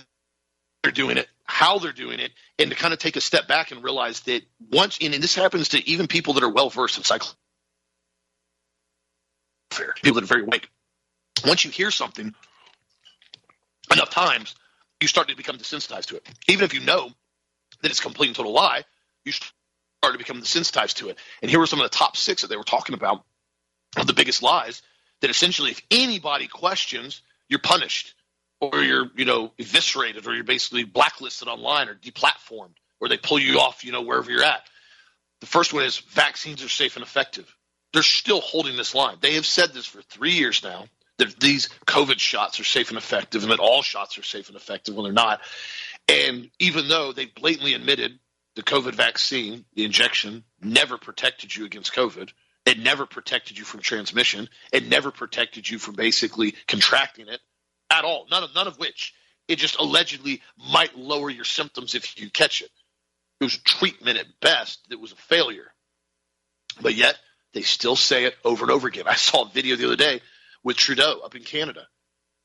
they're 0.83 0.93
doing 0.93 1.17
it, 1.17 1.29
how 1.45 1.79
they're 1.79 1.93
doing 1.93 2.21
it, 2.21 2.33
and 2.59 2.71
to 2.71 2.77
kind 2.77 2.93
of 2.93 2.99
take 2.99 3.17
a 3.17 3.21
step 3.21 3.49
back 3.49 3.71
and 3.71 3.83
realize 3.83 4.21
that 4.21 4.43
once, 4.71 4.99
and 5.01 5.15
this 5.15 5.35
happens 5.35 5.71
to 5.71 5.89
even 5.89 6.07
people 6.07 6.35
that 6.35 6.43
are 6.45 6.49
well 6.49 6.71
versed 6.71 6.99
in 6.99 7.05
psychology, 7.05 7.37
people 10.03 10.15
that 10.15 10.25
are 10.25 10.27
very 10.27 10.43
awake. 10.43 10.69
Once 11.45 11.65
you 11.65 11.71
hear 11.71 11.91
something 11.91 12.35
enough 13.93 14.11
times, 14.11 14.55
you 15.01 15.09
start 15.09 15.29
to 15.29 15.37
become 15.37 15.59
desensitized 15.59 16.07
to 16.07 16.17
it. 16.17 16.27
Even 16.49 16.65
if 16.65 16.73
you 16.73 16.81
know 16.81 17.11
that 17.83 17.91
it's 17.91 18.01
complete 18.01 18.29
and 18.29 18.37
total 18.37 18.53
lie, 18.53 18.85
you 19.25 19.33
start 19.33 20.13
to 20.13 20.19
become 20.19 20.41
desensitized 20.41 20.95
to 20.95 21.09
it. 21.09 21.19
And 21.43 21.51
here 21.51 21.61
were 21.61 21.67
some 21.67 21.81
of 21.81 21.91
the 21.91 21.97
top 21.97 22.17
six 22.17 22.43
that 22.43 22.49
they 22.49 22.57
were 22.57 22.65
talking 22.65 22.95
about 22.95 23.25
of 23.97 24.07
the 24.07 24.15
biggest 24.15 24.43
lies 24.43 24.83
that 25.21 25.31
essentially, 25.31 25.71
if 25.73 25.83
anybody 25.91 26.47
questions, 26.47 27.23
you're 27.49 27.61
punished 27.61 28.15
or 28.61 28.83
you're, 28.83 29.11
you 29.17 29.25
know, 29.25 29.53
eviscerated 29.59 30.27
or 30.27 30.35
you're 30.35 30.45
basically 30.45 30.85
blacklisted 30.85 31.49
online 31.49 31.89
or 31.89 31.95
deplatformed 31.95 32.75
or 33.01 33.09
they 33.09 33.17
pull 33.17 33.39
you 33.39 33.61
off, 33.61 33.85
you 33.85 33.93
know, 33.93 34.03
wherever 34.03 34.31
you're 34.31 34.45
at. 34.45 34.63
The 35.41 35.47
first 35.47 35.75
one 35.75 35.85
is 35.85 35.99
vaccines 35.99 36.65
are 36.65 36.69
safe 36.69 36.97
and 36.97 37.03
effective. 37.03 37.55
They're 37.93 38.03
still 38.03 38.41
holding 38.41 38.77
this 38.77 38.95
line. 38.95 39.17
They 39.21 39.35
have 39.35 39.47
said 39.47 39.73
this 39.73 39.87
for 39.87 40.03
three 40.03 40.33
years 40.33 40.63
now 40.63 40.87
that 41.19 41.39
these 41.41 41.69
COVID 41.87 42.19
shots 42.19 42.61
are 42.61 42.65
safe 42.65 42.91
and 42.91 42.99
effective 42.99 43.43
and 43.43 43.53
that 43.53 43.59
all 43.59 43.83
shots 43.83 44.19
are 44.19 44.23
safe 44.23 44.49
and 44.49 44.57
effective 44.57 44.95
when 44.95 45.05
they're 45.05 45.13
not. 45.13 45.41
And 46.09 46.51
even 46.59 46.89
though 46.89 47.13
they 47.13 47.27
blatantly 47.27 47.75
admitted 47.75 48.19
the 48.55 48.63
COVID 48.63 48.95
vaccine, 48.95 49.65
the 49.75 49.85
injection, 49.85 50.45
never 50.63 50.99
protected 50.99 51.55
you 51.55 51.65
against 51.65 51.95
COVID, 51.95 52.31
it 52.65 52.79
never 52.79 53.07
protected 53.07 53.59
you 53.59 53.65
from 53.65 53.81
transmission, 53.81 54.49
it 54.73 54.89
never 54.89 55.11
protected 55.11 55.69
you 55.69 55.79
from 55.79 55.95
basically 55.95 56.55
contracting 56.67 57.29
it 57.29 57.41
at 57.91 58.05
all. 58.05 58.27
None 58.31 58.45
of 58.45 58.55
none 58.55 58.67
of 58.67 58.79
which 58.79 59.15
it 59.49 59.57
just 59.57 59.79
allegedly 59.79 60.43
might 60.73 60.97
lower 60.97 61.31
your 61.31 61.45
symptoms 61.45 61.95
if 61.95 62.21
you 62.21 62.31
catch 62.31 62.63
it. 62.63 62.71
It 63.41 63.45
was 63.45 63.59
treatment 63.59 64.19
at 64.19 64.27
best 64.41 64.89
that 64.89 65.01
was 65.01 65.13
a 65.13 65.17
failure. 65.17 65.73
But 66.81 66.95
yet 66.95 67.17
they 67.53 67.63
still 67.63 67.97
say 67.97 68.25
it 68.25 68.35
over 68.45 68.65
and 68.65 68.71
over 68.71 68.89
again. 68.89 69.05
I 69.07 69.15
saw 69.15 69.43
a 69.45 69.49
video 69.49 69.77
the 69.77 69.87
other 69.87 69.97
day 69.97 70.21
with 70.63 70.77
Trudeau 70.77 71.21
up 71.25 71.35
in 71.35 71.43
Canada 71.43 71.87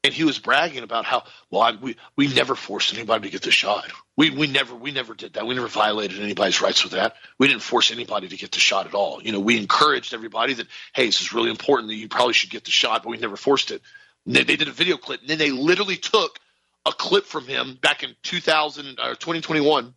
and 0.04 0.14
he 0.14 0.24
was 0.24 0.40
bragging 0.40 0.84
about 0.84 1.06
how 1.06 1.24
well 1.50 1.62
I, 1.62 1.72
we 1.74 1.96
we 2.16 2.28
never 2.28 2.56
forced 2.56 2.94
anybody 2.94 3.28
to 3.28 3.32
get 3.32 3.44
the 3.44 3.52
shot. 3.52 3.92
We 4.18 4.32
we 4.32 4.48
never 4.48 4.74
we 4.76 4.92
never 4.92 5.14
did 5.14 5.34
that. 5.34 5.46
We 5.46 5.54
never 5.54 5.68
violated 5.68 6.20
anybody's 6.20 6.62
rights 6.62 6.84
with 6.84 6.94
that. 6.94 7.16
We 7.38 7.48
didn't 7.48 7.62
force 7.62 7.92
anybody 7.92 8.28
to 8.28 8.38
get 8.38 8.52
the 8.52 8.60
shot 8.60 8.88
at 8.88 8.94
all. 8.94 9.22
You 9.22 9.32
know, 9.32 9.40
we 9.40 9.58
encouraged 9.58 10.14
everybody 10.14 10.54
that 10.56 10.68
hey, 10.94 11.06
this 11.06 11.22
is 11.22 11.34
really 11.34 11.50
important 11.50 11.90
that 11.90 11.96
you 11.96 12.08
probably 12.08 12.34
should 12.34 12.50
get 12.50 12.66
the 12.66 12.72
shot, 12.72 13.04
but 13.04 13.10
we 13.10 13.18
never 13.18 13.36
forced 13.36 13.72
it. 13.72 13.82
They, 14.26 14.44
they, 14.44 14.56
did 14.56 14.68
a 14.68 14.72
video 14.72 14.98
clip, 14.98 15.22
and 15.22 15.30
then 15.30 15.38
they 15.38 15.52
literally 15.52 15.98
took 15.98 16.38
a 16.86 16.92
clip 16.92 17.26
from 17.26 17.46
him 17.46 17.78
back 17.82 18.04
in 18.04 18.16
2000 18.24 19.00
or 19.00 19.04
uh, 19.04 19.10
2021, 19.16 19.94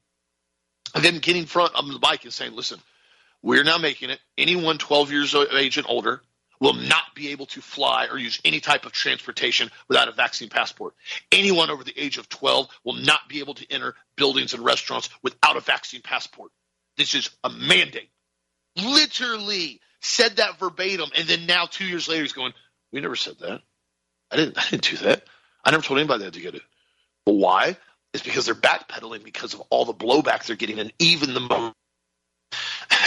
and 0.95 1.05
then 1.05 1.19
getting 1.19 1.47
front 1.47 1.75
on 1.75 1.89
the 1.89 1.99
bike 1.99 2.25
and 2.25 2.33
saying, 2.33 2.55
"Listen, 2.55 2.81
we're 3.43 3.65
now 3.65 3.79
making 3.79 4.11
it 4.11 4.21
anyone 4.39 4.79
12 4.79 5.13
years 5.13 5.35
of 5.35 5.49
age 5.53 5.79
and 5.79 5.87
older." 5.89 6.23
will 6.61 6.73
not 6.73 7.15
be 7.15 7.29
able 7.29 7.47
to 7.47 7.61
fly 7.61 8.07
or 8.07 8.17
use 8.17 8.41
any 8.45 8.61
type 8.61 8.87
of 8.87 8.93
transportation 8.93 9.71
without 9.89 10.09
a 10.09 10.13
vaccine 10.13 10.49
passport. 10.49 10.95
Anyone 11.31 11.69
over 11.69 11.85
the 11.85 11.93
age 11.97 12.17
of 12.17 12.29
12 12.29 12.69
will 12.85 12.95
not 12.95 13.29
be 13.29 13.41
able 13.41 13.55
to 13.55 13.71
enter 13.71 13.95
buildings 14.17 14.55
and 14.55 14.65
restaurants 14.65 15.11
without 15.23 15.57
a 15.57 15.61
vaccine 15.61 16.01
passport. 16.01 16.53
This 16.97 17.15
is 17.15 17.29
a 17.43 17.51
mandate. 17.51 18.09
Literally 18.77 19.81
said 20.01 20.37
that 20.37 20.59
verbatim. 20.59 21.11
And 21.17 21.29
then 21.29 21.47
now, 21.47 21.67
two 21.67 21.85
years 21.85 22.09
later, 22.09 22.23
he's 22.23 22.33
going, 22.33 22.53
We 22.93 23.01
never 23.01 23.17
said 23.17 23.39
that. 23.41 23.63
I 24.35 24.37
didn't, 24.37 24.59
I 24.59 24.68
didn't 24.68 24.90
do 24.90 24.97
that. 24.99 25.25
I 25.64 25.70
never 25.70 25.83
told 25.83 26.01
anybody 26.01 26.25
that 26.25 26.35
to 26.35 26.40
get 26.40 26.57
it. 26.57 26.62
But 27.25 27.35
why? 27.35 27.77
It's 28.12 28.25
because 28.25 28.47
they're 28.47 28.55
backpedaling 28.55 29.23
because 29.23 29.55
of 29.55 29.61
all 29.70 29.85
the 29.85 29.94
blowback 29.94 30.44
they're 30.44 30.57
getting. 30.57 30.81
And 30.81 30.92
even 30.99 31.35
the 31.35 31.73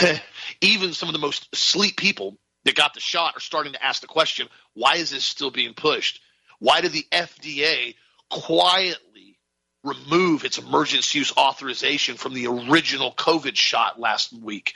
even 0.62 0.94
some 0.94 1.10
of 1.10 1.12
the 1.12 1.18
most 1.18 1.54
sleep 1.54 1.98
people 1.98 2.38
that 2.64 2.74
got 2.74 2.94
the 2.94 3.00
shot 3.00 3.36
are 3.36 3.40
starting 3.40 3.74
to 3.74 3.84
ask 3.84 4.00
the 4.00 4.06
question 4.06 4.48
why 4.72 4.96
is 4.96 5.10
this 5.10 5.24
still 5.24 5.50
being 5.50 5.74
pushed? 5.74 6.20
Why 6.60 6.80
did 6.80 6.92
the 6.92 7.06
FDA 7.12 7.94
quietly 8.30 9.38
remove 9.84 10.44
its 10.44 10.58
emergency 10.58 11.18
use 11.18 11.32
authorization 11.36 12.16
from 12.16 12.32
the 12.32 12.46
original 12.46 13.12
COVID 13.12 13.54
shot 13.54 14.00
last 14.00 14.32
week? 14.32 14.72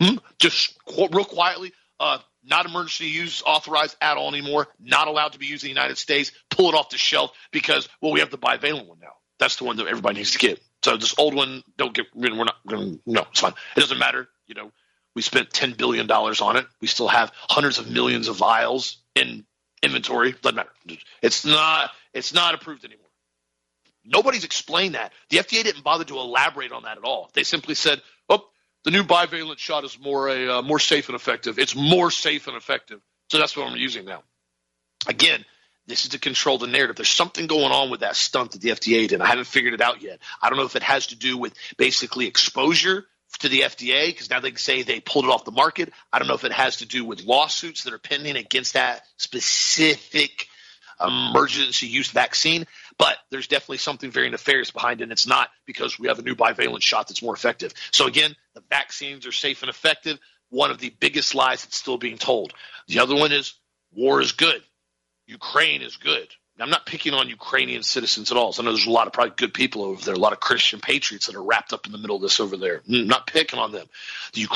Hmm? 0.00 0.16
Just 0.38 0.78
real 0.96 1.24
quietly, 1.24 1.72
uh, 2.00 2.18
not 2.44 2.66
emergency 2.66 3.06
use 3.06 3.42
authorized 3.44 3.96
at 4.00 4.16
all 4.16 4.28
anymore, 4.28 4.68
not 4.80 5.08
allowed 5.08 5.32
to 5.32 5.38
be 5.38 5.46
used 5.46 5.64
in 5.64 5.68
the 5.68 5.74
United 5.74 5.98
States, 5.98 6.32
pull 6.50 6.68
it 6.68 6.74
off 6.74 6.90
the 6.90 6.98
shelf 6.98 7.32
because, 7.50 7.88
well, 8.00 8.12
we 8.12 8.20
have 8.20 8.30
the 8.30 8.38
bivalent 8.38 8.86
one 8.86 8.98
now. 9.00 9.14
That's 9.38 9.56
the 9.56 9.64
one 9.64 9.76
that 9.76 9.86
everybody 9.86 10.18
needs 10.18 10.32
to 10.32 10.38
get. 10.38 10.62
So 10.82 10.96
this 10.96 11.14
old 11.18 11.34
one, 11.34 11.62
don't 11.78 11.94
get, 11.94 12.06
we're 12.14 12.34
not 12.34 12.56
going 12.66 12.94
to, 12.94 13.00
no, 13.06 13.26
it's 13.30 13.40
fine. 13.40 13.54
It 13.76 13.80
doesn't 13.80 13.98
matter. 13.98 14.28
You 14.46 14.54
know, 14.54 14.70
we 15.14 15.22
spent 15.22 15.50
$10 15.50 15.76
billion 15.76 16.10
on 16.10 16.56
it. 16.56 16.66
We 16.80 16.88
still 16.88 17.08
have 17.08 17.32
hundreds 17.34 17.78
of 17.78 17.90
millions 17.90 18.28
of 18.28 18.36
vials 18.36 18.98
in 19.14 19.46
inventory. 19.82 20.32
Doesn't 20.32 20.56
matter. 20.56 20.70
It's 21.22 21.44
not, 21.44 21.90
it's 22.12 22.34
not 22.34 22.54
approved 22.54 22.84
anymore. 22.84 23.00
Nobody's 24.04 24.44
explained 24.44 24.94
that. 24.94 25.12
The 25.30 25.38
FDA 25.38 25.64
didn't 25.64 25.82
bother 25.82 26.04
to 26.04 26.18
elaborate 26.18 26.72
on 26.72 26.82
that 26.82 26.98
at 26.98 27.04
all. 27.04 27.30
They 27.32 27.42
simply 27.42 27.74
said, 27.74 28.02
the 28.84 28.90
new 28.90 29.02
bivalent 29.02 29.58
shot 29.58 29.84
is 29.84 29.98
more 29.98 30.28
a 30.28 30.58
uh, 30.58 30.62
more 30.62 30.78
safe 30.78 31.08
and 31.08 31.16
effective. 31.16 31.58
It's 31.58 31.74
more 31.74 32.10
safe 32.10 32.46
and 32.46 32.56
effective. 32.56 33.00
So 33.30 33.38
that's 33.38 33.56
what 33.56 33.66
I'm 33.66 33.76
using 33.76 34.04
now. 34.04 34.22
Again, 35.06 35.44
this 35.86 36.04
is 36.04 36.10
to 36.10 36.18
control 36.18 36.58
the 36.58 36.66
narrative. 36.66 36.96
There's 36.96 37.10
something 37.10 37.46
going 37.46 37.72
on 37.72 37.90
with 37.90 38.00
that 38.00 38.16
stunt 38.16 38.52
that 38.52 38.60
the 38.60 38.70
FDA 38.70 39.08
did. 39.08 39.20
I 39.20 39.26
haven't 39.26 39.46
figured 39.46 39.74
it 39.74 39.80
out 39.80 40.02
yet. 40.02 40.20
I 40.40 40.48
don't 40.48 40.58
know 40.58 40.64
if 40.64 40.76
it 40.76 40.82
has 40.82 41.08
to 41.08 41.16
do 41.16 41.36
with 41.36 41.54
basically 41.76 42.26
exposure 42.26 43.06
to 43.40 43.48
the 43.48 43.60
FDA 43.60 44.06
because 44.06 44.30
now 44.30 44.40
they 44.40 44.54
say 44.54 44.82
they 44.82 45.00
pulled 45.00 45.24
it 45.24 45.30
off 45.30 45.44
the 45.44 45.50
market. 45.50 45.92
I 46.12 46.18
don't 46.18 46.28
know 46.28 46.34
if 46.34 46.44
it 46.44 46.52
has 46.52 46.76
to 46.76 46.86
do 46.86 47.04
with 47.04 47.24
lawsuits 47.24 47.84
that 47.84 47.92
are 47.92 47.98
pending 47.98 48.36
against 48.36 48.74
that 48.74 49.02
specific 49.16 50.48
emergency 51.04 51.86
use 51.86 52.10
vaccine, 52.10 52.66
but 52.98 53.16
there's 53.30 53.46
definitely 53.46 53.78
something 53.78 54.10
very 54.10 54.30
nefarious 54.30 54.70
behind 54.70 55.00
it. 55.00 55.04
And 55.04 55.12
it's 55.12 55.26
not 55.26 55.48
because 55.66 55.98
we 55.98 56.08
have 56.08 56.18
a 56.18 56.22
new 56.22 56.34
bivalent 56.34 56.82
shot 56.82 57.08
that's 57.08 57.22
more 57.22 57.34
effective. 57.34 57.72
So 57.92 58.06
again, 58.06 58.34
the 58.54 58.62
vaccines 58.70 59.26
are 59.26 59.32
safe 59.32 59.62
and 59.62 59.70
effective. 59.70 60.18
One 60.50 60.70
of 60.70 60.78
the 60.78 60.90
biggest 60.90 61.34
lies 61.34 61.64
that's 61.64 61.76
still 61.76 61.98
being 61.98 62.18
told. 62.18 62.52
The 62.88 63.00
other 63.00 63.14
one 63.14 63.32
is 63.32 63.54
war 63.92 64.20
is 64.20 64.32
good. 64.32 64.62
Ukraine 65.26 65.82
is 65.82 65.96
good. 65.96 66.28
I'm 66.60 66.70
not 66.70 66.86
picking 66.86 67.14
on 67.14 67.28
Ukrainian 67.28 67.82
citizens 67.82 68.30
at 68.30 68.36
all. 68.36 68.52
So 68.52 68.62
I 68.62 68.64
know 68.64 68.72
there's 68.72 68.86
a 68.86 68.90
lot 68.90 69.08
of 69.08 69.12
probably 69.12 69.34
good 69.36 69.52
people 69.52 69.82
over 69.82 70.04
there, 70.04 70.14
a 70.14 70.18
lot 70.18 70.32
of 70.32 70.38
Christian 70.38 70.78
patriots 70.80 71.26
that 71.26 71.34
are 71.34 71.42
wrapped 71.42 71.72
up 71.72 71.86
in 71.86 71.92
the 71.92 71.98
middle 71.98 72.16
of 72.16 72.22
this 72.22 72.38
over 72.38 72.56
there. 72.56 72.82
I'm 72.88 73.08
not 73.08 73.26
picking 73.26 73.58
on 73.58 73.72
them. 73.72 73.86
The 74.34 74.46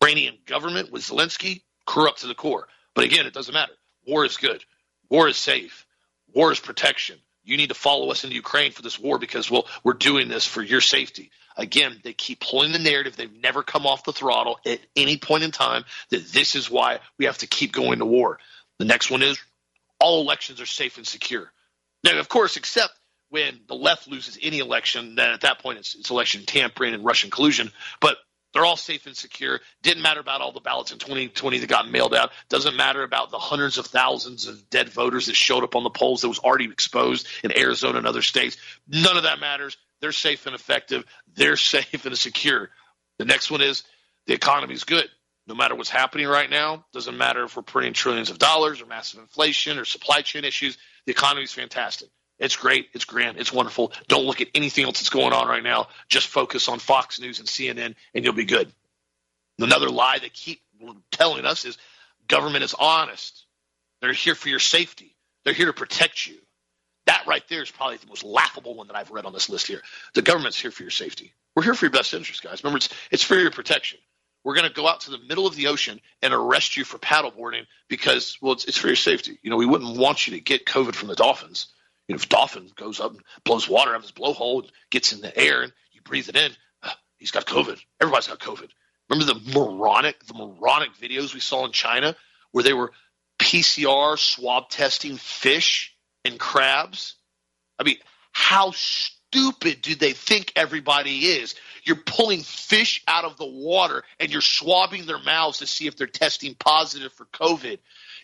Ukrainian 0.00 0.38
government 0.46 0.90
with 0.90 1.02
Zelensky, 1.02 1.62
corrupt 1.86 2.20
to 2.20 2.26
the 2.26 2.34
core. 2.34 2.66
But 2.94 3.04
again, 3.04 3.26
it 3.26 3.34
doesn't 3.34 3.54
matter. 3.54 3.72
War 4.06 4.24
is 4.24 4.36
good. 4.36 4.64
War 5.08 5.28
is 5.28 5.36
safe. 5.36 5.86
War 6.34 6.50
is 6.50 6.58
protection. 6.58 7.18
You 7.44 7.56
need 7.56 7.68
to 7.68 7.74
follow 7.74 8.10
us 8.10 8.24
into 8.24 8.36
Ukraine 8.36 8.72
for 8.72 8.82
this 8.82 8.98
war 8.98 9.18
because, 9.18 9.50
well, 9.50 9.66
we're 9.82 9.94
doing 9.94 10.28
this 10.28 10.46
for 10.46 10.62
your 10.62 10.80
safety. 10.80 11.30
Again, 11.56 12.00
they 12.02 12.12
keep 12.12 12.40
pulling 12.40 12.72
the 12.72 12.78
narrative. 12.78 13.16
They've 13.16 13.42
never 13.42 13.62
come 13.62 13.86
off 13.86 14.04
the 14.04 14.12
throttle 14.12 14.58
at 14.64 14.80
any 14.96 15.16
point 15.18 15.42
in 15.42 15.50
time 15.50 15.84
that 16.10 16.26
this 16.28 16.54
is 16.54 16.70
why 16.70 17.00
we 17.18 17.26
have 17.26 17.38
to 17.38 17.46
keep 17.46 17.72
going 17.72 17.98
to 17.98 18.06
war. 18.06 18.38
The 18.78 18.84
next 18.84 19.10
one 19.10 19.22
is 19.22 19.38
all 20.00 20.20
elections 20.22 20.60
are 20.60 20.66
safe 20.66 20.96
and 20.96 21.06
secure. 21.06 21.52
Now, 22.04 22.18
of 22.18 22.28
course, 22.28 22.56
except 22.56 22.92
when 23.28 23.60
the 23.66 23.74
left 23.74 24.08
loses 24.08 24.38
any 24.42 24.58
election, 24.58 25.14
then 25.14 25.30
at 25.32 25.42
that 25.42 25.60
point 25.60 25.78
it's, 25.78 25.94
it's 25.94 26.10
election 26.10 26.44
tampering 26.44 26.94
and 26.94 27.04
Russian 27.04 27.30
collusion. 27.30 27.70
But 28.00 28.18
they're 28.52 28.64
all 28.64 28.76
safe 28.76 29.06
and 29.06 29.16
secure. 29.16 29.60
Didn't 29.82 30.02
matter 30.02 30.20
about 30.20 30.40
all 30.40 30.52
the 30.52 30.60
ballots 30.60 30.92
in 30.92 30.98
2020 30.98 31.58
that 31.58 31.68
got 31.68 31.90
mailed 31.90 32.14
out. 32.14 32.32
Doesn't 32.48 32.76
matter 32.76 33.02
about 33.02 33.30
the 33.30 33.38
hundreds 33.38 33.78
of 33.78 33.86
thousands 33.86 34.46
of 34.46 34.68
dead 34.68 34.90
voters 34.90 35.26
that 35.26 35.36
showed 35.36 35.64
up 35.64 35.74
on 35.74 35.84
the 35.84 35.90
polls 35.90 36.20
that 36.20 36.28
was 36.28 36.38
already 36.38 36.66
exposed 36.66 37.26
in 37.42 37.56
Arizona 37.56 37.98
and 37.98 38.06
other 38.06 38.22
states. 38.22 38.56
None 38.86 39.16
of 39.16 39.22
that 39.22 39.40
matters. 39.40 39.76
They're 40.00 40.12
safe 40.12 40.46
and 40.46 40.54
effective. 40.54 41.04
They're 41.34 41.56
safe 41.56 42.04
and 42.04 42.16
secure. 42.18 42.70
The 43.18 43.24
next 43.24 43.50
one 43.50 43.62
is 43.62 43.84
the 44.26 44.34
economy 44.34 44.74
is 44.74 44.84
good. 44.84 45.08
No 45.46 45.54
matter 45.54 45.74
what's 45.74 45.90
happening 45.90 46.28
right 46.28 46.48
now, 46.48 46.84
doesn't 46.92 47.16
matter 47.16 47.44
if 47.44 47.56
we're 47.56 47.62
printing 47.62 47.94
trillions 47.94 48.30
of 48.30 48.38
dollars 48.38 48.80
or 48.80 48.86
massive 48.86 49.20
inflation 49.20 49.78
or 49.78 49.84
supply 49.84 50.22
chain 50.22 50.44
issues. 50.44 50.78
The 51.06 51.12
economy 51.12 51.42
is 51.42 51.52
fantastic. 51.52 52.08
It's 52.42 52.56
great. 52.56 52.88
It's 52.92 53.04
grand. 53.04 53.38
It's 53.38 53.52
wonderful. 53.52 53.92
Don't 54.08 54.24
look 54.24 54.40
at 54.40 54.48
anything 54.54 54.84
else 54.84 54.98
that's 54.98 55.10
going 55.10 55.32
on 55.32 55.46
right 55.46 55.62
now. 55.62 55.86
Just 56.08 56.26
focus 56.26 56.68
on 56.68 56.80
Fox 56.80 57.20
News 57.20 57.38
and 57.38 57.48
CNN, 57.48 57.94
and 58.14 58.24
you'll 58.24 58.34
be 58.34 58.44
good. 58.44 58.72
Another 59.60 59.88
lie 59.88 60.18
they 60.18 60.28
keep 60.28 60.60
telling 61.12 61.44
us 61.44 61.64
is 61.64 61.78
government 62.26 62.64
is 62.64 62.74
honest. 62.74 63.46
They're 64.00 64.12
here 64.12 64.34
for 64.34 64.48
your 64.48 64.58
safety. 64.58 65.14
They're 65.44 65.54
here 65.54 65.66
to 65.66 65.72
protect 65.72 66.26
you. 66.26 66.34
That 67.06 67.24
right 67.28 67.44
there 67.48 67.62
is 67.62 67.70
probably 67.70 67.98
the 67.98 68.08
most 68.08 68.24
laughable 68.24 68.74
one 68.74 68.88
that 68.88 68.96
I've 68.96 69.12
read 69.12 69.24
on 69.24 69.32
this 69.32 69.48
list 69.48 69.68
here. 69.68 69.80
The 70.14 70.22
government's 70.22 70.60
here 70.60 70.72
for 70.72 70.82
your 70.82 70.90
safety. 70.90 71.32
We're 71.54 71.62
here 71.62 71.74
for 71.74 71.84
your 71.84 71.92
best 71.92 72.12
interest, 72.12 72.42
guys. 72.42 72.64
Remember, 72.64 72.78
it's, 72.78 72.88
it's 73.12 73.22
for 73.22 73.36
your 73.36 73.52
protection. 73.52 74.00
We're 74.42 74.54
going 74.54 74.66
to 74.66 74.74
go 74.74 74.88
out 74.88 75.02
to 75.02 75.12
the 75.12 75.18
middle 75.18 75.46
of 75.46 75.54
the 75.54 75.68
ocean 75.68 76.00
and 76.20 76.34
arrest 76.34 76.76
you 76.76 76.82
for 76.82 76.98
paddleboarding 76.98 77.66
because, 77.88 78.36
well, 78.42 78.54
it's, 78.54 78.64
it's 78.64 78.78
for 78.78 78.88
your 78.88 78.96
safety. 78.96 79.38
You 79.42 79.50
know, 79.50 79.56
we 79.56 79.66
wouldn't 79.66 79.96
want 79.96 80.26
you 80.26 80.34
to 80.34 80.40
get 80.40 80.66
COVID 80.66 80.96
from 80.96 81.06
the 81.06 81.14
dolphins. 81.14 81.68
You 82.12 82.16
know, 82.16 82.20
if 82.20 82.28
dolphin 82.28 82.68
goes 82.76 83.00
up 83.00 83.12
and 83.12 83.22
blows 83.42 83.66
water 83.66 83.92
out 83.92 83.96
of 83.96 84.02
his 84.02 84.12
blowhole, 84.12 84.64
and 84.64 84.72
gets 84.90 85.14
in 85.14 85.22
the 85.22 85.34
air, 85.34 85.62
and 85.62 85.72
you 85.92 86.02
breathe 86.02 86.28
it 86.28 86.36
in, 86.36 86.52
uh, 86.82 86.90
he's 87.16 87.30
got 87.30 87.46
COVID. 87.46 87.80
Everybody's 88.02 88.26
got 88.26 88.38
COVID. 88.38 88.68
Remember 89.08 89.32
the 89.32 89.40
moronic, 89.54 90.22
the 90.26 90.34
moronic 90.34 90.90
videos 91.00 91.32
we 91.32 91.40
saw 91.40 91.64
in 91.64 91.72
China 91.72 92.14
where 92.50 92.62
they 92.62 92.74
were 92.74 92.92
PCR 93.38 94.18
swab 94.18 94.68
testing 94.68 95.16
fish 95.16 95.96
and 96.22 96.38
crabs? 96.38 97.14
I 97.78 97.84
mean, 97.84 97.96
how 98.30 98.72
stupid 98.72 99.80
do 99.80 99.94
they 99.94 100.12
think 100.12 100.52
everybody 100.54 101.18
is? 101.20 101.54
You're 101.82 101.96
pulling 101.96 102.42
fish 102.42 103.02
out 103.08 103.24
of 103.24 103.38
the 103.38 103.46
water 103.46 104.04
and 104.20 104.30
you're 104.30 104.42
swabbing 104.42 105.06
their 105.06 105.18
mouths 105.18 105.60
to 105.60 105.66
see 105.66 105.86
if 105.86 105.96
they're 105.96 106.06
testing 106.06 106.56
positive 106.56 107.14
for 107.14 107.24
COVID. 107.24 107.78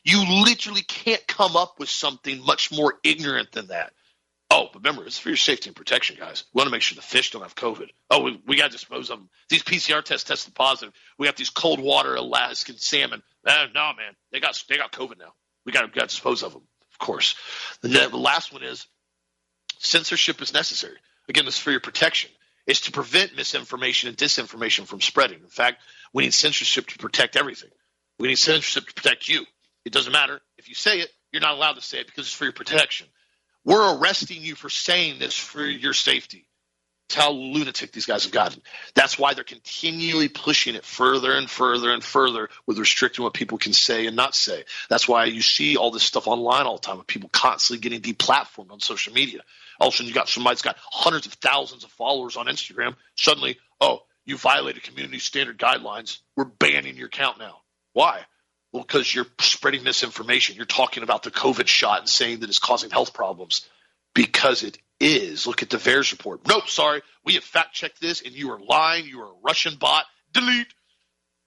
You 0.09 0.24
literally 0.42 0.80
can't 0.80 1.26
come 1.26 1.54
up 1.54 1.78
with 1.78 1.90
something 1.90 2.42
much 2.42 2.72
more 2.72 2.94
ignorant 3.04 3.52
than 3.52 3.66
that. 3.66 3.92
Oh, 4.50 4.70
but 4.72 4.82
remember, 4.82 5.04
it's 5.04 5.18
for 5.18 5.28
your 5.28 5.36
safety 5.36 5.68
and 5.68 5.76
protection, 5.76 6.16
guys. 6.18 6.44
We 6.54 6.61
want 6.61 6.68
to 6.68 6.72
make 6.72 6.80
sure 6.80 6.96
the 6.96 7.02
fish 7.02 7.30
don't 7.30 7.42
have 7.42 7.54
COVID. 7.54 7.90
Oh, 8.11 8.22
we, 8.22 8.40
we 8.46 8.56
got 8.56 8.68
to 8.68 8.72
dispose 8.72 9.11
of 9.11 9.18
them. 9.18 9.28
These 9.50 9.62
PCR 9.62 10.02
tests 10.02 10.26
tested 10.26 10.54
positive. 10.54 10.94
We 11.18 11.26
got 11.26 11.36
these 11.36 11.50
cold 11.50 11.78
water 11.78 12.14
Alaskan 12.14 12.78
salmon. 12.78 13.22
Uh, 13.46 13.66
no, 13.74 13.92
man, 13.98 14.16
they 14.32 14.40
got 14.40 14.59
they 14.70 14.78
got 14.78 14.92
COVID 14.92 15.18
now. 15.18 15.34
We 15.66 15.72
got 15.72 15.92
to 15.92 16.00
dispose 16.06 16.42
of 16.42 16.54
them, 16.54 16.62
of 16.90 16.98
course. 16.98 17.34
The, 17.82 18.09
the 18.11 18.16
last 18.16 18.50
one 18.50 18.62
is 18.62 18.86
censorship 19.78 20.40
is 20.40 20.54
necessary. 20.54 20.96
Again, 21.28 21.44
this 21.44 21.56
is 21.56 21.61
for 21.61 21.70
your 21.70 21.80
protection. 21.80 22.30
It's 22.66 22.80
to 22.82 22.92
prevent 22.92 23.36
misinformation 23.36 24.09
and 24.09 24.16
disinformation 24.16 24.86
from 24.86 25.02
spreading. 25.02 25.40
In 25.40 25.48
fact, 25.48 25.82
we 26.14 26.22
need 26.22 26.32
censorship 26.32 26.86
to 26.86 26.98
protect 26.98 27.36
everything. 27.36 27.70
We 28.18 28.28
need 28.28 28.38
censorship 28.38 28.86
to 28.86 28.94
protect 28.94 29.28
you. 29.28 29.44
It 29.89 29.95
doesn't 29.95 30.12
matter. 30.12 30.39
If 30.59 30.68
you 30.68 30.74
say 30.74 30.99
it, 31.01 31.09
you're 31.32 31.41
not 31.41 31.55
allowed 31.55 31.76
to 31.76 31.80
say 31.80 31.99
it 31.99 32.07
because 32.07 32.26
it's 32.26 32.34
for 32.34 32.45
your 32.45 32.53
protection. 32.53 33.07
We're 33.64 33.97
arresting 33.97 34.43
you 34.43 34.55
for 34.55 34.68
saying 34.68 35.18
this 35.18 35.34
for 35.34 35.64
your 35.64 35.95
safety. 35.95 36.45
That's 37.09 37.24
how 37.24 37.30
lunatic 37.32 37.93
these 37.93 38.05
guys 38.05 38.24
have 38.24 38.32
gotten. 38.32 38.61
That's 38.95 39.18
why 39.18 39.32
they're 39.32 39.45
continually 39.45 40.28
pushing 40.28 40.74
it 40.74 40.84
further 40.84 41.32
and 41.32 41.49
further 41.49 41.91
and 41.91 42.05
further 42.05 42.51
with 42.66 42.78
restricting 42.78 43.22
what 43.22 43.32
people 43.32 43.57
can 43.57 43.72
say 43.72 44.07
and 44.07 44.14
not 44.14 44.34
say. 44.34 44.64
That's 44.91 45.09
why 45.09 45.24
you 45.24 45.41
see 45.41 45.78
all 45.78 45.91
this 45.91 46.03
stuff 46.03 46.28
online 46.28 46.66
all 46.66 46.76
the 46.76 46.82
time 46.82 46.99
with 46.99 47.07
people 47.07 47.30
constantly 47.32 47.80
getting 47.80 48.03
deplatformed 48.03 48.72
on 48.72 48.80
social 48.80 49.14
media. 49.14 49.41
All 49.80 49.89
of 49.89 49.95
a 49.95 49.97
sudden, 49.97 50.09
you 50.09 50.14
got 50.14 50.28
somebody 50.28 50.53
that's 50.53 50.61
got 50.61 50.76
hundreds 50.82 51.24
of 51.24 51.32
thousands 51.32 51.82
of 51.82 51.91
followers 51.93 52.36
on 52.36 52.45
Instagram. 52.45 52.95
Suddenly, 53.14 53.57
oh, 53.80 54.03
you 54.26 54.36
violated 54.36 54.82
community 54.82 55.18
standard 55.18 55.57
guidelines. 55.59 56.18
We're 56.36 56.45
banning 56.45 56.97
your 56.97 57.07
account 57.07 57.39
now. 57.39 57.62
Why? 57.95 58.20
Well, 58.72 58.82
because 58.82 59.12
you're 59.14 59.26
spreading 59.40 59.82
misinformation. 59.82 60.56
You're 60.56 60.66
talking 60.66 61.02
about 61.02 61.22
the 61.22 61.30
COVID 61.30 61.66
shot 61.66 62.00
and 62.00 62.08
saying 62.08 62.40
that 62.40 62.48
it's 62.48 62.58
causing 62.58 62.90
health 62.90 63.14
problems 63.14 63.66
because 64.14 64.62
it 64.62 64.78
is. 65.00 65.46
Look 65.46 65.62
at 65.62 65.70
the 65.70 65.78
VAERS 65.78 66.12
report. 66.12 66.46
Nope, 66.46 66.68
sorry. 66.68 67.02
We 67.24 67.34
have 67.34 67.44
fact 67.44 67.74
checked 67.74 68.00
this 68.00 68.20
and 68.20 68.34
you 68.34 68.50
are 68.50 68.60
lying. 68.60 69.06
You 69.06 69.22
are 69.22 69.30
a 69.30 69.36
Russian 69.42 69.76
bot. 69.76 70.04
Delete. 70.32 70.66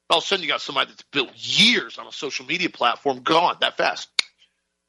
All 0.09 0.17
of 0.17 0.23
a 0.23 0.27
sudden, 0.27 0.43
you 0.43 0.49
got 0.49 0.61
somebody 0.61 0.89
that's 0.89 1.03
built 1.11 1.29
years 1.35 1.97
on 1.97 2.07
a 2.07 2.11
social 2.11 2.45
media 2.45 2.69
platform 2.69 3.21
gone 3.21 3.55
that 3.61 3.77
fast. 3.77 4.09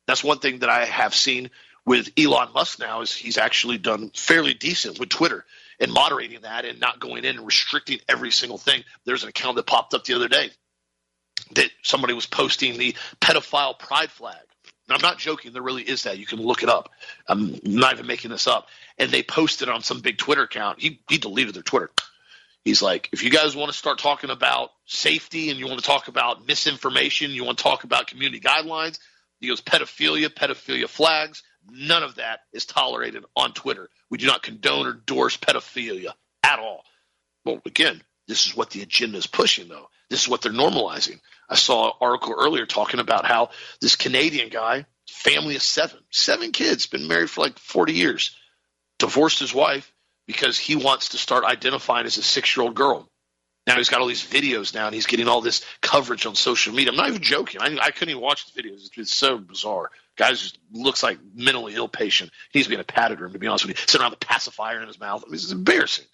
That's 0.06 0.24
one 0.24 0.38
thing 0.38 0.60
that 0.60 0.68
I 0.68 0.84
have 0.86 1.14
seen 1.14 1.50
with 1.84 2.10
Elon 2.18 2.52
Musk 2.54 2.80
now 2.80 3.02
is 3.02 3.14
he's 3.14 3.38
actually 3.38 3.78
done 3.78 4.10
fairly 4.14 4.54
decent 4.54 4.98
with 4.98 5.10
Twitter 5.10 5.44
and 5.78 5.92
moderating 5.92 6.40
that 6.40 6.64
and 6.64 6.80
not 6.80 6.98
going 6.98 7.24
in 7.24 7.36
and 7.36 7.46
restricting 7.46 8.00
every 8.08 8.30
single 8.30 8.58
thing. 8.58 8.82
There's 9.04 9.22
an 9.22 9.28
account 9.28 9.56
that 9.56 9.66
popped 9.66 9.94
up 9.94 10.04
the 10.04 10.14
other 10.14 10.28
day 10.28 10.50
that 11.54 11.70
somebody 11.82 12.14
was 12.14 12.26
posting 12.26 12.78
the 12.78 12.94
pedophile 13.20 13.78
pride 13.78 14.10
flag. 14.10 14.36
And 14.88 14.96
I'm 14.96 15.02
not 15.02 15.18
joking. 15.18 15.52
There 15.52 15.62
really 15.62 15.82
is 15.82 16.04
that. 16.04 16.18
You 16.18 16.26
can 16.26 16.40
look 16.40 16.62
it 16.62 16.68
up. 16.68 16.90
I'm 17.28 17.60
not 17.64 17.94
even 17.94 18.06
making 18.06 18.30
this 18.30 18.46
up. 18.46 18.68
And 18.98 19.10
they 19.10 19.22
posted 19.22 19.68
on 19.68 19.82
some 19.82 20.00
big 20.00 20.18
Twitter 20.18 20.42
account. 20.42 20.80
He, 20.80 21.00
he 21.08 21.18
deleted 21.18 21.54
their 21.54 21.62
Twitter. 21.62 21.90
He's 22.64 22.82
like, 22.82 23.08
if 23.12 23.24
you 23.24 23.30
guys 23.30 23.56
want 23.56 23.72
to 23.72 23.76
start 23.76 23.98
talking 23.98 24.30
about 24.30 24.70
safety 24.86 25.50
and 25.50 25.58
you 25.58 25.66
want 25.66 25.80
to 25.80 25.86
talk 25.86 26.08
about 26.08 26.46
misinformation, 26.46 27.32
you 27.32 27.44
want 27.44 27.58
to 27.58 27.64
talk 27.64 27.84
about 27.84 28.06
community 28.06 28.40
guidelines, 28.40 28.98
he 29.40 29.48
goes, 29.48 29.60
pedophilia, 29.60 30.28
pedophilia 30.28 30.88
flags, 30.88 31.42
none 31.68 32.04
of 32.04 32.16
that 32.16 32.40
is 32.52 32.64
tolerated 32.64 33.24
on 33.36 33.52
Twitter. 33.52 33.88
We 34.10 34.18
do 34.18 34.26
not 34.26 34.42
condone 34.42 34.86
or 34.86 34.92
endorse 34.92 35.36
pedophilia 35.36 36.12
at 36.44 36.60
all. 36.60 36.84
Well, 37.44 37.60
again, 37.66 38.00
this 38.28 38.46
is 38.46 38.56
what 38.56 38.70
the 38.70 38.82
agenda 38.82 39.18
is 39.18 39.26
pushing, 39.26 39.68
though. 39.68 39.88
This 40.12 40.24
is 40.24 40.28
what 40.28 40.42
they're 40.42 40.52
normalizing. 40.52 41.20
I 41.48 41.54
saw 41.54 41.86
an 41.86 41.92
article 42.02 42.34
earlier 42.38 42.66
talking 42.66 43.00
about 43.00 43.24
how 43.24 43.48
this 43.80 43.96
Canadian 43.96 44.50
guy, 44.50 44.84
family 45.08 45.56
of 45.56 45.62
seven, 45.62 45.98
seven 46.10 46.52
kids, 46.52 46.86
been 46.86 47.08
married 47.08 47.30
for 47.30 47.40
like 47.40 47.58
40 47.58 47.94
years, 47.94 48.36
divorced 48.98 49.38
his 49.38 49.54
wife 49.54 49.90
because 50.26 50.58
he 50.58 50.76
wants 50.76 51.08
to 51.10 51.18
start 51.18 51.44
identifying 51.44 52.04
as 52.04 52.18
a 52.18 52.22
six 52.22 52.54
year 52.54 52.64
old 52.64 52.74
girl. 52.74 53.08
Now 53.66 53.78
he's 53.78 53.88
got 53.88 54.02
all 54.02 54.06
these 54.06 54.22
videos 54.22 54.74
now, 54.74 54.84
and 54.84 54.94
he's 54.94 55.06
getting 55.06 55.28
all 55.28 55.40
this 55.40 55.64
coverage 55.80 56.26
on 56.26 56.34
social 56.34 56.74
media. 56.74 56.90
I'm 56.90 56.96
not 56.98 57.08
even 57.08 57.22
joking. 57.22 57.62
I, 57.62 57.74
I 57.80 57.90
couldn't 57.90 58.10
even 58.10 58.22
watch 58.22 58.52
the 58.52 58.62
videos. 58.62 58.84
It's, 58.84 58.90
it's 58.98 59.14
so 59.14 59.38
bizarre. 59.38 59.90
Guy 60.18 60.28
just 60.32 60.58
looks 60.72 61.02
like 61.02 61.20
mentally 61.34 61.74
ill 61.74 61.88
patient. 61.88 62.32
He's 62.52 62.68
being 62.68 62.80
a 62.80 62.84
padded 62.84 63.18
room, 63.18 63.32
to 63.32 63.38
be 63.38 63.46
honest 63.46 63.64
with 63.66 63.78
you. 63.78 63.82
Sitting 63.86 64.02
around 64.02 64.10
with 64.10 64.22
a 64.22 64.26
pacifier 64.26 64.78
in 64.82 64.88
his 64.88 65.00
mouth. 65.00 65.22
I 65.24 65.28
mean, 65.28 65.32
this 65.32 65.44
is 65.44 65.52
embarrassing. 65.52 66.04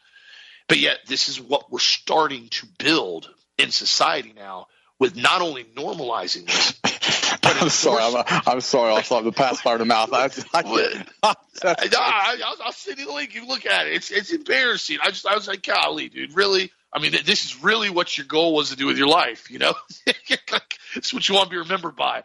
But 0.69 0.79
yet, 0.79 0.99
this 1.09 1.29
is 1.29 1.41
what 1.41 1.73
we're 1.73 1.81
starting 1.81 2.49
to 2.51 2.67
build 2.79 3.29
in 3.59 3.71
society 3.71 4.33
now 4.35 4.69
with 4.99 5.17
not 5.17 5.43
only 5.43 5.65
normalizing 5.65 6.47
this. 6.47 6.75
I'm 7.43 7.69
sorry. 7.69 8.03
I'm, 8.03 8.43
I'm, 8.47 8.61
sorry. 8.61 8.93
I'll 8.93 9.03
stop 9.03 9.25
the 9.25 9.33
pacifier 9.33 9.79
to 9.79 9.85
mouth. 9.85 10.13
I, 10.13 10.25
I, 10.25 10.63
I, 11.23 11.35
I, 11.63 12.55
will 12.65 12.73
send 12.73 12.99
you 12.99 13.07
the 13.07 13.13
link. 13.13 13.35
You 13.35 13.47
look 13.47 13.67
at 13.67 13.87
it. 13.87 13.95
It's 13.95 14.11
it's 14.11 14.33
embarrassing. 14.33 14.99
I 15.03 15.11
just 15.11 15.27
I 15.27 15.35
was 15.35 15.49
like, 15.49 15.63
golly, 15.63 16.09
dude, 16.09 16.35
really? 16.35 16.71
I 16.93 17.01
mean, 17.01 17.13
this 17.25 17.45
is 17.45 17.63
really 17.63 17.91
what 17.91 18.17
your 18.17 18.27
goal 18.27 18.55
was 18.55 18.71
to 18.71 18.77
do 18.77 18.87
with 18.87 18.97
your 18.97 19.09
life. 19.09 19.51
You 19.51 19.59
know, 19.59 19.75
it's 20.95 21.13
what 21.13 21.29
you 21.29 21.35
want 21.35 21.49
to 21.49 21.51
be 21.51 21.59
remembered 21.59 21.97
by. 21.97 22.23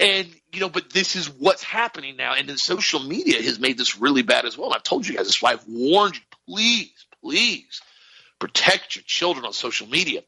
And 0.00 0.28
you 0.52 0.60
know, 0.60 0.68
but 0.68 0.90
this 0.90 1.16
is 1.16 1.30
what's 1.30 1.62
happening 1.62 2.16
now, 2.16 2.34
and 2.34 2.48
then 2.48 2.56
social 2.56 3.00
media 3.00 3.42
has 3.42 3.58
made 3.58 3.78
this 3.78 3.98
really 3.98 4.22
bad 4.22 4.44
as 4.44 4.56
well. 4.56 4.68
And 4.68 4.76
I've 4.76 4.82
told 4.82 5.06
you 5.06 5.16
guys 5.16 5.26
this. 5.26 5.40
Why 5.40 5.52
I've 5.52 5.66
warned 5.68 6.16
you. 6.16 6.20
Please, 6.46 7.06
please 7.22 7.80
protect 8.38 8.96
your 8.96 9.02
children 9.06 9.46
on 9.46 9.54
social 9.54 9.86
media 9.86 10.22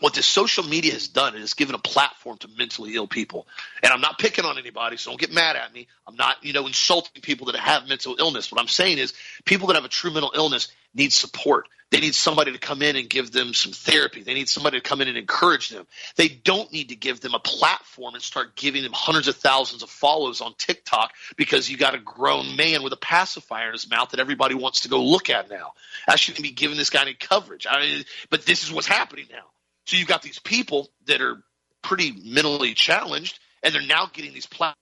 what 0.00 0.14
this 0.14 0.26
social 0.26 0.64
media 0.64 0.92
has 0.92 1.08
done 1.08 1.34
is 1.36 1.54
given 1.54 1.74
a 1.74 1.78
platform 1.78 2.36
to 2.38 2.48
mentally 2.56 2.94
ill 2.94 3.06
people. 3.06 3.46
And 3.82 3.92
I'm 3.92 4.00
not 4.00 4.18
picking 4.18 4.44
on 4.44 4.58
anybody, 4.58 4.96
so 4.96 5.10
don't 5.10 5.20
get 5.20 5.32
mad 5.32 5.56
at 5.56 5.72
me. 5.72 5.88
I'm 6.06 6.16
not, 6.16 6.44
you 6.44 6.52
know, 6.52 6.66
insulting 6.66 7.22
people 7.22 7.46
that 7.46 7.56
have 7.56 7.88
mental 7.88 8.16
illness. 8.18 8.50
What 8.50 8.60
I'm 8.60 8.68
saying 8.68 8.98
is 8.98 9.14
people 9.44 9.68
that 9.68 9.74
have 9.74 9.84
a 9.84 9.88
true 9.88 10.10
mental 10.10 10.32
illness 10.34 10.68
need 10.94 11.12
support. 11.12 11.68
They 11.90 12.00
need 12.00 12.16
somebody 12.16 12.50
to 12.50 12.58
come 12.58 12.82
in 12.82 12.96
and 12.96 13.08
give 13.08 13.30
them 13.30 13.54
some 13.54 13.70
therapy. 13.70 14.24
They 14.24 14.34
need 14.34 14.48
somebody 14.48 14.78
to 14.78 14.82
come 14.82 15.00
in 15.00 15.08
and 15.08 15.16
encourage 15.16 15.68
them. 15.68 15.86
They 16.16 16.26
don't 16.26 16.72
need 16.72 16.88
to 16.88 16.96
give 16.96 17.20
them 17.20 17.34
a 17.34 17.38
platform 17.38 18.14
and 18.14 18.22
start 18.22 18.56
giving 18.56 18.82
them 18.82 18.92
hundreds 18.92 19.28
of 19.28 19.36
thousands 19.36 19.84
of 19.84 19.90
follows 19.90 20.40
on 20.40 20.54
TikTok 20.58 21.12
because 21.36 21.70
you 21.70 21.76
got 21.76 21.94
a 21.94 21.98
grown 21.98 22.56
man 22.56 22.82
with 22.82 22.92
a 22.92 22.96
pacifier 22.96 23.68
in 23.68 23.72
his 23.72 23.88
mouth 23.88 24.10
that 24.10 24.20
everybody 24.20 24.56
wants 24.56 24.80
to 24.80 24.88
go 24.88 25.04
look 25.04 25.30
at 25.30 25.48
now. 25.48 25.74
I 26.08 26.16
shouldn't 26.16 26.42
be 26.42 26.50
giving 26.50 26.76
this 26.76 26.90
guy 26.90 27.02
any 27.02 27.14
coverage. 27.14 27.68
I 27.70 27.80
mean, 27.80 28.04
but 28.30 28.44
this 28.44 28.64
is 28.64 28.72
what's 28.72 28.88
happening 28.88 29.26
now. 29.30 29.44
So 29.86 29.96
you've 29.96 30.08
got 30.08 30.22
these 30.22 30.38
people 30.38 30.90
that 31.06 31.20
are 31.20 31.42
pretty 31.82 32.12
mentally 32.24 32.74
challenged, 32.74 33.38
and 33.62 33.74
they're 33.74 33.82
now 33.82 34.08
getting 34.12 34.32
these 34.32 34.46
platforms 34.46 34.76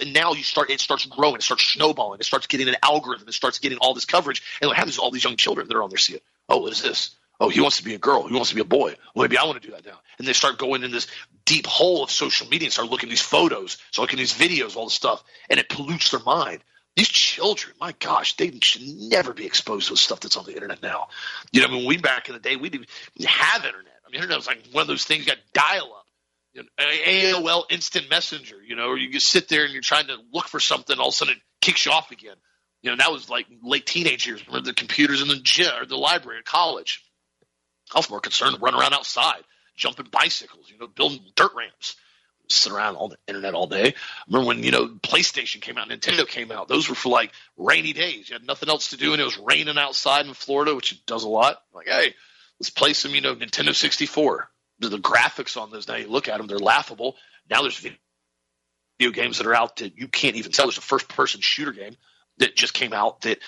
and 0.00 0.12
now 0.12 0.32
you 0.32 0.42
start 0.42 0.70
it 0.70 0.80
starts 0.80 1.06
growing, 1.06 1.36
it 1.36 1.42
starts 1.42 1.64
snowballing, 1.64 2.18
it 2.20 2.24
starts 2.24 2.46
getting 2.48 2.68
an 2.68 2.76
algorithm, 2.82 3.28
it 3.28 3.34
starts 3.34 3.60
getting 3.60 3.78
all 3.78 3.94
this 3.94 4.04
coverage, 4.04 4.42
and 4.60 4.68
what 4.68 4.76
happens 4.76 4.94
is 4.94 4.98
all 4.98 5.10
these 5.10 5.24
young 5.24 5.36
children 5.36 5.68
that 5.68 5.76
are 5.76 5.82
on 5.82 5.90
there 5.90 5.98
see 5.98 6.14
it. 6.14 6.22
Oh, 6.48 6.58
what 6.58 6.72
is 6.72 6.82
this? 6.82 7.14
Oh, 7.40 7.48
he 7.48 7.60
wants 7.60 7.78
to 7.78 7.84
be 7.84 7.94
a 7.94 7.98
girl. 7.98 8.26
He 8.28 8.34
wants 8.34 8.50
to 8.50 8.54
be 8.54 8.60
a 8.60 8.64
boy. 8.64 8.94
Well, 9.14 9.24
maybe 9.24 9.38
I 9.38 9.44
want 9.44 9.60
to 9.60 9.66
do 9.66 9.74
that 9.74 9.84
now. 9.84 9.98
And 10.18 10.26
they 10.26 10.32
start 10.32 10.56
going 10.56 10.84
in 10.84 10.92
this 10.92 11.08
deep 11.44 11.66
hole 11.66 12.04
of 12.04 12.10
social 12.10 12.48
media 12.48 12.66
and 12.66 12.72
start 12.72 12.88
looking 12.88 13.08
at 13.08 13.10
these 13.10 13.20
photos, 13.20 13.78
start 13.90 14.04
looking 14.04 14.20
at 14.20 14.22
these 14.22 14.34
videos, 14.34 14.76
all 14.76 14.86
this 14.86 14.94
stuff, 14.94 15.22
and 15.50 15.58
it 15.58 15.68
pollutes 15.68 16.10
their 16.10 16.20
mind. 16.20 16.62
These 16.96 17.08
children, 17.08 17.74
my 17.80 17.92
gosh, 17.98 18.36
they 18.36 18.52
should 18.62 18.82
never 18.82 19.32
be 19.32 19.46
exposed 19.46 19.88
to 19.88 19.94
the 19.94 19.96
stuff 19.96 20.20
that's 20.20 20.36
on 20.36 20.44
the 20.44 20.54
internet 20.54 20.80
now. 20.80 21.08
You 21.50 21.62
know, 21.62 21.68
I 21.68 21.70
mean, 21.70 21.88
we 21.88 21.96
back 21.96 22.28
in 22.28 22.34
the 22.34 22.40
day, 22.40 22.54
we 22.54 22.68
didn't 22.68 22.88
have 23.26 23.64
internet. 23.64 23.92
I 24.06 24.10
mean, 24.10 24.16
internet 24.16 24.36
was 24.36 24.46
like 24.46 24.62
one 24.70 24.82
of 24.82 24.88
those 24.88 25.04
things 25.04 25.24
got 25.24 25.38
dial 25.52 25.92
up. 25.92 26.06
You 26.52 26.62
know, 26.62 26.68
AOL 26.78 27.64
Instant 27.68 28.08
Messenger, 28.08 28.62
you 28.64 28.76
know, 28.76 28.86
or 28.86 28.96
you 28.96 29.10
just 29.10 29.28
sit 29.28 29.48
there 29.48 29.64
and 29.64 29.72
you're 29.72 29.82
trying 29.82 30.06
to 30.06 30.16
look 30.32 30.46
for 30.46 30.60
something, 30.60 30.96
all 30.98 31.08
of 31.08 31.14
a 31.14 31.16
sudden 31.16 31.34
it 31.34 31.40
kicks 31.60 31.84
you 31.84 31.90
off 31.90 32.12
again. 32.12 32.36
You 32.82 32.90
know, 32.90 32.96
that 32.98 33.10
was 33.10 33.28
like 33.28 33.46
late 33.62 33.86
teenage 33.86 34.24
years. 34.26 34.46
Remember 34.46 34.66
the 34.66 34.74
computers 34.74 35.20
in 35.20 35.26
the 35.26 35.40
gym 35.42 35.72
or 35.80 35.86
the 35.86 35.96
library 35.96 36.38
at 36.38 36.44
college. 36.44 37.02
I 37.92 37.98
was 37.98 38.08
more 38.08 38.20
concerned 38.20 38.54
to 38.54 38.60
run 38.60 38.74
around 38.74 38.94
outside, 38.94 39.42
jumping 39.74 40.06
bicycles, 40.12 40.70
you 40.70 40.78
know, 40.78 40.86
building 40.86 41.20
dirt 41.34 41.52
ramps 41.56 41.96
sit 42.48 42.72
around 42.72 42.96
on 42.96 43.10
the 43.10 43.16
internet 43.26 43.54
all 43.54 43.66
day. 43.66 43.94
remember 44.26 44.48
when 44.48 44.62
you 44.62 44.70
know 44.70 44.88
PlayStation 44.88 45.60
came 45.60 45.78
out, 45.78 45.88
Nintendo 45.88 46.26
came 46.26 46.50
out. 46.50 46.68
Those 46.68 46.88
were 46.88 46.94
for 46.94 47.08
like 47.08 47.32
rainy 47.56 47.92
days. 47.92 48.28
You 48.28 48.34
had 48.34 48.46
nothing 48.46 48.68
else 48.68 48.90
to 48.90 48.96
do, 48.96 49.12
and 49.12 49.20
it 49.20 49.24
was 49.24 49.38
raining 49.38 49.78
outside 49.78 50.26
in 50.26 50.34
Florida, 50.34 50.74
which 50.74 50.92
it 50.92 51.06
does 51.06 51.24
a 51.24 51.28
lot. 51.28 51.62
Like, 51.72 51.88
hey, 51.88 52.14
let's 52.60 52.70
play 52.70 52.92
some 52.92 53.14
you 53.14 53.20
know 53.20 53.34
Nintendo 53.34 53.74
64. 53.74 54.50
The, 54.80 54.88
the 54.88 54.98
graphics 54.98 55.60
on 55.60 55.70
those 55.70 55.86
now 55.86 55.96
you 55.96 56.08
look 56.08 56.28
at 56.28 56.38
them, 56.38 56.46
they're 56.46 56.58
laughable. 56.58 57.16
Now 57.48 57.62
there's 57.62 57.78
video 57.78 59.12
games 59.12 59.38
that 59.38 59.46
are 59.46 59.54
out 59.54 59.76
that 59.76 59.96
you 59.96 60.08
can't 60.08 60.36
even 60.36 60.52
tell. 60.52 60.66
There's 60.66 60.78
a 60.78 60.82
first 60.82 61.08
person 61.08 61.40
shooter 61.40 61.72
game 61.72 61.96
that 62.38 62.56
just 62.56 62.74
came 62.74 62.92
out 62.92 63.20
that 63.22 63.38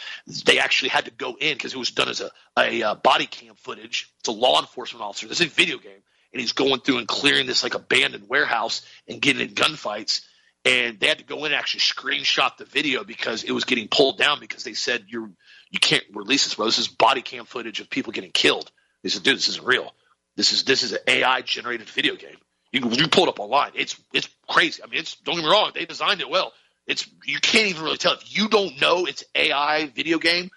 they 0.45 0.59
actually 0.61 0.91
had 0.91 1.07
to 1.07 1.11
go 1.11 1.37
in 1.41 1.55
because 1.55 1.75
it 1.75 1.79
was 1.79 1.91
done 1.91 2.09
as 2.09 2.21
a, 2.21 2.31
a, 2.57 2.81
a 2.81 2.91
uh, 2.91 2.95
body 2.95 3.27
cam 3.27 3.55
footage. 3.57 4.13
It's 4.21 4.29
a 4.29 4.33
law 4.33 4.61
enforcement 4.61 5.03
officer. 5.03 5.27
This 5.27 5.41
is 5.41 5.49
a 5.49 5.51
video 5.51 5.79
game 5.79 6.03
and 6.37 6.43
he's 6.43 6.53
going 6.53 6.81
through 6.81 6.99
and 6.99 7.09
clearing 7.09 7.47
this 7.47 7.63
like 7.63 7.73
abandoned 7.73 8.29
warehouse 8.29 8.83
and 9.09 9.23
getting 9.23 9.49
in 9.49 9.55
gunfights. 9.55 10.21
And 10.67 11.01
they 11.01 11.07
had 11.07 11.17
to 11.17 11.25
go 11.25 11.39
in 11.39 11.47
and 11.47 11.55
actually 11.55 11.81
screenshot 11.81 12.59
the 12.59 12.67
video 12.67 13.05
because 13.05 13.43
it 13.43 13.53
was 13.53 13.65
getting 13.65 13.89
pulled 13.89 14.19
down 14.19 14.39
because 14.39 14.63
they 14.63 14.75
said 14.75 15.07
you're 15.09 15.31
you 15.71 15.79
can't 15.81 16.05
release 16.13 16.45
this, 16.45 16.55
bro. 16.55 16.67
This 16.67 16.79
is 16.79 16.89
body 16.89 17.23
cam 17.23 17.47
footage 17.47 17.81
of 17.81 17.89
people 17.89 18.13
getting 18.13 18.33
killed. 18.33 18.71
They 19.03 19.09
said, 19.09 19.23
dude, 19.23 19.37
this 19.37 19.49
isn't 19.49 19.65
real. 19.65 19.95
This 20.37 20.53
is 20.53 20.65
this 20.65 20.83
is 20.83 20.93
an 20.93 20.99
AI 21.07 21.41
generated 21.41 21.89
video 21.89 22.17
game. 22.17 22.37
You 22.71 22.87
you 22.91 23.09
pull 23.09 23.25
it 23.25 23.29
up 23.31 23.41
online. 23.41 23.71
It's 23.75 23.99
it's 24.13 24.29
crazy. 24.47 24.83
I 24.83 24.89
mean, 24.89 25.01
it's 25.01 25.15
don't 25.15 25.37
get 25.37 25.45
me 25.45 25.51
wrong. 25.51 25.71
They 25.75 25.87
designed 25.87 26.21
it 26.21 26.29
well. 26.29 26.53
It's 26.87 27.09
you 27.25 27.39
can't 27.41 27.69
even 27.69 27.83
really 27.83 27.97
tell 27.97 28.13
if 28.13 28.37
you 28.37 28.51
don't 28.51 28.79
know 28.79 29.07
it's 29.07 29.25
AI 29.35 29.87
video 29.87 30.19
game 30.19 30.51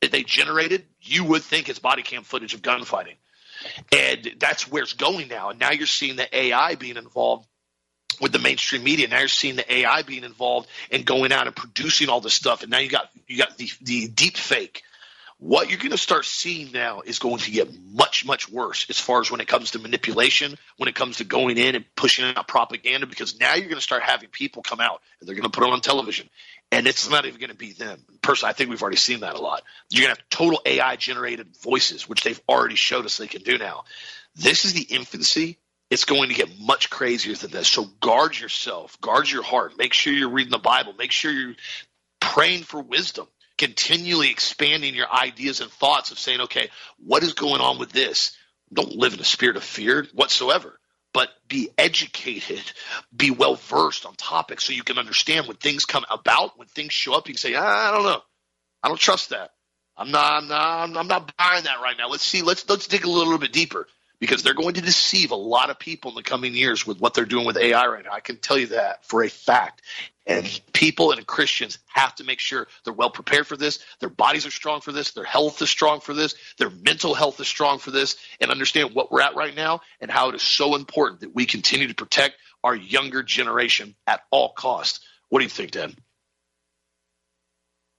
that 0.00 0.12
they 0.12 0.22
generated. 0.22 0.84
You 1.00 1.24
would 1.24 1.42
think 1.42 1.68
it's 1.68 1.80
body 1.80 2.02
cam 2.02 2.22
footage 2.22 2.54
of 2.54 2.62
gunfighting. 2.62 3.16
And 3.92 4.34
that's 4.38 4.70
where 4.70 4.82
it's 4.82 4.92
going 4.92 5.28
now. 5.28 5.50
And 5.50 5.58
now 5.58 5.70
you're 5.70 5.86
seeing 5.86 6.16
the 6.16 6.36
AI 6.36 6.74
being 6.74 6.96
involved 6.96 7.46
with 8.20 8.32
the 8.32 8.38
mainstream 8.38 8.84
media. 8.84 9.08
Now 9.08 9.20
you're 9.20 9.28
seeing 9.28 9.56
the 9.56 9.72
AI 9.72 10.02
being 10.02 10.24
involved 10.24 10.68
and 10.90 11.04
going 11.04 11.32
out 11.32 11.46
and 11.46 11.56
producing 11.56 12.08
all 12.08 12.20
this 12.20 12.34
stuff. 12.34 12.62
And 12.62 12.70
now 12.70 12.78
you 12.78 12.88
got 12.88 13.10
you 13.26 13.38
got 13.38 13.56
the 13.56 13.70
the 13.82 14.08
deep 14.08 14.36
fake. 14.36 14.82
What 15.38 15.68
you're 15.68 15.78
going 15.78 15.90
to 15.90 15.98
start 15.98 16.24
seeing 16.24 16.70
now 16.72 17.02
is 17.04 17.18
going 17.18 17.38
to 17.38 17.50
get 17.50 17.68
much, 17.92 18.24
much 18.24 18.48
worse 18.48 18.86
as 18.88 18.98
far 19.00 19.20
as 19.20 19.30
when 19.30 19.40
it 19.40 19.48
comes 19.48 19.72
to 19.72 19.80
manipulation, 19.80 20.56
when 20.78 20.88
it 20.88 20.94
comes 20.94 21.18
to 21.18 21.24
going 21.24 21.58
in 21.58 21.74
and 21.74 21.84
pushing 21.96 22.24
out 22.24 22.48
propaganda, 22.48 23.06
because 23.06 23.38
now 23.38 23.54
you're 23.54 23.64
going 23.68 23.74
to 23.74 23.82
start 23.82 24.04
having 24.04 24.28
people 24.28 24.62
come 24.62 24.80
out 24.80 25.02
and 25.20 25.28
they're 25.28 25.34
going 25.34 25.42
to 25.42 25.50
put 25.50 25.66
it 25.66 25.72
on 25.72 25.80
television 25.80 26.30
and 26.74 26.88
it's 26.88 27.08
not 27.08 27.24
even 27.24 27.38
going 27.38 27.50
to 27.50 27.56
be 27.56 27.72
them. 27.72 28.00
Personally, 28.20 28.50
I 28.50 28.52
think 28.52 28.68
we've 28.68 28.82
already 28.82 28.96
seen 28.96 29.20
that 29.20 29.36
a 29.36 29.40
lot. 29.40 29.62
You're 29.90 30.06
going 30.06 30.16
to 30.16 30.20
have 30.20 30.28
total 30.28 30.60
AI 30.66 30.96
generated 30.96 31.56
voices, 31.62 32.08
which 32.08 32.24
they've 32.24 32.40
already 32.48 32.74
showed 32.74 33.04
us 33.04 33.16
they 33.16 33.28
can 33.28 33.42
do 33.42 33.58
now. 33.58 33.84
This 34.34 34.64
is 34.64 34.72
the 34.72 34.82
infancy. 34.82 35.58
It's 35.88 36.04
going 36.04 36.30
to 36.30 36.34
get 36.34 36.58
much 36.58 36.90
crazier 36.90 37.34
than 37.36 37.52
this. 37.52 37.68
So 37.68 37.84
guard 38.00 38.36
yourself, 38.36 39.00
guard 39.00 39.30
your 39.30 39.44
heart. 39.44 39.78
Make 39.78 39.92
sure 39.92 40.12
you're 40.12 40.30
reading 40.30 40.50
the 40.50 40.58
Bible. 40.58 40.94
Make 40.98 41.12
sure 41.12 41.30
you're 41.30 41.54
praying 42.20 42.64
for 42.64 42.82
wisdom, 42.82 43.28
continually 43.56 44.30
expanding 44.30 44.96
your 44.96 45.10
ideas 45.12 45.60
and 45.60 45.70
thoughts 45.70 46.10
of 46.10 46.18
saying, 46.18 46.40
okay, 46.40 46.70
what 46.98 47.22
is 47.22 47.34
going 47.34 47.60
on 47.60 47.78
with 47.78 47.92
this? 47.92 48.36
Don't 48.72 48.96
live 48.96 49.14
in 49.14 49.20
a 49.20 49.24
spirit 49.24 49.56
of 49.56 49.62
fear 49.62 50.08
whatsoever 50.12 50.80
but 51.14 51.30
be 51.48 51.70
educated, 51.78 52.60
be 53.16 53.30
well 53.30 53.54
versed 53.54 54.04
on 54.04 54.14
topics 54.16 54.64
so 54.64 54.74
you 54.74 54.82
can 54.82 54.98
understand 54.98 55.46
when 55.46 55.56
things 55.56 55.86
come 55.86 56.04
about, 56.10 56.58
when 56.58 56.68
things 56.68 56.92
show 56.92 57.14
up, 57.14 57.28
you 57.28 57.34
can 57.34 57.38
say, 57.38 57.54
ah, 57.54 57.88
I 57.88 57.92
don't 57.92 58.02
know. 58.02 58.20
I 58.82 58.88
don't 58.88 59.00
trust 59.00 59.30
that. 59.30 59.52
I'm 59.96 60.10
not, 60.10 60.42
I'm 60.42 60.48
not, 60.48 60.96
I'm 60.98 61.06
not 61.06 61.32
buying 61.38 61.64
that 61.64 61.80
right 61.80 61.96
now. 61.96 62.08
Let's 62.08 62.24
see, 62.24 62.42
let's, 62.42 62.68
let's 62.68 62.88
dig 62.88 63.04
a 63.04 63.10
little 63.10 63.38
bit 63.38 63.52
deeper 63.52 63.86
because 64.18 64.42
they're 64.42 64.54
going 64.54 64.74
to 64.74 64.80
deceive 64.80 65.30
a 65.30 65.36
lot 65.36 65.70
of 65.70 65.78
people 65.78 66.10
in 66.10 66.16
the 66.16 66.22
coming 66.22 66.54
years 66.54 66.86
with 66.86 67.00
what 67.00 67.14
they're 67.14 67.24
doing 67.24 67.46
with 67.46 67.56
AI 67.56 67.86
right 67.86 68.04
now. 68.04 68.12
I 68.12 68.20
can 68.20 68.36
tell 68.36 68.58
you 68.58 68.68
that 68.68 69.04
for 69.04 69.22
a 69.22 69.30
fact. 69.30 69.82
And 70.26 70.60
people 70.72 71.12
and 71.12 71.26
Christians 71.26 71.78
have 71.88 72.14
to 72.14 72.24
make 72.24 72.40
sure 72.40 72.66
they're 72.84 72.94
well 72.94 73.10
prepared 73.10 73.46
for 73.46 73.58
this. 73.58 73.80
Their 74.00 74.08
bodies 74.08 74.46
are 74.46 74.50
strong 74.50 74.80
for 74.80 74.90
this. 74.90 75.10
Their 75.10 75.24
health 75.24 75.60
is 75.60 75.68
strong 75.68 76.00
for 76.00 76.14
this. 76.14 76.34
Their 76.58 76.70
mental 76.70 77.12
health 77.12 77.40
is 77.40 77.46
strong 77.46 77.78
for 77.78 77.90
this. 77.90 78.16
And 78.40 78.50
understand 78.50 78.94
what 78.94 79.12
we're 79.12 79.20
at 79.20 79.36
right 79.36 79.54
now 79.54 79.82
and 80.00 80.10
how 80.10 80.30
it 80.30 80.34
is 80.34 80.42
so 80.42 80.76
important 80.76 81.20
that 81.20 81.34
we 81.34 81.44
continue 81.44 81.88
to 81.88 81.94
protect 81.94 82.36
our 82.62 82.74
younger 82.74 83.22
generation 83.22 83.94
at 84.06 84.22
all 84.30 84.52
costs. 84.52 85.00
What 85.28 85.40
do 85.40 85.44
you 85.44 85.50
think, 85.50 85.72
Dan? 85.72 85.94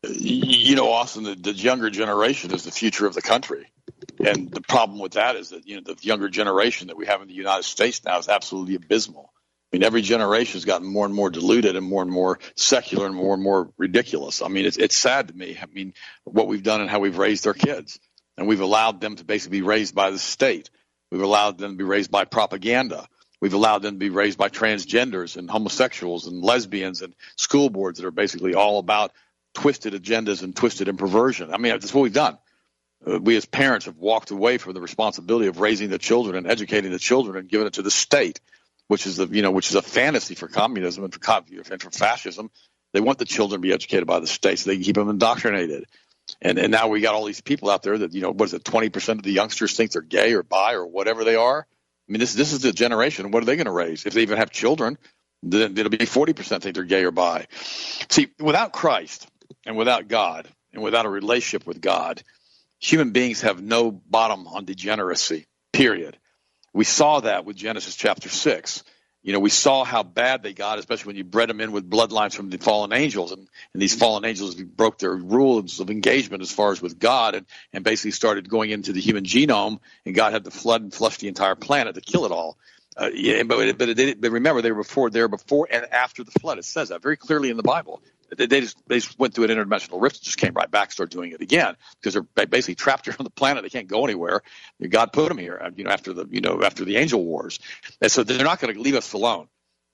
You 0.09 0.75
know, 0.75 0.91
Austin, 0.91 1.23
the, 1.23 1.35
the 1.35 1.53
younger 1.53 1.89
generation 1.89 2.53
is 2.53 2.63
the 2.63 2.71
future 2.71 3.05
of 3.05 3.13
the 3.13 3.21
country. 3.21 3.67
And 4.23 4.51
the 4.51 4.61
problem 4.61 4.99
with 4.99 5.13
that 5.13 5.35
is 5.35 5.49
that, 5.49 5.67
you 5.67 5.75
know, 5.75 5.81
the 5.85 5.95
younger 6.01 6.29
generation 6.29 6.87
that 6.87 6.97
we 6.97 7.05
have 7.05 7.21
in 7.21 7.27
the 7.27 7.33
United 7.33 7.63
States 7.63 8.03
now 8.03 8.17
is 8.17 8.27
absolutely 8.27 8.75
abysmal. 8.75 9.31
I 9.71 9.77
mean, 9.77 9.83
every 9.83 10.01
generation 10.01 10.53
has 10.53 10.65
gotten 10.65 10.87
more 10.87 11.05
and 11.05 11.13
more 11.13 11.29
diluted 11.29 11.75
and 11.75 11.85
more 11.85 12.01
and 12.01 12.11
more 12.11 12.39
secular 12.55 13.07
and 13.07 13.15
more 13.15 13.33
and 13.33 13.43
more 13.43 13.71
ridiculous. 13.77 14.41
I 14.41 14.47
mean, 14.47 14.65
it's, 14.65 14.77
it's 14.77 14.95
sad 14.95 15.27
to 15.29 15.33
me. 15.33 15.57
I 15.61 15.65
mean, 15.65 15.93
what 16.23 16.47
we've 16.47 16.63
done 16.63 16.81
and 16.81 16.89
how 16.89 16.99
we've 16.99 17.17
raised 17.17 17.47
our 17.47 17.53
kids. 17.53 17.99
And 18.37 18.47
we've 18.47 18.61
allowed 18.61 19.01
them 19.01 19.15
to 19.15 19.23
basically 19.23 19.59
be 19.59 19.65
raised 19.65 19.95
by 19.95 20.11
the 20.11 20.19
state. 20.19 20.69
We've 21.11 21.21
allowed 21.21 21.57
them 21.57 21.71
to 21.71 21.77
be 21.77 21.83
raised 21.83 22.11
by 22.11 22.25
propaganda. 22.25 23.07
We've 23.41 23.53
allowed 23.53 23.81
them 23.81 23.95
to 23.95 23.99
be 23.99 24.09
raised 24.09 24.37
by 24.37 24.49
transgenders 24.49 25.37
and 25.37 25.49
homosexuals 25.49 26.27
and 26.27 26.43
lesbians 26.43 27.01
and 27.01 27.15
school 27.37 27.69
boards 27.69 27.99
that 27.99 28.07
are 28.07 28.11
basically 28.11 28.55
all 28.55 28.79
about 28.79 29.11
twisted 29.53 29.93
agendas 29.93 30.43
and 30.43 30.55
twisted 30.55 30.87
and 30.87 30.99
perversion. 30.99 31.53
I 31.53 31.57
mean, 31.57 31.73
that's 31.73 31.93
what 31.93 32.01
we've 32.01 32.13
done. 32.13 32.37
Uh, 33.05 33.19
we 33.19 33.35
as 33.35 33.45
parents 33.45 33.85
have 33.85 33.97
walked 33.97 34.31
away 34.31 34.57
from 34.57 34.73
the 34.73 34.81
responsibility 34.81 35.47
of 35.47 35.59
raising 35.59 35.89
the 35.89 35.97
children 35.97 36.35
and 36.35 36.47
educating 36.47 36.91
the 36.91 36.99
children 36.99 37.37
and 37.37 37.49
giving 37.49 37.67
it 37.67 37.73
to 37.73 37.81
the 37.81 37.91
state 37.91 38.39
which 38.87 39.07
is 39.07 39.17
the 39.17 39.27
you 39.27 39.41
know 39.41 39.51
which 39.51 39.69
is 39.69 39.75
a 39.75 39.81
fantasy 39.81 40.35
for 40.35 40.47
communism 40.47 41.03
and 41.03 41.13
for 41.13 41.43
and 41.71 41.81
for 41.81 41.91
fascism. 41.91 42.51
They 42.93 43.01
want 43.01 43.19
the 43.19 43.25
children 43.25 43.61
to 43.61 43.67
be 43.67 43.73
educated 43.73 44.07
by 44.07 44.19
the 44.19 44.27
state 44.27 44.59
so 44.59 44.69
they 44.69 44.77
can 44.77 44.83
keep 44.83 44.95
them 44.95 45.09
indoctrinated. 45.09 45.85
And 46.41 46.57
and 46.57 46.71
now 46.71 46.87
we 46.87 47.01
got 47.01 47.15
all 47.15 47.25
these 47.25 47.41
people 47.41 47.69
out 47.69 47.83
there 47.83 47.97
that 47.97 48.13
you 48.13 48.21
know 48.21 48.31
what 48.31 48.45
is 48.45 48.53
it 48.53 48.63
twenty 48.63 48.89
percent 48.89 49.19
of 49.19 49.23
the 49.23 49.31
youngsters 49.31 49.73
think 49.75 49.91
they're 49.91 50.01
gay 50.01 50.33
or 50.33 50.43
bi 50.43 50.73
or 50.73 50.85
whatever 50.85 51.23
they 51.23 51.35
are. 51.35 51.67
I 51.67 52.11
mean 52.11 52.19
this 52.19 52.33
this 52.33 52.53
is 52.53 52.61
the 52.61 52.71
generation. 52.71 53.31
What 53.31 53.43
are 53.43 53.45
they 53.45 53.55
going 53.55 53.65
to 53.65 53.71
raise 53.71 54.05
if 54.05 54.13
they 54.13 54.21
even 54.21 54.37
have 54.37 54.51
children? 54.51 54.97
Then 55.43 55.77
it'll 55.77 55.89
be 55.89 56.05
forty 56.05 56.33
percent 56.33 56.63
think 56.63 56.75
they're 56.75 56.83
gay 56.83 57.03
or 57.03 57.11
bi. 57.11 57.47
See, 58.09 58.27
without 58.39 58.73
Christ 58.73 59.27
and 59.65 59.77
without 59.77 60.07
God 60.07 60.47
and 60.73 60.81
without 60.81 61.05
a 61.05 61.09
relationship 61.09 61.67
with 61.67 61.81
God, 61.81 62.23
human 62.79 63.11
beings 63.11 63.41
have 63.41 63.61
no 63.61 63.91
bottom 63.91 64.47
on 64.47 64.65
degeneracy. 64.65 65.45
Period 65.73 66.17
we 66.75 66.83
saw 66.83 67.21
that 67.21 67.45
with 67.45 67.55
Genesis 67.55 67.95
chapter 67.95 68.27
6. 68.27 68.83
You 69.23 69.31
know, 69.31 69.39
we 69.39 69.49
saw 69.49 69.85
how 69.85 70.03
bad 70.03 70.43
they 70.43 70.53
got, 70.53 70.77
especially 70.77 71.07
when 71.07 71.15
you 71.15 71.23
bred 71.23 71.49
them 71.49 71.61
in 71.61 71.71
with 71.71 71.89
bloodlines 71.89 72.35
from 72.35 72.49
the 72.49 72.57
fallen 72.57 72.91
angels. 72.91 73.31
And, 73.31 73.47
and 73.73 73.81
these 73.81 73.95
fallen 73.95 74.25
angels 74.25 74.55
broke 74.55 74.99
their 74.99 75.15
rules 75.15 75.79
of 75.79 75.89
engagement 75.89 76.43
as 76.43 76.51
far 76.51 76.73
as 76.73 76.81
with 76.81 76.99
God 76.99 77.33
and, 77.33 77.45
and 77.71 77.83
basically 77.83 78.11
started 78.11 78.49
going 78.49 78.71
into 78.71 78.91
the 78.91 78.99
human 78.99 79.23
genome. 79.23 79.79
And 80.05 80.13
God 80.13 80.33
had 80.33 80.43
to 80.43 80.51
flood 80.51 80.81
and 80.81 80.93
flush 80.93 81.17
the 81.17 81.29
entire 81.29 81.55
planet 81.55 81.95
to 81.95 82.01
kill 82.01 82.25
it 82.25 82.31
all. 82.33 82.57
Uh, 82.97 83.09
yeah, 83.13 83.41
but 83.43 83.77
but, 83.77 83.89
it, 83.89 84.21
but 84.21 84.31
remember, 84.31 84.61
they 84.61 84.71
were 84.71 84.83
before, 84.83 85.09
there 85.09 85.29
before 85.29 85.67
and 85.71 85.85
after 85.91 86.23
the 86.25 86.31
flood. 86.31 86.59
It 86.59 86.65
says 86.65 86.89
that 86.89 87.01
very 87.01 87.17
clearly 87.17 87.49
in 87.49 87.57
the 87.57 87.63
Bible. 87.63 88.01
They, 88.35 88.47
just 88.47 88.77
they 88.87 88.95
just 88.99 89.17
went 89.19 89.33
through 89.33 89.45
an 89.45 89.51
interdimensional 89.51 90.01
rift, 90.01 90.21
just 90.23 90.37
came 90.37 90.53
right 90.53 90.69
back, 90.69 90.91
started 90.91 91.15
doing 91.15 91.31
it 91.31 91.41
again 91.41 91.75
because 91.99 92.13
they're 92.13 92.45
basically 92.45 92.75
trapped 92.75 93.05
here 93.07 93.15
on 93.17 93.23
the 93.23 93.29
planet. 93.29 93.63
They 93.63 93.69
can't 93.69 93.87
go 93.87 94.03
anywhere. 94.03 94.41
God 94.87 95.13
put 95.13 95.29
them 95.29 95.37
here, 95.37 95.71
you 95.75 95.83
know, 95.83 95.91
after 95.91 96.13
the 96.13 96.27
you 96.29 96.41
know 96.41 96.61
after 96.63 96.85
the 96.85 96.97
angel 96.97 97.23
wars, 97.23 97.59
and 98.01 98.11
so 98.11 98.23
they're 98.23 98.43
not 98.43 98.59
going 98.59 98.73
to 98.73 98.79
leave 98.79 98.95
us 98.95 99.13
alone. 99.13 99.47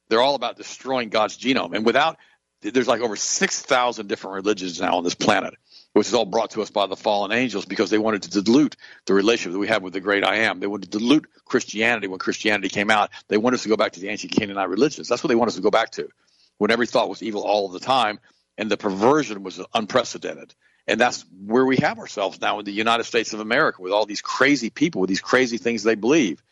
They're 0.09 0.21
all 0.21 0.35
about 0.35 0.57
destroying 0.57 1.09
God's 1.09 1.37
genome, 1.37 1.75
and 1.75 1.85
without 1.85 2.17
there's 2.61 2.87
like 2.87 3.01
over 3.01 3.15
six 3.15 3.61
thousand 3.61 4.07
different 4.07 4.35
religions 4.35 4.79
now 4.79 4.97
on 4.97 5.03
this 5.03 5.15
planet 5.15 5.55
which 5.93 6.07
is 6.07 6.13
all 6.13 6.25
brought 6.25 6.51
to 6.51 6.61
us 6.61 6.69
by 6.69 6.87
the 6.87 6.95
fallen 6.95 7.31
angels 7.31 7.65
because 7.65 7.89
they 7.89 7.97
wanted 7.97 8.23
to 8.23 8.41
dilute 8.41 8.75
the 9.05 9.13
relationship 9.13 9.53
that 9.53 9.59
we 9.59 9.67
have 9.67 9.83
with 9.83 9.93
the 9.93 9.99
great 9.99 10.23
I 10.23 10.37
am. 10.37 10.59
They 10.59 10.67
wanted 10.67 10.91
to 10.91 10.97
dilute 10.97 11.27
Christianity 11.45 12.07
when 12.07 12.19
Christianity 12.19 12.69
came 12.69 12.89
out. 12.89 13.11
They 13.27 13.37
wanted 13.37 13.55
us 13.55 13.63
to 13.63 13.69
go 13.69 13.77
back 13.77 13.93
to 13.93 13.99
the 13.99 14.07
ancient 14.07 14.31
Canaanite 14.31 14.69
religions. 14.69 15.07
That's 15.07 15.23
what 15.23 15.27
they 15.27 15.35
want 15.35 15.49
us 15.49 15.55
to 15.55 15.61
go 15.61 15.71
back 15.71 15.91
to 15.91 16.09
when 16.61 16.69
every 16.69 16.85
thought 16.85 17.09
was 17.09 17.23
evil 17.23 17.41
all 17.41 17.69
the 17.69 17.79
time, 17.79 18.19
and 18.55 18.69
the 18.69 18.77
perversion 18.77 19.41
was 19.41 19.59
unprecedented. 19.73 20.53
And 20.85 20.99
that's 20.99 21.25
where 21.43 21.65
we 21.65 21.77
have 21.77 21.97
ourselves 21.97 22.39
now 22.39 22.59
in 22.59 22.65
the 22.65 22.71
United 22.71 23.05
States 23.05 23.33
of 23.33 23.39
America 23.39 23.81
with 23.81 23.91
all 23.91 24.05
these 24.05 24.21
crazy 24.21 24.69
people 24.69 25.01
with 25.01 25.07
these 25.07 25.21
crazy 25.21 25.57
things 25.57 25.81
they 25.81 25.95
believe. 25.95 26.43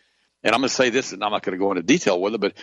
And 0.43 0.55
I'm 0.55 0.61
going 0.61 0.69
to 0.69 0.73
say 0.73 0.89
this, 0.89 1.11
and 1.11 1.23
I'm 1.23 1.31
not 1.31 1.43
going 1.43 1.53
to 1.55 1.63
go 1.63 1.69
into 1.69 1.83
detail 1.83 2.19
with 2.19 2.33
it, 2.33 2.41
but 2.41 2.53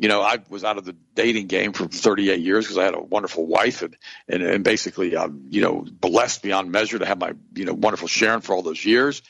you 0.00 0.08
know, 0.08 0.20
I 0.20 0.38
was 0.48 0.64
out 0.64 0.78
of 0.78 0.84
the 0.84 0.96
dating 1.14 1.46
game 1.46 1.72
for 1.72 1.86
38 1.86 2.40
years 2.40 2.64
because 2.64 2.76
I 2.76 2.82
had 2.82 2.94
a 2.96 3.00
wonderful 3.00 3.46
wife, 3.46 3.82
and 3.82 3.96
and, 4.26 4.42
and 4.42 4.64
basically, 4.64 5.16
I'm 5.16 5.46
you 5.50 5.62
know 5.62 5.86
blessed 5.88 6.42
beyond 6.42 6.72
measure 6.72 6.98
to 6.98 7.06
have 7.06 7.20
my 7.20 7.34
you 7.54 7.66
know 7.66 7.74
wonderful 7.74 8.08
Sharon 8.08 8.40
for 8.40 8.56
all 8.56 8.62
those 8.62 8.84
years. 8.84 9.22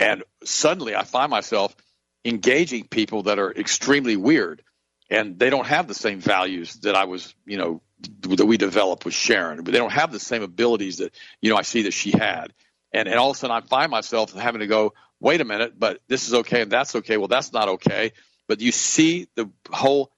And 0.00 0.24
suddenly, 0.42 0.96
I 0.96 1.04
find 1.04 1.30
myself 1.30 1.76
engaging 2.24 2.88
people 2.88 3.22
that 3.24 3.38
are 3.38 3.52
extremely 3.52 4.16
weird, 4.16 4.64
and 5.10 5.38
they 5.38 5.50
don't 5.50 5.66
have 5.66 5.88
the 5.88 5.94
same 5.94 6.20
values 6.20 6.74
that 6.76 6.94
I 6.94 7.04
was, 7.04 7.34
you 7.44 7.58
know, 7.58 7.82
that 8.20 8.46
we 8.46 8.56
developed 8.56 9.04
with 9.04 9.14
Sharon. 9.14 9.62
But 9.62 9.72
they 9.72 9.78
don't 9.78 9.92
have 9.92 10.12
the 10.12 10.20
same 10.20 10.42
abilities 10.42 10.98
that 10.98 11.14
you 11.40 11.50
know 11.50 11.56
I 11.56 11.62
see 11.62 11.82
that 11.82 11.92
she 11.92 12.12
had. 12.12 12.52
And 12.92 13.08
and 13.08 13.18
all 13.18 13.30
of 13.30 13.36
a 13.36 13.38
sudden, 13.38 13.56
I 13.56 13.60
find 13.60 13.90
myself 13.90 14.32
having 14.32 14.60
to 14.60 14.66
go, 14.66 14.94
wait 15.20 15.40
a 15.40 15.44
minute, 15.44 15.78
but 15.78 16.00
this 16.08 16.28
is 16.28 16.34
okay 16.34 16.62
and 16.62 16.70
that's 16.70 16.94
okay. 16.96 17.16
Well, 17.16 17.28
that's 17.28 17.52
not 17.52 17.68
okay. 17.68 18.12
But 18.48 18.60
you 18.60 18.72
see 18.72 19.28
the 19.34 19.50
whole 19.70 20.10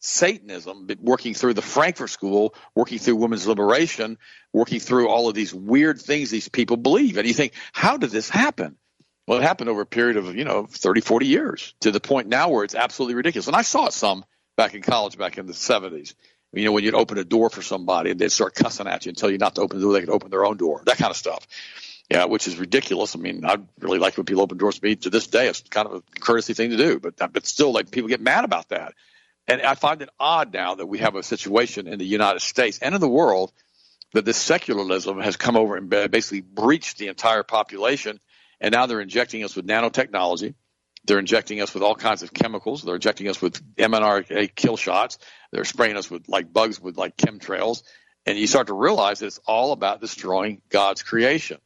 Satanism 0.00 0.88
working 0.98 1.34
through 1.34 1.54
the 1.54 1.62
Frankfurt 1.62 2.10
School, 2.10 2.54
working 2.74 2.98
through 2.98 3.16
women's 3.16 3.46
liberation, 3.46 4.18
working 4.52 4.80
through 4.80 5.08
all 5.08 5.28
of 5.28 5.34
these 5.34 5.54
weird 5.54 6.00
things 6.00 6.30
these 6.30 6.48
people 6.48 6.78
believe. 6.78 7.18
And 7.18 7.28
you 7.28 7.34
think, 7.34 7.52
how 7.72 7.98
did 7.98 8.10
this 8.10 8.28
happen? 8.28 8.76
Well, 9.30 9.38
it 9.38 9.42
happened 9.42 9.70
over 9.70 9.82
a 9.82 9.86
period 9.86 10.16
of, 10.16 10.34
you 10.34 10.42
know, 10.42 10.66
30, 10.66 11.02
40 11.02 11.26
years 11.26 11.72
to 11.82 11.92
the 11.92 12.00
point 12.00 12.26
now 12.26 12.48
where 12.48 12.64
it's 12.64 12.74
absolutely 12.74 13.14
ridiculous. 13.14 13.46
And 13.46 13.54
I 13.54 13.62
saw 13.62 13.86
it 13.86 13.92
some 13.92 14.24
back 14.56 14.74
in 14.74 14.82
college 14.82 15.16
back 15.16 15.38
in 15.38 15.46
the 15.46 15.52
70s. 15.52 16.14
You 16.52 16.64
know, 16.64 16.72
when 16.72 16.82
you'd 16.82 16.96
open 16.96 17.16
a 17.16 17.22
door 17.22 17.48
for 17.48 17.62
somebody 17.62 18.10
and 18.10 18.18
they'd 18.18 18.32
start 18.32 18.56
cussing 18.56 18.88
at 18.88 19.06
you 19.06 19.10
and 19.10 19.16
tell 19.16 19.30
you 19.30 19.38
not 19.38 19.54
to 19.54 19.60
open 19.60 19.78
the 19.78 19.84
door, 19.84 19.92
they 19.92 20.00
could 20.00 20.10
open 20.10 20.30
their 20.30 20.44
own 20.44 20.56
door, 20.56 20.82
that 20.84 20.98
kind 20.98 21.12
of 21.12 21.16
stuff 21.16 21.46
yeah, 22.10 22.24
which 22.24 22.48
is 22.48 22.58
ridiculous. 22.58 23.14
I 23.14 23.20
mean, 23.20 23.44
I 23.44 23.58
really 23.78 24.00
like 24.00 24.16
when 24.16 24.26
people 24.26 24.42
open 24.42 24.58
doors 24.58 24.80
to 24.80 24.84
me. 24.84 24.96
To 24.96 25.10
this 25.10 25.28
day, 25.28 25.46
it's 25.46 25.60
kind 25.60 25.86
of 25.86 25.94
a 25.94 26.20
courtesy 26.20 26.54
thing 26.54 26.70
to 26.70 26.76
do, 26.76 26.98
but 26.98 27.14
uh, 27.22 27.28
but 27.28 27.46
still, 27.46 27.72
like 27.72 27.92
people 27.92 28.08
get 28.08 28.20
mad 28.20 28.44
about 28.44 28.70
that. 28.70 28.94
And 29.46 29.62
I 29.62 29.76
find 29.76 30.02
it 30.02 30.08
odd 30.18 30.52
now 30.52 30.74
that 30.74 30.86
we 30.86 30.98
have 30.98 31.14
a 31.14 31.22
situation 31.22 31.86
in 31.86 32.00
the 32.00 32.04
United 32.04 32.40
States 32.40 32.80
and 32.82 32.96
in 32.96 33.00
the 33.00 33.08
world 33.08 33.52
that 34.12 34.24
this 34.24 34.38
secularism 34.38 35.20
has 35.20 35.36
come 35.36 35.56
over 35.56 35.76
and 35.76 35.88
basically 35.88 36.40
breached 36.40 36.98
the 36.98 37.06
entire 37.06 37.44
population. 37.44 38.18
And 38.60 38.72
now 38.72 38.86
they're 38.86 39.00
injecting 39.00 39.44
us 39.44 39.56
with 39.56 39.66
nanotechnology. 39.66 40.54
They're 41.04 41.18
injecting 41.18 41.60
us 41.60 41.72
with 41.72 41.82
all 41.82 41.94
kinds 41.94 42.22
of 42.22 42.32
chemicals. 42.32 42.82
They're 42.82 42.94
injecting 42.94 43.28
us 43.28 43.40
with 43.40 43.76
mRNA 43.76 44.54
kill 44.54 44.76
shots. 44.76 45.18
They're 45.50 45.64
spraying 45.64 45.96
us 45.96 46.10
with 46.10 46.28
like 46.28 46.52
bugs 46.52 46.80
with 46.80 46.98
like 46.98 47.16
chemtrails. 47.16 47.82
And 48.26 48.38
you 48.38 48.46
start 48.46 48.66
to 48.66 48.74
realize 48.74 49.22
it's 49.22 49.40
all 49.46 49.72
about 49.72 50.00
destroying 50.00 50.60
God's 50.68 51.02
creation. 51.02 51.58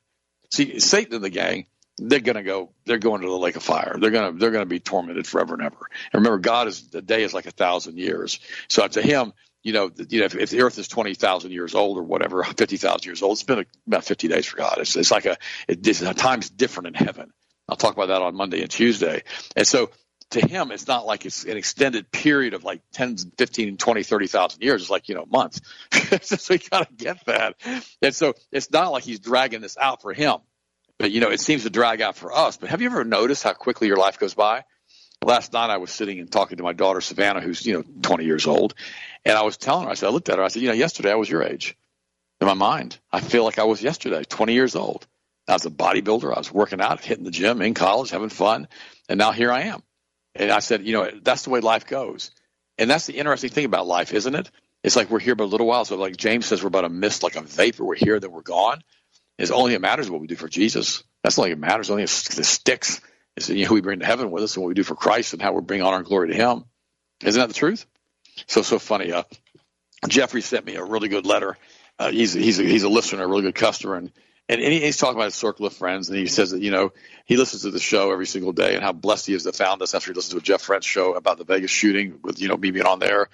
See, 0.52 0.78
Satan 0.78 1.14
and 1.14 1.24
the 1.24 1.30
gang, 1.30 1.66
they're 1.98 2.20
going 2.20 2.36
to 2.36 2.42
go. 2.42 2.72
They're 2.86 2.98
going 2.98 3.22
to 3.22 3.28
the 3.28 3.36
lake 3.36 3.56
of 3.56 3.62
fire. 3.62 3.96
They're 3.98 4.10
going 4.10 4.32
to 4.32 4.38
they're 4.38 4.52
going 4.52 4.62
to 4.62 4.68
be 4.68 4.80
tormented 4.80 5.26
forever 5.26 5.54
and 5.54 5.64
ever. 5.64 5.76
And 6.12 6.20
remember, 6.20 6.38
God 6.38 6.68
is 6.68 6.88
the 6.88 7.02
day 7.02 7.24
is 7.24 7.34
like 7.34 7.46
a 7.46 7.52
thousand 7.52 7.98
years. 7.98 8.38
So 8.68 8.86
to 8.86 9.02
him, 9.02 9.32
you 9.64 9.72
know, 9.72 9.90
you 10.08 10.20
know, 10.20 10.26
if, 10.26 10.36
if 10.36 10.50
the 10.50 10.60
Earth 10.60 10.78
is 10.78 10.86
twenty 10.86 11.14
thousand 11.14 11.50
years 11.50 11.74
old 11.74 11.98
or 11.98 12.02
whatever, 12.02 12.44
fifty 12.56 12.76
thousand 12.76 13.06
years 13.06 13.22
old, 13.22 13.32
it's 13.32 13.42
been 13.42 13.66
about 13.86 14.04
fifty 14.04 14.28
days 14.28 14.46
for 14.46 14.58
God. 14.58 14.76
It's, 14.78 14.94
it's 14.94 15.10
like 15.10 15.24
a 15.24 15.36
it, 15.66 15.84
it's, 15.86 16.00
time's 16.00 16.50
different 16.50 16.88
in 16.88 16.94
heaven. 16.94 17.32
I'll 17.68 17.76
talk 17.76 17.94
about 17.94 18.08
that 18.08 18.22
on 18.22 18.36
Monday 18.36 18.60
and 18.60 18.70
Tuesday. 18.70 19.22
And 19.56 19.66
so 19.66 19.90
to 20.30 20.46
him, 20.46 20.70
it's 20.70 20.86
not 20.86 21.06
like 21.06 21.24
it's 21.24 21.44
an 21.44 21.56
extended 21.56 22.10
period 22.10 22.54
of 22.54 22.62
like 22.62 22.82
10, 22.92 23.16
15, 23.38 23.76
20, 23.76 24.02
30,000 24.02 24.62
years. 24.62 24.82
It's 24.82 24.90
like, 24.90 25.08
you 25.08 25.14
know, 25.14 25.24
months. 25.26 25.60
so 26.22 26.52
you 26.52 26.60
got 26.70 26.88
to 26.88 26.94
get 26.94 27.24
that. 27.26 27.56
And 28.02 28.14
so 28.14 28.34
it's 28.52 28.70
not 28.70 28.92
like 28.92 29.04
he's 29.04 29.20
dragging 29.20 29.60
this 29.60 29.78
out 29.78 30.02
for 30.02 30.12
him, 30.12 30.36
but, 30.98 31.10
you 31.10 31.20
know, 31.20 31.30
it 31.30 31.40
seems 31.40 31.62
to 31.62 31.70
drag 31.70 32.02
out 32.02 32.16
for 32.16 32.32
us. 32.32 32.56
But 32.56 32.70
have 32.70 32.82
you 32.82 32.88
ever 32.88 33.04
noticed 33.04 33.42
how 33.42 33.54
quickly 33.54 33.86
your 33.86 33.96
life 33.96 34.18
goes 34.18 34.34
by? 34.34 34.64
Last 35.24 35.52
night 35.52 35.70
I 35.70 35.78
was 35.78 35.90
sitting 35.90 36.20
and 36.20 36.30
talking 36.30 36.58
to 36.58 36.62
my 36.62 36.72
daughter, 36.72 37.00
Savannah, 37.00 37.40
who's, 37.40 37.64
you 37.64 37.74
know, 37.74 37.84
20 38.02 38.24
years 38.24 38.46
old. 38.46 38.74
And 39.24 39.36
I 39.36 39.42
was 39.42 39.56
telling 39.56 39.86
her, 39.86 39.90
I 39.90 39.94
said, 39.94 40.08
I 40.08 40.10
looked 40.10 40.28
at 40.28 40.38
her, 40.38 40.44
I 40.44 40.48
said, 40.48 40.62
you 40.62 40.68
know, 40.68 40.74
yesterday 40.74 41.12
I 41.12 41.16
was 41.16 41.30
your 41.30 41.42
age. 41.42 41.76
In 42.40 42.46
my 42.46 42.54
mind, 42.54 42.98
I 43.10 43.20
feel 43.20 43.44
like 43.44 43.58
I 43.58 43.64
was 43.64 43.82
yesterday, 43.82 44.24
20 44.24 44.52
years 44.52 44.76
old. 44.76 45.06
I 45.48 45.52
was 45.52 45.66
a 45.66 45.70
bodybuilder. 45.70 46.34
I 46.34 46.38
was 46.38 46.52
working 46.52 46.80
out, 46.80 47.00
hitting 47.00 47.24
the 47.24 47.30
gym 47.30 47.62
in 47.62 47.74
college, 47.74 48.10
having 48.10 48.28
fun. 48.28 48.68
And 49.08 49.18
now 49.18 49.32
here 49.32 49.52
I 49.52 49.62
am 49.62 49.82
and 50.34 50.50
I 50.50 50.58
said, 50.58 50.86
you 50.86 50.92
know, 50.92 51.10
that's 51.22 51.42
the 51.42 51.50
way 51.50 51.60
life 51.60 51.86
goes. 51.86 52.30
And 52.78 52.90
that's 52.90 53.06
the 53.06 53.16
interesting 53.16 53.50
thing 53.50 53.64
about 53.64 53.86
life, 53.86 54.12
isn't 54.12 54.34
it? 54.34 54.50
It's 54.82 54.96
like 54.96 55.10
we're 55.10 55.20
here 55.20 55.34
but 55.34 55.44
a 55.44 55.46
little 55.46 55.66
while. 55.66 55.84
So 55.84 55.96
like 55.96 56.16
James 56.16 56.46
says, 56.46 56.62
we're 56.62 56.68
about 56.68 56.84
a 56.84 56.88
mist, 56.88 57.22
like 57.22 57.36
a 57.36 57.40
vapor. 57.40 57.84
We're 57.84 57.94
here, 57.94 58.18
then 58.20 58.32
we're 58.32 58.42
gone. 58.42 58.82
It's 59.38 59.50
only 59.50 59.74
it 59.74 59.80
matters 59.80 60.10
what 60.10 60.20
we 60.20 60.26
do 60.26 60.36
for 60.36 60.48
Jesus. 60.48 61.04
That's 61.22 61.38
all 61.38 61.44
it 61.44 61.58
matters. 61.58 61.90
Only 61.90 62.02
the 62.02 62.08
sticks 62.08 63.00
is 63.36 63.48
you 63.48 63.62
know, 63.62 63.68
who 63.68 63.74
we 63.74 63.80
bring 63.80 64.00
to 64.00 64.06
heaven 64.06 64.30
with 64.30 64.44
us 64.44 64.56
and 64.56 64.62
what 64.62 64.68
we 64.68 64.74
do 64.74 64.84
for 64.84 64.94
Christ 64.94 65.32
and 65.32 65.42
how 65.42 65.52
we 65.52 65.60
bring 65.60 65.82
honor 65.82 65.98
and 65.98 66.06
glory 66.06 66.28
to 66.28 66.34
Him. 66.34 66.64
Isn't 67.22 67.40
that 67.40 67.48
the 67.48 67.54
truth? 67.54 67.86
So 68.46 68.62
so 68.62 68.78
funny. 68.78 69.12
Uh, 69.12 69.24
Jeffrey 70.08 70.42
sent 70.42 70.66
me 70.66 70.76
a 70.76 70.84
really 70.84 71.08
good 71.08 71.26
letter. 71.26 71.56
Uh, 71.98 72.10
he's 72.10 72.32
he's 72.32 72.58
a, 72.58 72.62
he's 72.64 72.82
a 72.82 72.88
listener, 72.88 73.24
a 73.24 73.28
really 73.28 73.42
good 73.42 73.54
customer, 73.54 73.96
and 73.96 74.10
and, 74.48 74.60
and 74.60 74.72
he's 74.72 74.98
talking 74.98 75.16
about 75.16 75.26
his 75.26 75.34
circle 75.34 75.64
of 75.64 75.72
friends, 75.72 76.10
and 76.10 76.18
he 76.18 76.26
says 76.26 76.50
that 76.50 76.60
you 76.60 76.70
know 76.70 76.92
he 77.24 77.36
listens 77.36 77.62
to 77.62 77.70
the 77.70 77.78
show 77.78 78.12
every 78.12 78.26
single 78.26 78.52
day, 78.52 78.74
and 78.74 78.82
how 78.82 78.92
blessed 78.92 79.26
he 79.26 79.34
is 79.34 79.44
to 79.44 79.52
found 79.52 79.80
us 79.80 79.94
after 79.94 80.12
he 80.12 80.14
listens 80.14 80.32
to 80.32 80.38
a 80.38 80.42
Jeff 80.42 80.62
French 80.62 80.84
show 80.84 81.14
about 81.14 81.38
the 81.38 81.44
Vegas 81.44 81.70
shooting 81.70 82.18
with 82.22 82.40
you 82.40 82.48
know 82.48 82.56
me 82.56 82.70
being 82.70 82.86
on 82.86 82.98
there, 82.98 83.28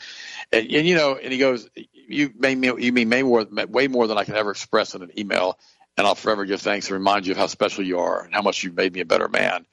and, 0.53 0.71
and 0.71 0.87
you 0.87 0.95
know, 0.95 1.17
and 1.17 1.33
he 1.33 1.39
goes, 1.39 1.69
you 1.75 2.33
may 2.39 2.53
you 2.53 2.93
mean 2.93 3.09
more 3.25 3.45
way 3.69 3.89
more 3.89 4.07
than 4.07 4.19
I 4.19 4.25
can 4.25 4.37
ever 4.37 4.51
express 4.51 4.95
in 4.95 5.03
an 5.03 5.19
email, 5.19 5.59
and 5.97 6.07
I'll 6.07 6.15
forever 6.15 6.45
give 6.45 6.61
thanks 6.61 6.87
and 6.89 6.95
remind 6.95 7.27
you 7.27 7.33
of 7.33 7.39
how 7.39 7.47
special 7.47 7.85
you 7.85 7.99
are 7.99 8.23
and 8.23 8.35
how 8.35 8.43
much 8.43 8.63
you've 8.63 8.77
made 8.77 8.93
me 8.93 9.01
a 9.01 9.07
better 9.07 9.29
man. 9.29 9.67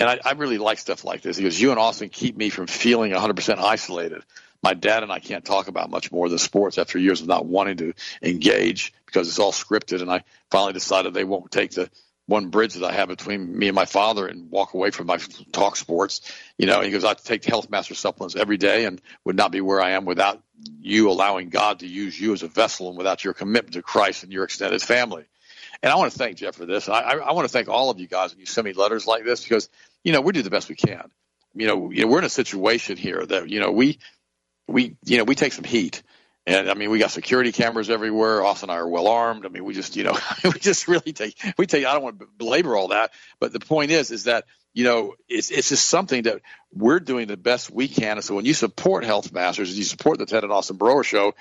And 0.00 0.08
I, 0.08 0.18
I 0.24 0.32
really 0.32 0.58
like 0.58 0.78
stuff 0.78 1.04
like 1.04 1.22
this. 1.22 1.36
He 1.36 1.44
goes, 1.44 1.60
you 1.60 1.70
and 1.70 1.78
Austin 1.78 2.08
keep 2.08 2.36
me 2.36 2.50
from 2.50 2.66
feeling 2.66 3.12
100% 3.12 3.58
isolated 3.58 4.24
my 4.62 4.74
dad 4.74 5.02
and 5.02 5.12
I 5.12 5.20
can't 5.20 5.44
talk 5.44 5.68
about 5.68 5.90
much 5.90 6.12
more 6.12 6.28
than 6.28 6.38
sports 6.38 6.78
after 6.78 6.98
years 6.98 7.20
of 7.20 7.26
not 7.26 7.46
wanting 7.46 7.78
to 7.78 7.94
engage 8.22 8.92
because 9.06 9.28
it's 9.28 9.38
all 9.38 9.52
scripted. 9.52 10.02
And 10.02 10.10
I 10.10 10.24
finally 10.50 10.72
decided 10.72 11.14
they 11.14 11.24
won't 11.24 11.50
take 11.50 11.72
the 11.72 11.90
one 12.26 12.48
bridge 12.48 12.74
that 12.74 12.84
I 12.84 12.92
have 12.92 13.08
between 13.08 13.58
me 13.58 13.68
and 13.68 13.74
my 13.74 13.86
father 13.86 14.26
and 14.26 14.50
walk 14.50 14.74
away 14.74 14.90
from 14.90 15.06
my 15.06 15.18
talk 15.52 15.76
sports. 15.76 16.20
You 16.58 16.66
know, 16.66 16.80
he 16.80 16.90
goes, 16.90 17.04
I 17.04 17.14
take 17.14 17.44
Health 17.44 17.70
Master 17.70 17.94
supplements 17.94 18.36
every 18.36 18.56
day 18.56 18.84
and 18.84 19.00
would 19.24 19.36
not 19.36 19.50
be 19.50 19.60
where 19.60 19.80
I 19.80 19.90
am 19.90 20.04
without 20.04 20.42
you 20.80 21.10
allowing 21.10 21.48
God 21.48 21.80
to 21.80 21.86
use 21.86 22.20
you 22.20 22.32
as 22.32 22.42
a 22.42 22.48
vessel 22.48 22.88
and 22.88 22.98
without 22.98 23.24
your 23.24 23.32
commitment 23.34 23.74
to 23.74 23.82
Christ 23.82 24.22
and 24.22 24.32
your 24.32 24.44
extended 24.44 24.82
family. 24.82 25.24
And 25.82 25.90
I 25.90 25.96
want 25.96 26.12
to 26.12 26.18
thank 26.18 26.36
Jeff 26.36 26.54
for 26.54 26.66
this. 26.66 26.88
I, 26.88 27.00
I 27.00 27.32
want 27.32 27.48
to 27.48 27.52
thank 27.52 27.68
all 27.68 27.90
of 27.90 27.98
you 27.98 28.06
guys 28.06 28.32
when 28.32 28.40
you 28.40 28.46
send 28.46 28.66
me 28.66 28.74
letters 28.74 29.06
like 29.06 29.24
this 29.24 29.42
because, 29.42 29.70
you 30.04 30.12
know, 30.12 30.20
we 30.20 30.32
do 30.32 30.42
the 30.42 30.50
best 30.50 30.68
we 30.68 30.76
can. 30.76 31.10
You 31.54 31.66
know, 31.66 31.90
you 31.90 32.02
know, 32.02 32.06
we're 32.08 32.18
in 32.18 32.24
a 32.24 32.30
situation 32.30 32.96
here 32.96 33.24
that, 33.24 33.48
you 33.48 33.60
know, 33.60 33.72
we 33.72 33.98
we 34.68 34.96
you 35.04 35.18
know 35.18 35.24
we 35.24 35.34
take 35.34 35.52
some 35.52 35.64
heat. 35.64 36.02
And 36.46 36.70
I 36.70 36.74
mean, 36.74 36.90
we 36.90 36.98
got 36.98 37.10
security 37.10 37.52
cameras 37.52 37.90
everywhere. 37.90 38.42
Austin 38.42 38.70
and 38.70 38.76
I 38.76 38.80
are 38.80 38.88
well 38.88 39.08
armed. 39.08 39.44
I 39.44 39.50
mean, 39.50 39.64
we 39.64 39.74
just, 39.74 39.94
you 39.94 40.04
know, 40.04 40.16
we 40.44 40.52
just 40.52 40.88
really 40.88 41.12
take, 41.12 41.38
we 41.58 41.66
take, 41.66 41.84
I 41.84 41.92
don't 41.92 42.02
want 42.02 42.18
to 42.18 42.26
belabor 42.38 42.76
all 42.76 42.88
that, 42.88 43.12
but 43.38 43.52
the 43.52 43.60
point 43.60 43.90
is, 43.90 44.10
is 44.10 44.24
that, 44.24 44.46
you 44.72 44.84
know, 44.84 45.14
it's, 45.28 45.50
it's 45.50 45.68
just 45.68 45.86
something 45.86 46.22
that 46.22 46.40
we're 46.72 46.98
doing 46.98 47.26
the 47.26 47.36
best 47.36 47.70
we 47.70 47.88
can. 47.88 48.16
And 48.16 48.24
so 48.24 48.34
when 48.34 48.46
you 48.46 48.54
support 48.54 49.04
Health 49.04 49.32
Masters 49.32 49.76
you 49.76 49.84
support 49.84 50.18
the 50.18 50.26
Ted 50.26 50.42
and 50.42 50.52
Austin 50.52 50.76
Broer 50.76 51.04
show, 51.04 51.34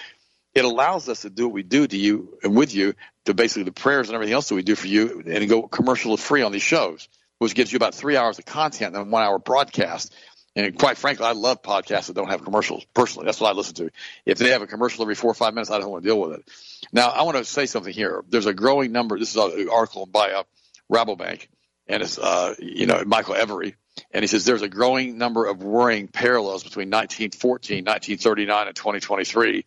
it 0.53 0.66
allows 0.66 1.07
us 1.07 1.22
to 1.22 1.30
do 1.30 1.47
what 1.47 1.53
we 1.53 1.64
do 1.64 1.88
to 1.88 1.97
you 1.97 2.38
and 2.43 2.55
with 2.55 2.74
you 2.74 2.93
to 3.26 3.34
basically 3.34 3.64
the 3.64 3.72
prayers 3.72 4.10
and 4.10 4.16
everything 4.16 4.34
else 4.34 4.49
that 4.49 4.55
we 4.55 4.64
do 4.64 4.76
for 4.76 4.88
you 4.88 5.24
and 5.26 5.47
go 5.47 5.68
commercial 5.68 6.18
free 6.18 6.41
on 6.41 6.51
these 6.51 6.64
shows, 6.64 7.07
which 7.40 7.56
gives 7.56 7.72
you 7.72 7.78
about 7.78 7.96
three 7.96 8.16
hours 8.16 8.38
of 8.38 8.46
content 8.46 8.96
and 8.96 9.12
one 9.12 9.24
hour 9.24 9.40
broadcast. 9.40 10.14
And 10.56 10.78
quite 10.78 10.98
frankly, 10.98 11.26
I 11.26 11.32
love 11.32 11.62
podcasts 11.62 12.08
that 12.08 12.14
don't 12.14 12.30
have 12.30 12.44
commercials 12.44 12.86
personally. 12.94 13.26
That's 13.26 13.40
what 13.40 13.50
I 13.50 13.54
listen 13.54 13.76
to. 13.76 13.92
If 14.26 14.38
they 14.40 14.50
have 14.50 14.62
a 14.62 14.68
commercial 14.68 15.02
every 15.04 15.16
four 15.16 15.32
or 15.32 15.36
five 15.36 15.54
minutes, 15.54 15.72
I 15.72 15.80
don't 15.80 15.90
want 15.90 16.04
to 16.04 16.10
deal 16.10 16.20
with 16.20 16.34
it. 16.34 16.50
Now, 16.92 17.10
I 17.10 17.24
want 17.24 17.38
to 17.38 17.46
say 17.46 17.66
something 17.66 17.94
here. 17.94 18.24
There's 18.30 18.46
a 18.46 18.54
growing 18.54 18.92
number. 18.92 19.18
This 19.18 19.36
is 19.36 19.38
an 19.38 19.70
article 19.70 20.06
by 20.06 20.32
uh, 20.32 20.44
Rabobank, 20.92 21.48
and 21.88 22.04
it's 22.04 22.18
uh, 22.18 22.56
you 22.60 22.88
know 22.88 23.04
Michael 23.06 23.36
Every, 23.36 23.76
and 24.12 24.24
he 24.24 24.28
says 24.28 24.44
there's 24.44 24.64
a 24.64 24.70
growing 24.70 25.18
number 25.18 25.46
of 25.46 25.64
worrying 25.64 26.08
parallels 26.08 26.64
between 26.64 26.90
1914, 26.90 27.86
1939, 27.86 28.68
and 28.68 28.76
2023. 28.76 29.66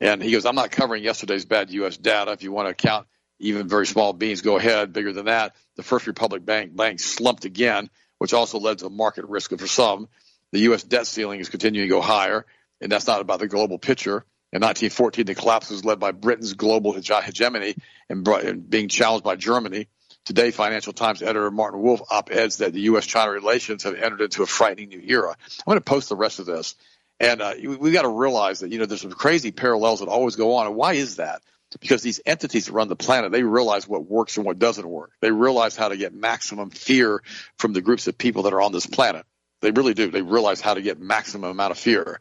And 0.00 0.22
he 0.22 0.32
goes, 0.32 0.44
I'm 0.44 0.54
not 0.54 0.70
covering 0.70 1.02
yesterday's 1.02 1.44
bad 1.44 1.70
U.S. 1.70 1.96
data. 1.96 2.32
If 2.32 2.42
you 2.42 2.52
want 2.52 2.68
to 2.68 2.74
count 2.74 3.06
even 3.38 3.68
very 3.68 3.86
small 3.86 4.12
beans, 4.12 4.40
go 4.40 4.56
ahead. 4.56 4.92
Bigger 4.92 5.12
than 5.12 5.26
that, 5.26 5.54
the 5.76 5.82
First 5.82 6.06
Republic 6.06 6.44
Bank 6.44 6.74
bank 6.74 7.00
slumped 7.00 7.44
again 7.44 7.90
which 8.18 8.32
also 8.32 8.58
led 8.58 8.78
to 8.78 8.88
market 8.88 9.26
risk 9.26 9.56
for 9.56 9.66
some. 9.66 10.08
The 10.52 10.60
U.S. 10.60 10.82
debt 10.82 11.06
ceiling 11.06 11.40
is 11.40 11.48
continuing 11.48 11.88
to 11.88 11.94
go 11.94 12.00
higher, 12.00 12.46
and 12.80 12.90
that's 12.90 13.06
not 13.06 13.20
about 13.20 13.40
the 13.40 13.48
global 13.48 13.78
picture. 13.78 14.24
In 14.52 14.62
1914, 14.62 15.26
the 15.26 15.34
collapse 15.34 15.70
was 15.70 15.84
led 15.84 15.98
by 15.98 16.12
Britain's 16.12 16.52
global 16.52 16.92
hegemony 16.92 17.74
and, 18.08 18.70
being 18.70 18.88
challenged 18.88 19.24
by 19.24 19.36
Germany. 19.36 19.88
Today, 20.24 20.52
Financial 20.52 20.92
Times 20.92 21.22
editor 21.22 21.50
Martin 21.50 21.82
Wolf 21.82 22.00
op-eds 22.10 22.58
that 22.58 22.72
the 22.72 22.80
U.S.-China 22.82 23.32
relations 23.32 23.82
have 23.82 23.94
entered 23.94 24.22
into 24.22 24.42
a 24.42 24.46
frightening 24.46 24.88
new 24.88 25.02
era. 25.04 25.36
I'm 25.38 25.70
going 25.70 25.76
to 25.76 25.82
post 25.84 26.08
the 26.08 26.16
rest 26.16 26.38
of 26.38 26.46
this. 26.46 26.76
And 27.20 27.42
uh, 27.42 27.52
we, 27.60 27.76
we 27.76 27.92
got 27.92 28.02
to 28.02 28.08
realize 28.08 28.60
that 28.60 28.72
you 28.72 28.78
know 28.78 28.86
there's 28.86 29.02
some 29.02 29.12
crazy 29.12 29.52
parallels 29.52 30.00
that 30.00 30.08
always 30.08 30.36
go 30.36 30.54
on. 30.54 30.66
And 30.66 30.76
why 30.76 30.94
is 30.94 31.16
that? 31.16 31.42
Because 31.80 32.02
these 32.02 32.20
entities 32.24 32.66
that 32.66 32.72
run 32.72 32.88
the 32.88 32.96
planet, 32.96 33.32
they 33.32 33.42
realize 33.42 33.88
what 33.88 34.08
works 34.08 34.36
and 34.36 34.46
what 34.46 34.58
doesn't 34.58 34.88
work. 34.88 35.12
They 35.20 35.30
realize 35.30 35.76
how 35.76 35.88
to 35.88 35.96
get 35.96 36.14
maximum 36.14 36.70
fear 36.70 37.22
from 37.58 37.72
the 37.72 37.80
groups 37.80 38.06
of 38.06 38.16
people 38.16 38.44
that 38.44 38.52
are 38.52 38.62
on 38.62 38.72
this 38.72 38.86
planet. 38.86 39.26
They 39.60 39.70
really 39.70 39.94
do. 39.94 40.10
They 40.10 40.22
realize 40.22 40.60
how 40.60 40.74
to 40.74 40.82
get 40.82 41.00
maximum 41.00 41.50
amount 41.50 41.70
of 41.70 41.78
fear. 41.78 42.20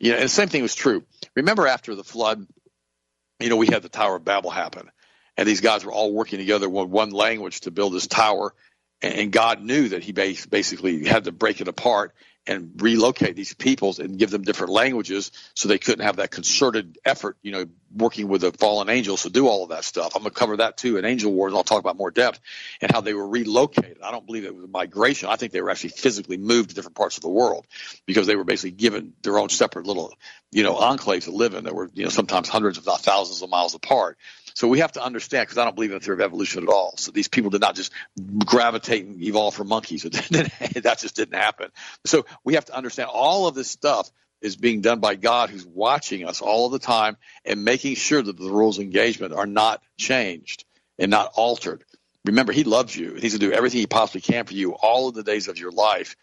You 0.00 0.12
know, 0.12 0.16
and 0.16 0.24
the 0.24 0.28
same 0.28 0.48
thing 0.48 0.62
was 0.62 0.74
true. 0.74 1.04
Remember 1.34 1.66
after 1.66 1.94
the 1.94 2.04
flood, 2.04 2.46
you 3.40 3.48
know, 3.48 3.56
we 3.56 3.66
had 3.66 3.82
the 3.82 3.88
Tower 3.88 4.16
of 4.16 4.24
Babel 4.24 4.50
happen, 4.50 4.90
and 5.36 5.48
these 5.48 5.60
guys 5.60 5.84
were 5.84 5.92
all 5.92 6.12
working 6.12 6.38
together 6.38 6.68
with 6.68 6.88
one 6.88 7.10
language 7.10 7.62
to 7.62 7.70
build 7.70 7.92
this 7.92 8.06
tower. 8.06 8.54
And 9.02 9.32
God 9.32 9.60
knew 9.60 9.88
that 9.88 10.02
He 10.02 10.12
basically 10.12 11.04
had 11.04 11.24
to 11.24 11.32
break 11.32 11.60
it 11.60 11.68
apart 11.68 12.14
and 12.46 12.72
relocate 12.80 13.36
these 13.36 13.54
peoples 13.54 13.98
and 13.98 14.18
give 14.18 14.30
them 14.30 14.42
different 14.42 14.72
languages 14.72 15.32
so 15.54 15.68
they 15.68 15.78
couldn't 15.78 16.04
have 16.04 16.16
that 16.16 16.30
concerted 16.30 16.98
effort, 17.04 17.36
you 17.42 17.52
know, 17.52 17.66
working 17.94 18.28
with 18.28 18.42
the 18.42 18.52
fallen 18.52 18.88
angels 18.88 19.22
to 19.22 19.30
do 19.30 19.46
all 19.46 19.62
of 19.62 19.70
that 19.70 19.84
stuff. 19.84 20.14
I'm 20.14 20.22
going 20.22 20.32
to 20.32 20.38
cover 20.38 20.56
that 20.58 20.76
too 20.76 20.96
in 20.96 21.04
Angel 21.04 21.32
Wars. 21.32 21.54
I'll 21.54 21.64
talk 21.64 21.78
about 21.78 21.96
more 21.96 22.10
depth 22.10 22.40
and 22.80 22.90
how 22.90 23.00
they 23.00 23.14
were 23.14 23.26
relocated. 23.26 23.98
I 24.02 24.10
don't 24.10 24.26
believe 24.26 24.44
it 24.44 24.54
was 24.54 24.68
migration. 24.68 25.28
I 25.28 25.36
think 25.36 25.52
they 25.52 25.62
were 25.62 25.70
actually 25.70 25.90
physically 25.90 26.36
moved 26.36 26.70
to 26.70 26.74
different 26.74 26.96
parts 26.96 27.16
of 27.16 27.22
the 27.22 27.30
world 27.30 27.66
because 28.04 28.26
they 28.26 28.36
were 28.36 28.44
basically 28.44 28.72
given 28.72 29.14
their 29.22 29.38
own 29.38 29.48
separate 29.48 29.86
little, 29.86 30.12
you 30.50 30.64
know, 30.64 30.74
enclaves 30.74 31.24
to 31.24 31.30
live 31.30 31.54
in 31.54 31.64
that 31.64 31.74
were, 31.74 31.90
you 31.94 32.04
know, 32.04 32.10
sometimes 32.10 32.48
hundreds, 32.48 32.78
if 32.78 32.86
not 32.86 33.00
thousands 33.00 33.42
of 33.42 33.48
miles 33.48 33.74
apart. 33.74 34.18
So 34.54 34.68
we 34.68 34.78
have 34.78 34.92
to 34.92 35.02
understand, 35.02 35.46
because 35.46 35.58
I 35.58 35.64
don't 35.64 35.74
believe 35.74 35.90
in 35.90 35.98
the 35.98 36.04
theory 36.04 36.14
of 36.14 36.20
evolution 36.20 36.62
at 36.62 36.68
all. 36.68 36.94
So 36.96 37.10
these 37.10 37.26
people 37.26 37.50
did 37.50 37.60
not 37.60 37.74
just 37.74 37.92
gravitate 38.46 39.04
and 39.04 39.20
evolve 39.20 39.54
from 39.54 39.68
monkeys. 39.68 40.02
that 40.04 40.96
just 41.00 41.16
didn't 41.16 41.34
happen. 41.34 41.70
So 42.04 42.24
we 42.44 42.54
have 42.54 42.64
to 42.66 42.76
understand 42.76 43.10
all 43.12 43.48
of 43.48 43.56
this 43.56 43.68
stuff 43.68 44.10
is 44.40 44.56
being 44.56 44.80
done 44.80 45.00
by 45.00 45.16
God 45.16 45.50
who's 45.50 45.66
watching 45.66 46.26
us 46.26 46.40
all 46.40 46.68
the 46.68 46.78
time 46.78 47.16
and 47.44 47.64
making 47.64 47.96
sure 47.96 48.22
that 48.22 48.36
the 48.38 48.50
rules 48.50 48.78
of 48.78 48.84
engagement 48.84 49.32
are 49.32 49.46
not 49.46 49.82
changed 49.98 50.64
and 50.98 51.10
not 51.10 51.32
altered. 51.34 51.84
Remember, 52.24 52.52
he 52.52 52.64
loves 52.64 52.94
you. 52.94 53.14
He's 53.14 53.32
going 53.32 53.40
to 53.40 53.46
do 53.48 53.52
everything 53.52 53.80
he 53.80 53.86
possibly 53.86 54.20
can 54.20 54.44
for 54.44 54.54
you 54.54 54.72
all 54.74 55.08
of 55.08 55.14
the 55.14 55.22
days 55.22 55.48
of 55.48 55.58
your 55.58 55.72
life 55.72 56.14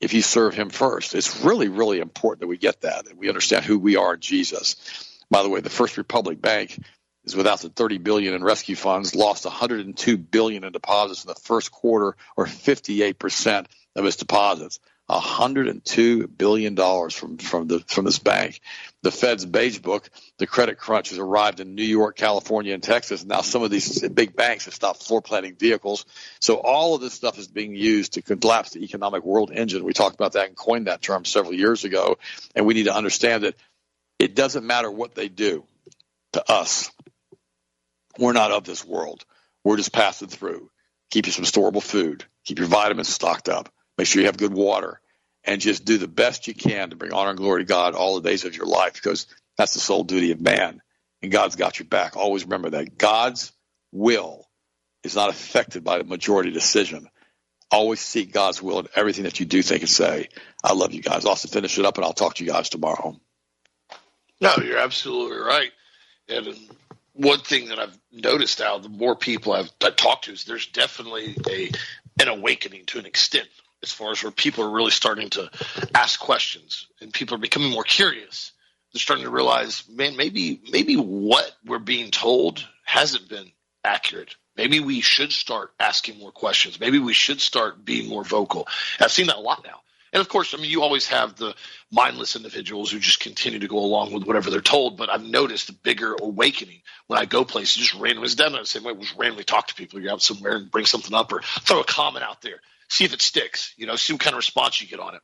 if 0.00 0.14
you 0.14 0.22
serve 0.22 0.54
him 0.54 0.70
first. 0.70 1.14
It's 1.14 1.44
really, 1.44 1.68
really 1.68 2.00
important 2.00 2.40
that 2.40 2.46
we 2.46 2.56
get 2.56 2.80
that, 2.82 3.04
that 3.04 3.16
we 3.16 3.28
understand 3.28 3.64
who 3.64 3.78
we 3.78 3.96
are 3.96 4.14
in 4.14 4.20
Jesus. 4.20 4.76
By 5.30 5.42
the 5.42 5.48
way, 5.48 5.60
the 5.60 5.70
First 5.70 5.98
Republic 5.98 6.40
Bank 6.40 6.78
is 7.26 7.36
without 7.36 7.60
the 7.60 7.68
30 7.68 7.98
billion 7.98 8.34
in 8.34 8.42
rescue 8.42 8.76
funds, 8.76 9.14
lost 9.14 9.44
102 9.44 10.16
billion 10.16 10.64
in 10.64 10.72
deposits 10.72 11.24
in 11.24 11.28
the 11.28 11.34
first 11.34 11.70
quarter, 11.70 12.16
or 12.36 12.46
58 12.46 13.18
percent 13.18 13.68
of 13.94 14.04
its 14.04 14.16
deposits. 14.16 14.78
102 15.06 16.26
billion 16.26 16.74
dollars 16.74 17.14
from 17.14 17.38
from 17.38 17.68
the 17.68 17.78
from 17.86 18.04
this 18.04 18.18
bank. 18.18 18.60
The 19.02 19.12
Fed's 19.12 19.46
beige 19.46 19.78
book, 19.78 20.10
the 20.38 20.48
credit 20.48 20.78
crunch, 20.78 21.10
has 21.10 21.18
arrived 21.18 21.60
in 21.60 21.76
New 21.76 21.84
York, 21.84 22.16
California, 22.16 22.74
and 22.74 22.82
Texas. 22.82 23.24
Now 23.24 23.42
some 23.42 23.62
of 23.62 23.70
these 23.70 24.06
big 24.08 24.34
banks 24.34 24.64
have 24.64 24.74
stopped 24.74 25.04
floor 25.04 25.22
planning 25.22 25.54
vehicles. 25.54 26.06
So 26.40 26.56
all 26.56 26.96
of 26.96 27.00
this 27.00 27.14
stuff 27.14 27.38
is 27.38 27.46
being 27.46 27.76
used 27.76 28.14
to 28.14 28.22
collapse 28.22 28.70
the 28.70 28.82
economic 28.82 29.24
world 29.24 29.52
engine. 29.54 29.84
We 29.84 29.92
talked 29.92 30.16
about 30.16 30.32
that 30.32 30.48
and 30.48 30.56
coined 30.56 30.88
that 30.88 31.02
term 31.02 31.24
several 31.24 31.54
years 31.54 31.84
ago. 31.84 32.18
And 32.56 32.66
we 32.66 32.74
need 32.74 32.86
to 32.86 32.94
understand 32.94 33.44
that 33.44 33.54
it 34.18 34.34
doesn't 34.34 34.66
matter 34.66 34.90
what 34.90 35.14
they 35.14 35.28
do 35.28 35.64
to 36.32 36.50
us. 36.50 36.90
We're 38.18 38.32
not 38.32 38.52
of 38.52 38.64
this 38.64 38.84
world. 38.84 39.24
We're 39.64 39.76
just 39.76 39.92
passing 39.92 40.28
through. 40.28 40.70
Keep 41.10 41.26
you 41.26 41.32
some 41.32 41.44
storable 41.44 41.82
food. 41.82 42.24
Keep 42.44 42.58
your 42.58 42.68
vitamins 42.68 43.08
stocked 43.08 43.48
up. 43.48 43.72
Make 43.98 44.06
sure 44.06 44.20
you 44.20 44.26
have 44.26 44.36
good 44.36 44.52
water. 44.52 45.00
And 45.44 45.60
just 45.60 45.84
do 45.84 45.96
the 45.96 46.08
best 46.08 46.48
you 46.48 46.54
can 46.54 46.90
to 46.90 46.96
bring 46.96 47.12
honor 47.12 47.30
and 47.30 47.38
glory 47.38 47.62
to 47.62 47.68
God 47.68 47.94
all 47.94 48.16
the 48.16 48.28
days 48.28 48.44
of 48.44 48.56
your 48.56 48.66
life 48.66 48.94
because 48.94 49.26
that's 49.56 49.74
the 49.74 49.80
sole 49.80 50.02
duty 50.02 50.32
of 50.32 50.40
man. 50.40 50.82
And 51.22 51.30
God's 51.30 51.56
got 51.56 51.78
your 51.78 51.86
back. 51.86 52.16
Always 52.16 52.44
remember 52.44 52.70
that. 52.70 52.98
God's 52.98 53.52
will 53.92 54.46
is 55.04 55.14
not 55.14 55.30
affected 55.30 55.84
by 55.84 55.98
the 55.98 56.04
majority 56.04 56.50
decision. 56.50 57.08
Always 57.70 58.00
seek 58.00 58.32
God's 58.32 58.62
will 58.62 58.80
in 58.80 58.88
everything 58.94 59.24
that 59.24 59.40
you 59.40 59.46
do, 59.46 59.62
think, 59.62 59.82
and 59.82 59.90
say. 59.90 60.28
I 60.62 60.72
love 60.72 60.92
you 60.92 61.02
guys. 61.02 61.24
I'll 61.24 61.30
also 61.30 61.48
finish 61.48 61.78
it 61.78 61.84
up, 61.84 61.96
and 61.96 62.04
I'll 62.04 62.12
talk 62.12 62.34
to 62.34 62.44
you 62.44 62.50
guys 62.50 62.68
tomorrow. 62.68 63.16
No, 64.40 64.54
you're 64.62 64.78
absolutely 64.78 65.38
right. 65.38 65.72
And 66.28 66.46
one 67.16 67.40
thing 67.40 67.68
that 67.68 67.78
I've 67.78 67.98
noticed 68.12 68.60
now, 68.60 68.78
the 68.78 68.88
more 68.88 69.16
people 69.16 69.52
I've, 69.52 69.70
I've 69.82 69.96
talked 69.96 70.24
to, 70.26 70.32
is 70.32 70.44
there's 70.44 70.66
definitely 70.66 71.36
a 71.48 71.70
an 72.20 72.28
awakening 72.28 72.86
to 72.86 72.98
an 72.98 73.06
extent 73.06 73.48
as 73.82 73.92
far 73.92 74.10
as 74.10 74.22
where 74.22 74.32
people 74.32 74.64
are 74.64 74.70
really 74.70 74.90
starting 74.90 75.28
to 75.30 75.50
ask 75.94 76.18
questions 76.18 76.86
and 77.00 77.12
people 77.12 77.34
are 77.34 77.40
becoming 77.40 77.70
more 77.70 77.84
curious. 77.84 78.52
They're 78.92 79.00
starting 79.00 79.24
to 79.24 79.30
realize, 79.30 79.84
man, 79.88 80.16
maybe 80.16 80.60
maybe 80.70 80.96
what 80.96 81.50
we're 81.64 81.78
being 81.78 82.10
told 82.10 82.66
hasn't 82.84 83.28
been 83.28 83.50
accurate. 83.84 84.36
Maybe 84.56 84.80
we 84.80 85.02
should 85.02 85.32
start 85.32 85.72
asking 85.78 86.18
more 86.18 86.32
questions. 86.32 86.80
Maybe 86.80 86.98
we 86.98 87.12
should 87.12 87.40
start 87.40 87.84
being 87.84 88.08
more 88.08 88.24
vocal. 88.24 88.66
I've 88.98 89.12
seen 89.12 89.26
that 89.26 89.36
a 89.36 89.40
lot 89.40 89.64
now. 89.64 89.80
And 90.16 90.22
of 90.22 90.30
course, 90.30 90.54
I 90.54 90.56
mean, 90.56 90.70
you 90.70 90.80
always 90.80 91.06
have 91.08 91.36
the 91.36 91.54
mindless 91.92 92.36
individuals 92.36 92.90
who 92.90 92.98
just 92.98 93.20
continue 93.20 93.58
to 93.58 93.68
go 93.68 93.76
along 93.76 94.14
with 94.14 94.24
whatever 94.24 94.48
they're 94.48 94.62
told. 94.62 94.96
But 94.96 95.10
I've 95.10 95.22
noticed 95.22 95.68
a 95.68 95.74
bigger 95.74 96.16
awakening 96.18 96.80
when 97.06 97.18
I 97.18 97.26
go 97.26 97.44
places, 97.44 97.74
just 97.74 97.94
randomly, 98.00 98.24
it's 98.24 98.34
done 98.34 98.52
the 98.52 98.64
same 98.64 98.82
way, 98.82 98.94
just 98.94 99.14
randomly 99.18 99.44
talk 99.44 99.66
to 99.66 99.74
people. 99.74 100.00
You're 100.00 100.12
out 100.12 100.22
somewhere 100.22 100.56
and 100.56 100.70
bring 100.70 100.86
something 100.86 101.12
up 101.12 101.30
or 101.34 101.42
throw 101.42 101.80
a 101.80 101.84
comment 101.84 102.24
out 102.24 102.40
there, 102.40 102.62
see 102.88 103.04
if 103.04 103.12
it 103.12 103.20
sticks, 103.20 103.74
you 103.76 103.86
know, 103.86 103.96
see 103.96 104.14
what 104.14 104.22
kind 104.22 104.32
of 104.32 104.38
response 104.38 104.80
you 104.80 104.88
get 104.88 105.00
on 105.00 105.16
it. 105.16 105.20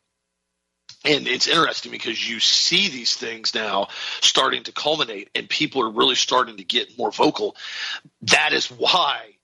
And 1.07 1.27
it's 1.27 1.49
interesting 1.49 1.91
because 1.91 2.29
you 2.29 2.39
see 2.39 2.91
these 2.91 3.17
things 3.17 3.55
now 3.55 3.89
starting 4.21 4.65
to 4.65 4.73
culminate 4.73 5.31
and 5.35 5.49
people 5.49 5.85
are 5.85 5.91
really 5.91 6.17
starting 6.17 6.59
to 6.59 6.65
get 6.65 6.99
more 6.99 7.11
vocal. 7.11 7.57
That 8.21 8.53
is 8.53 8.67
why 8.67 9.37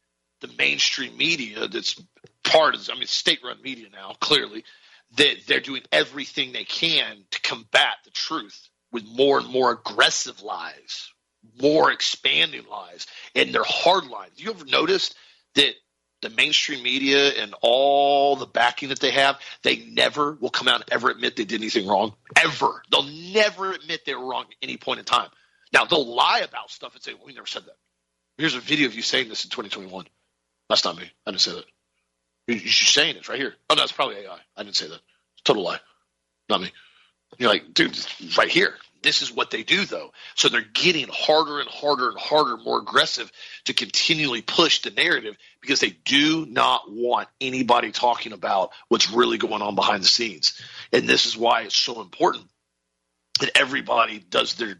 the 0.42 0.51
mainstream 0.59 1.16
media 1.16 1.68
that's 1.68 1.99
part 2.44 2.74
of, 2.74 2.86
I 2.92 2.96
mean, 2.96 3.07
state 3.07 3.38
run 3.42 3.62
media 3.62 3.86
now, 3.90 4.14
clearly, 4.20 4.62
that 5.16 5.46
they're 5.46 5.61
doing 5.61 5.82
everything 5.92 6.52
they 6.52 6.64
can 6.64 7.24
to 7.30 7.40
combat 7.40 7.96
the 8.04 8.11
truth 8.11 8.68
with 8.92 9.04
more 9.06 9.38
and 9.38 9.48
more 9.48 9.72
aggressive 9.72 10.42
lies, 10.42 11.11
more 11.61 11.90
expanding 11.90 12.66
lies, 12.70 13.06
and 13.34 13.54
they're 13.54 13.62
hard 13.64 14.06
lines. 14.06 14.32
You 14.36 14.50
ever 14.50 14.64
noticed 14.64 15.16
that 15.54 15.74
the 16.20 16.30
mainstream 16.30 16.82
media 16.82 17.30
and 17.42 17.54
all 17.62 18.36
the 18.36 18.46
backing 18.46 18.88
that 18.88 19.00
they 19.00 19.12
have, 19.12 19.38
they 19.62 19.76
never 19.76 20.32
will 20.32 20.50
come 20.50 20.68
out 20.68 20.80
and 20.82 20.92
ever 20.92 21.11
admit 21.11 21.36
they 21.36 21.44
did 21.44 21.61
anything 21.61 21.86
wrong. 21.86 22.14
Ever. 22.36 22.82
They'll 22.90 23.04
never 23.04 23.72
admit 23.72 24.04
they 24.04 24.14
were 24.14 24.26
wrong 24.26 24.46
at 24.50 24.56
any 24.62 24.76
point 24.76 24.98
in 24.98 25.04
time. 25.04 25.30
Now 25.72 25.84
they'll 25.84 26.14
lie 26.14 26.40
about 26.40 26.70
stuff 26.70 26.94
and 26.94 27.02
say, 27.02 27.14
well, 27.14 27.26
"We 27.26 27.34
never 27.34 27.46
said 27.46 27.64
that." 27.66 27.76
Here's 28.36 28.54
a 28.54 28.61
video 28.61 28.86
of 28.86 28.94
you 28.94 29.02
saying 29.02 29.28
this 29.28 29.44
in 29.44 29.50
2021. 29.50 30.06
That's 30.68 30.84
not 30.84 30.96
me. 30.96 31.11
I 31.26 31.30
didn't 31.30 31.40
say 31.40 31.52
that. 31.52 31.64
You're 32.49 32.61
saying 32.61 33.16
it 33.16 33.28
right 33.28 33.38
here. 33.38 33.55
Oh 33.68 33.74
no, 33.74 33.82
it's 33.82 33.92
probably 33.92 34.16
AI. 34.16 34.38
I 34.57 34.62
didn't 34.62 34.76
say 34.76 34.88
that. 34.88 34.94
It's 34.94 35.42
total 35.44 35.64
lie. 35.64 35.80
Not 36.49 36.62
me. 36.62 36.72
You're 37.38 37.51
like, 37.51 37.74
dude, 37.74 37.96
right 38.36 38.49
here. 38.49 38.74
This 39.03 39.22
is 39.22 39.30
what 39.30 39.51
they 39.51 39.62
do, 39.62 39.84
though. 39.84 40.12
So 40.34 40.49
they're 40.49 40.62
getting 40.62 41.07
harder 41.09 41.61
and 41.61 41.68
harder 41.68 42.09
and 42.09 42.18
harder, 42.18 42.57
more 42.57 42.80
aggressive 42.80 43.30
to 43.66 43.72
continually 43.72 44.42
push 44.42 44.82
the 44.82 44.90
narrative 44.90 45.36
because 45.61 45.78
they 45.78 45.96
do 46.05 46.46
not 46.46 46.90
want 46.90 47.28
anybody 47.40 47.92
talking 47.92 48.32
about 48.32 48.70
what's 48.88 49.12
really 49.12 49.38
going 49.38 49.62
on 49.62 49.76
behind 49.76 50.03
the 50.03 50.09
scenes. 50.09 50.61
And 50.92 51.09
this 51.09 51.26
is 51.26 51.36
why 51.36 51.62
it's 51.62 51.76
so 51.76 52.01
important 52.01 52.46
that 53.40 53.57
everybody 53.57 54.18
does 54.18 54.55
their 54.55 54.78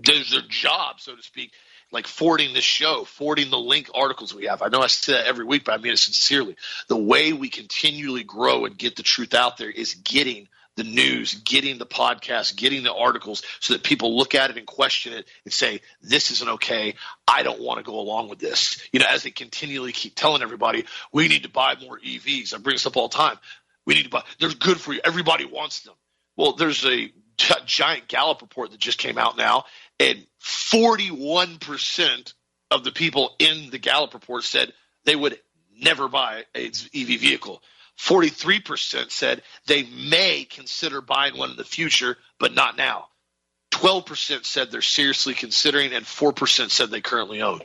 does 0.00 0.30
their 0.30 0.42
job, 0.48 0.98
so 1.00 1.14
to 1.14 1.22
speak, 1.22 1.52
like 1.94 2.06
forwarding 2.08 2.52
this 2.52 2.64
show, 2.64 3.04
forwarding 3.04 3.50
the 3.50 3.58
link 3.58 3.88
articles 3.94 4.34
we 4.34 4.46
have. 4.46 4.60
I 4.60 4.68
know 4.68 4.80
I 4.80 4.88
say 4.88 5.12
that 5.12 5.26
every 5.26 5.44
week, 5.44 5.64
but 5.64 5.72
I 5.72 5.82
mean 5.82 5.92
it 5.92 5.98
sincerely. 5.98 6.56
The 6.88 6.96
way 6.96 7.32
we 7.32 7.48
continually 7.48 8.24
grow 8.24 8.66
and 8.66 8.76
get 8.76 8.96
the 8.96 9.04
truth 9.04 9.32
out 9.32 9.56
there 9.56 9.70
is 9.70 9.94
getting 9.94 10.48
the 10.76 10.84
news, 10.84 11.34
getting 11.34 11.78
the 11.78 11.86
podcast, 11.86 12.56
getting 12.56 12.82
the 12.82 12.92
articles 12.92 13.44
so 13.60 13.74
that 13.74 13.84
people 13.84 14.16
look 14.16 14.34
at 14.34 14.50
it 14.50 14.58
and 14.58 14.66
question 14.66 15.12
it 15.12 15.26
and 15.44 15.54
say, 15.54 15.80
this 16.02 16.32
isn't 16.32 16.50
okay. 16.50 16.96
I 17.28 17.44
don't 17.44 17.60
want 17.60 17.78
to 17.78 17.84
go 17.84 18.00
along 18.00 18.28
with 18.28 18.40
this. 18.40 18.82
You 18.92 18.98
know, 18.98 19.06
as 19.08 19.22
they 19.22 19.30
continually 19.30 19.92
keep 19.92 20.16
telling 20.16 20.42
everybody, 20.42 20.84
we 21.12 21.28
need 21.28 21.44
to 21.44 21.48
buy 21.48 21.76
more 21.80 21.98
EVs. 22.00 22.54
I 22.54 22.58
bring 22.58 22.74
this 22.74 22.86
up 22.86 22.96
all 22.96 23.06
the 23.06 23.16
time. 23.16 23.38
We 23.86 23.94
need 23.94 24.04
to 24.04 24.10
buy, 24.10 24.24
they're 24.40 24.50
good 24.50 24.80
for 24.80 24.92
you. 24.92 25.00
Everybody 25.04 25.44
wants 25.44 25.80
them. 25.80 25.94
Well, 26.36 26.54
there's 26.54 26.84
a 26.84 27.12
giant 27.36 28.08
Gallup 28.08 28.42
report 28.42 28.70
that 28.70 28.80
just 28.80 28.98
came 28.98 29.18
out 29.18 29.36
now, 29.36 29.64
and 30.00 30.26
41% 30.42 32.34
of 32.70 32.84
the 32.84 32.92
people 32.92 33.34
in 33.38 33.70
the 33.70 33.78
Gallup 33.78 34.14
report 34.14 34.44
said 34.44 34.72
they 35.04 35.16
would 35.16 35.38
never 35.80 36.08
buy 36.08 36.44
an 36.54 36.72
EV 36.94 37.20
vehicle. 37.20 37.62
43% 37.98 39.10
said 39.10 39.42
they 39.66 39.84
may 39.84 40.44
consider 40.44 41.00
buying 41.00 41.36
one 41.36 41.50
in 41.50 41.56
the 41.56 41.64
future, 41.64 42.16
but 42.38 42.54
not 42.54 42.76
now. 42.76 43.06
12% 43.72 44.44
said 44.44 44.70
they're 44.70 44.82
seriously 44.82 45.34
considering, 45.34 45.92
and 45.92 46.04
4% 46.04 46.70
said 46.70 46.90
they 46.90 47.00
currently 47.00 47.42
own. 47.42 47.60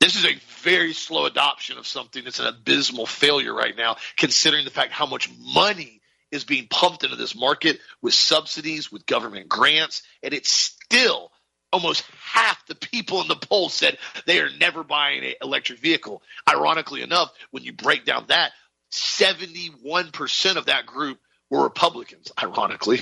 This 0.00 0.16
is 0.16 0.24
a 0.24 0.40
very 0.62 0.92
slow 0.92 1.26
adoption 1.26 1.78
of 1.78 1.86
something 1.86 2.24
that's 2.24 2.40
an 2.40 2.46
abysmal 2.46 3.06
failure 3.06 3.54
right 3.54 3.76
now, 3.76 3.96
considering 4.16 4.64
the 4.64 4.70
fact 4.70 4.92
how 4.92 5.06
much 5.06 5.30
money 5.38 6.00
is 6.30 6.44
being 6.44 6.66
pumped 6.68 7.04
into 7.04 7.16
this 7.16 7.34
market 7.34 7.80
with 8.00 8.14
subsidies, 8.14 8.90
with 8.90 9.04
government 9.06 9.48
grants, 9.48 10.02
and 10.22 10.32
it's 10.32 10.52
still 10.52 11.30
almost 11.72 12.04
half 12.22 12.64
the 12.66 12.74
people 12.74 13.20
in 13.22 13.28
the 13.28 13.36
poll 13.36 13.68
said 13.68 13.98
they 14.26 14.40
are 14.40 14.50
never 14.58 14.82
buying 14.82 15.24
an 15.24 15.34
electric 15.42 15.78
vehicle. 15.78 16.22
Ironically 16.48 17.02
enough, 17.02 17.32
when 17.50 17.62
you 17.62 17.72
break 17.72 18.04
down 18.04 18.26
that, 18.28 18.52
71% 18.92 20.56
of 20.56 20.66
that 20.66 20.86
group 20.86 21.18
were 21.48 21.62
Republicans, 21.62 22.30
ironically, 22.40 23.00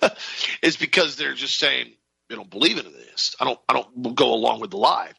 it's 0.62 0.76
because 0.76 1.16
they're 1.16 1.34
just 1.34 1.58
saying 1.58 1.92
they 2.28 2.34
don't 2.34 2.50
believe 2.50 2.78
in 2.78 2.84
this. 2.92 3.36
I 3.40 3.44
don't 3.44 3.60
I 3.68 3.72
don't 3.72 4.14
go 4.14 4.34
along 4.34 4.60
with 4.60 4.70
the 4.70 4.76
lie. 4.76 5.12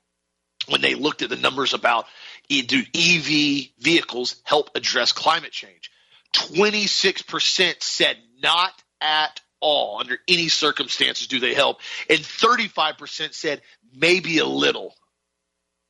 When 0.67 0.81
they 0.81 0.95
looked 0.95 1.21
at 1.21 1.29
the 1.29 1.35
numbers 1.35 1.73
about 1.73 2.05
do 2.49 2.81
EV 2.93 3.69
vehicles 3.79 4.41
help 4.43 4.71
address 4.75 5.11
climate 5.11 5.51
change, 5.51 5.91
26% 6.33 7.81
said 7.81 8.17
not 8.41 8.71
at 8.99 9.39
all 9.65 9.97
under 9.99 10.19
any 10.27 10.47
circumstances 10.47 11.25
do 11.25 11.39
they 11.39 11.55
help. 11.55 11.79
And 12.07 12.19
35% 12.19 13.33
said 13.33 13.63
maybe 13.95 14.37
a 14.37 14.45
little. 14.45 14.93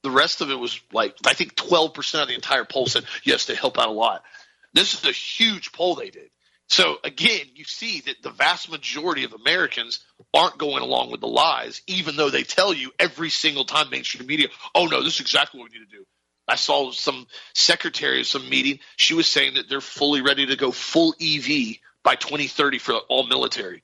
The 0.04 0.12
rest 0.12 0.40
of 0.40 0.50
it 0.50 0.56
was 0.56 0.80
like 0.94 1.16
i 1.26 1.34
think 1.34 1.56
12% 1.56 2.22
of 2.22 2.28
the 2.30 2.36
entire 2.36 2.64
poll 2.64 2.88
said 2.88 3.04
yes 3.24 3.46
they 3.46 3.56
help 3.56 3.78
out 3.78 3.90
a 3.90 3.92
lot. 3.92 4.24
This 4.74 4.94
is 4.94 5.04
a 5.04 5.12
huge 5.12 5.74
poll 5.74 5.96
they 5.96 6.10
did. 6.10 6.30
So 6.70 6.98
again 7.04 7.48
you 7.54 7.66
see 7.66 8.00
that 8.06 8.22
the 8.24 8.30
vast 8.30 8.72
majority 8.72 9.26
of 9.26 9.34
americans 9.34 10.00
aren't 10.34 10.58
going 10.58 10.82
along 10.82 11.12
with 11.12 11.20
the 11.20 11.28
lies 11.28 11.82
even 11.86 12.16
though 12.16 12.30
they 12.30 12.44
tell 12.44 12.74
you 12.74 12.92
every 12.98 13.30
single 13.30 13.66
time 13.66 13.90
mainstream 13.90 14.26
media 14.26 14.48
oh 14.74 14.86
no 14.86 15.04
this 15.04 15.16
is 15.16 15.22
exactly 15.22 15.60
what 15.60 15.70
we 15.70 15.80
need 15.80 15.90
to 15.90 15.98
do. 15.98 16.06
I 16.48 16.56
saw 16.56 16.92
some 16.92 17.28
secretary 17.54 18.22
of 18.22 18.28
some 18.28 18.48
meeting. 18.48 18.80
She 18.96 19.16
was 19.16 19.28
saying 19.28 19.56
that 19.56 19.68
they're 19.68 19.82
fully 19.82 20.22
ready 20.22 20.46
to 20.46 20.56
go 20.56 20.72
full 20.72 21.16
EV 21.20 21.80
by 22.06 22.16
2030 22.16 22.78
for 22.78 22.94
all 23.10 23.28
military. 23.28 23.84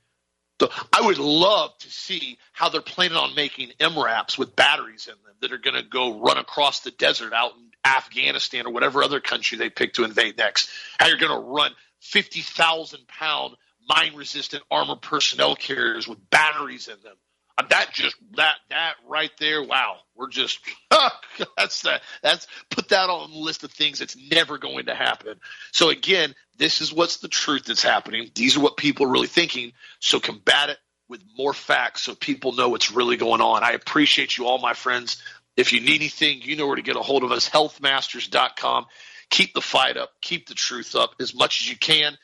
So 0.62 0.70
I 0.94 1.02
would 1.02 1.18
love 1.18 1.76
to 1.80 1.90
see 1.90 2.38
how 2.54 2.70
they're 2.70 2.82
planning 2.82 3.18
on 3.18 3.34
making 3.36 3.72
MRAPs 3.80 4.38
with 4.38 4.56
batteries 4.56 5.08
in 5.08 5.16
them 5.26 5.34
that 5.42 5.52
are 5.52 5.58
going 5.58 5.76
to 5.76 5.82
go 5.82 6.20
run 6.20 6.38
across 6.38 6.82
the 6.82 6.92
desert 6.92 7.34
out 7.34 7.54
in 7.58 7.72
Afghanistan 7.84 8.68
or 8.68 8.72
whatever 8.72 9.04
other 9.04 9.20
country 9.20 9.58
they 9.58 9.72
pick 9.72 9.94
to 9.94 10.04
invade 10.04 10.38
next. 10.38 10.70
How 11.00 11.08
you're 11.08 11.18
going 11.18 11.32
to 11.32 11.48
run 11.48 11.72
50,000 12.02 13.08
pound 13.08 13.56
mine 13.90 14.16
resistant 14.16 14.64
armor 14.70 14.98
personnel 14.98 15.56
carriers 15.56 16.08
with 16.08 16.30
batteries 16.30 16.88
in 16.88 17.02
them 17.02 17.16
Uh, 17.58 17.64
that 17.70 17.92
just 17.94 18.16
that 18.36 18.56
that 18.70 18.94
right 19.08 19.32
there 19.40 19.64
wow. 19.64 19.98
We're 20.16 20.30
just 20.30 20.60
oh, 20.92 21.10
that's 21.58 21.82
that 21.84 22.02
that's 22.22 22.48
put 22.70 22.90
that 22.90 23.10
on 23.10 23.32
the 23.32 23.38
list 23.38 23.64
of 23.64 23.72
things 23.72 24.00
that's 24.00 24.18
never 24.32 24.58
going 24.58 24.86
to 24.86 24.96
happen. 24.96 25.40
So 25.72 25.90
again 25.90 26.36
this 26.58 26.82
is 26.82 26.94
what's 26.94 27.18
the 27.18 27.28
truth 27.28 27.66
that's 27.66 27.84
happening. 27.84 28.30
These 28.36 28.58
are 28.58 28.60
what 28.60 28.78
people 28.78 29.08
are 29.08 29.12
really 29.12 29.28
thinking. 29.28 29.74
So 30.00 30.20
combat 30.20 30.70
it 30.70 30.78
with 31.10 31.24
more 31.38 31.54
facts 31.54 32.04
so 32.04 32.16
people 32.16 32.54
know 32.54 32.70
what's 32.70 32.92
really 32.92 33.18
going 33.18 33.42
on. 33.42 33.64
I 33.64 33.72
appreciate 33.72 34.38
you 34.38 34.46
all 34.46 34.60
my 34.60 34.74
friends. 34.74 35.22
If 35.58 35.74
you 35.74 35.82
need 35.82 35.96
anything 35.96 36.42
you 36.42 36.56
know 36.56 36.68
where 36.68 36.76
to 36.76 36.82
get 36.82 36.96
a 36.96 37.02
hold 37.02 37.24
of 37.24 37.32
us 37.32 37.50
healthmasters.com 37.50 38.86
keep 39.32 39.54
the 39.54 39.62
fight 39.62 39.98
up. 39.98 40.12
Keep 40.22 40.48
the 40.48 40.54
truth 40.54 40.94
up 40.94 41.16
as 41.20 41.34
much 41.34 41.62
as 41.62 41.70
you 41.70 41.78
can 41.78 42.18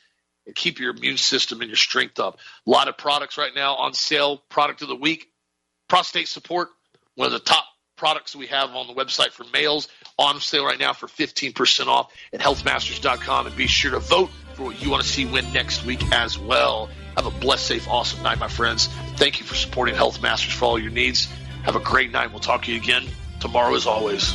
and 0.48 0.56
keep 0.56 0.80
your 0.80 0.90
immune 0.90 1.18
system 1.18 1.60
and 1.60 1.68
your 1.68 1.76
strength 1.76 2.18
up. 2.18 2.38
A 2.66 2.70
lot 2.70 2.88
of 2.88 2.96
products 2.96 3.38
right 3.38 3.54
now 3.54 3.76
on 3.76 3.94
sale. 3.94 4.38
Product 4.48 4.82
of 4.82 4.88
the 4.88 4.96
week, 4.96 5.28
prostate 5.88 6.26
support, 6.26 6.70
one 7.14 7.26
of 7.26 7.32
the 7.32 7.38
top 7.38 7.64
products 7.96 8.34
we 8.34 8.46
have 8.46 8.70
on 8.70 8.86
the 8.86 8.94
website 8.94 9.30
for 9.30 9.44
males 9.52 9.88
on 10.18 10.40
sale 10.40 10.64
right 10.64 10.78
now 10.78 10.92
for 10.92 11.06
15% 11.06 11.86
off 11.86 12.12
at 12.32 12.40
healthmasters.com. 12.40 13.46
And 13.46 13.56
be 13.56 13.66
sure 13.66 13.90
to 13.90 13.98
vote 13.98 14.30
for 14.54 14.64
what 14.64 14.82
you 14.82 14.90
want 14.90 15.02
to 15.02 15.08
see 15.08 15.26
win 15.26 15.52
next 15.52 15.84
week 15.84 16.02
as 16.12 16.38
well. 16.38 16.88
Have 17.16 17.26
a 17.26 17.30
blessed, 17.30 17.66
safe, 17.66 17.88
awesome 17.88 18.22
night, 18.22 18.38
my 18.38 18.48
friends. 18.48 18.86
Thank 19.16 19.40
you 19.40 19.46
for 19.46 19.54
supporting 19.54 19.94
Health 19.94 20.22
Masters 20.22 20.54
for 20.54 20.64
all 20.64 20.78
your 20.78 20.92
needs. 20.92 21.26
Have 21.64 21.76
a 21.76 21.80
great 21.80 22.10
night. 22.10 22.30
We'll 22.30 22.40
talk 22.40 22.62
to 22.62 22.72
you 22.72 22.78
again 22.78 23.04
tomorrow 23.40 23.74
as 23.74 23.86
always. 23.86 24.34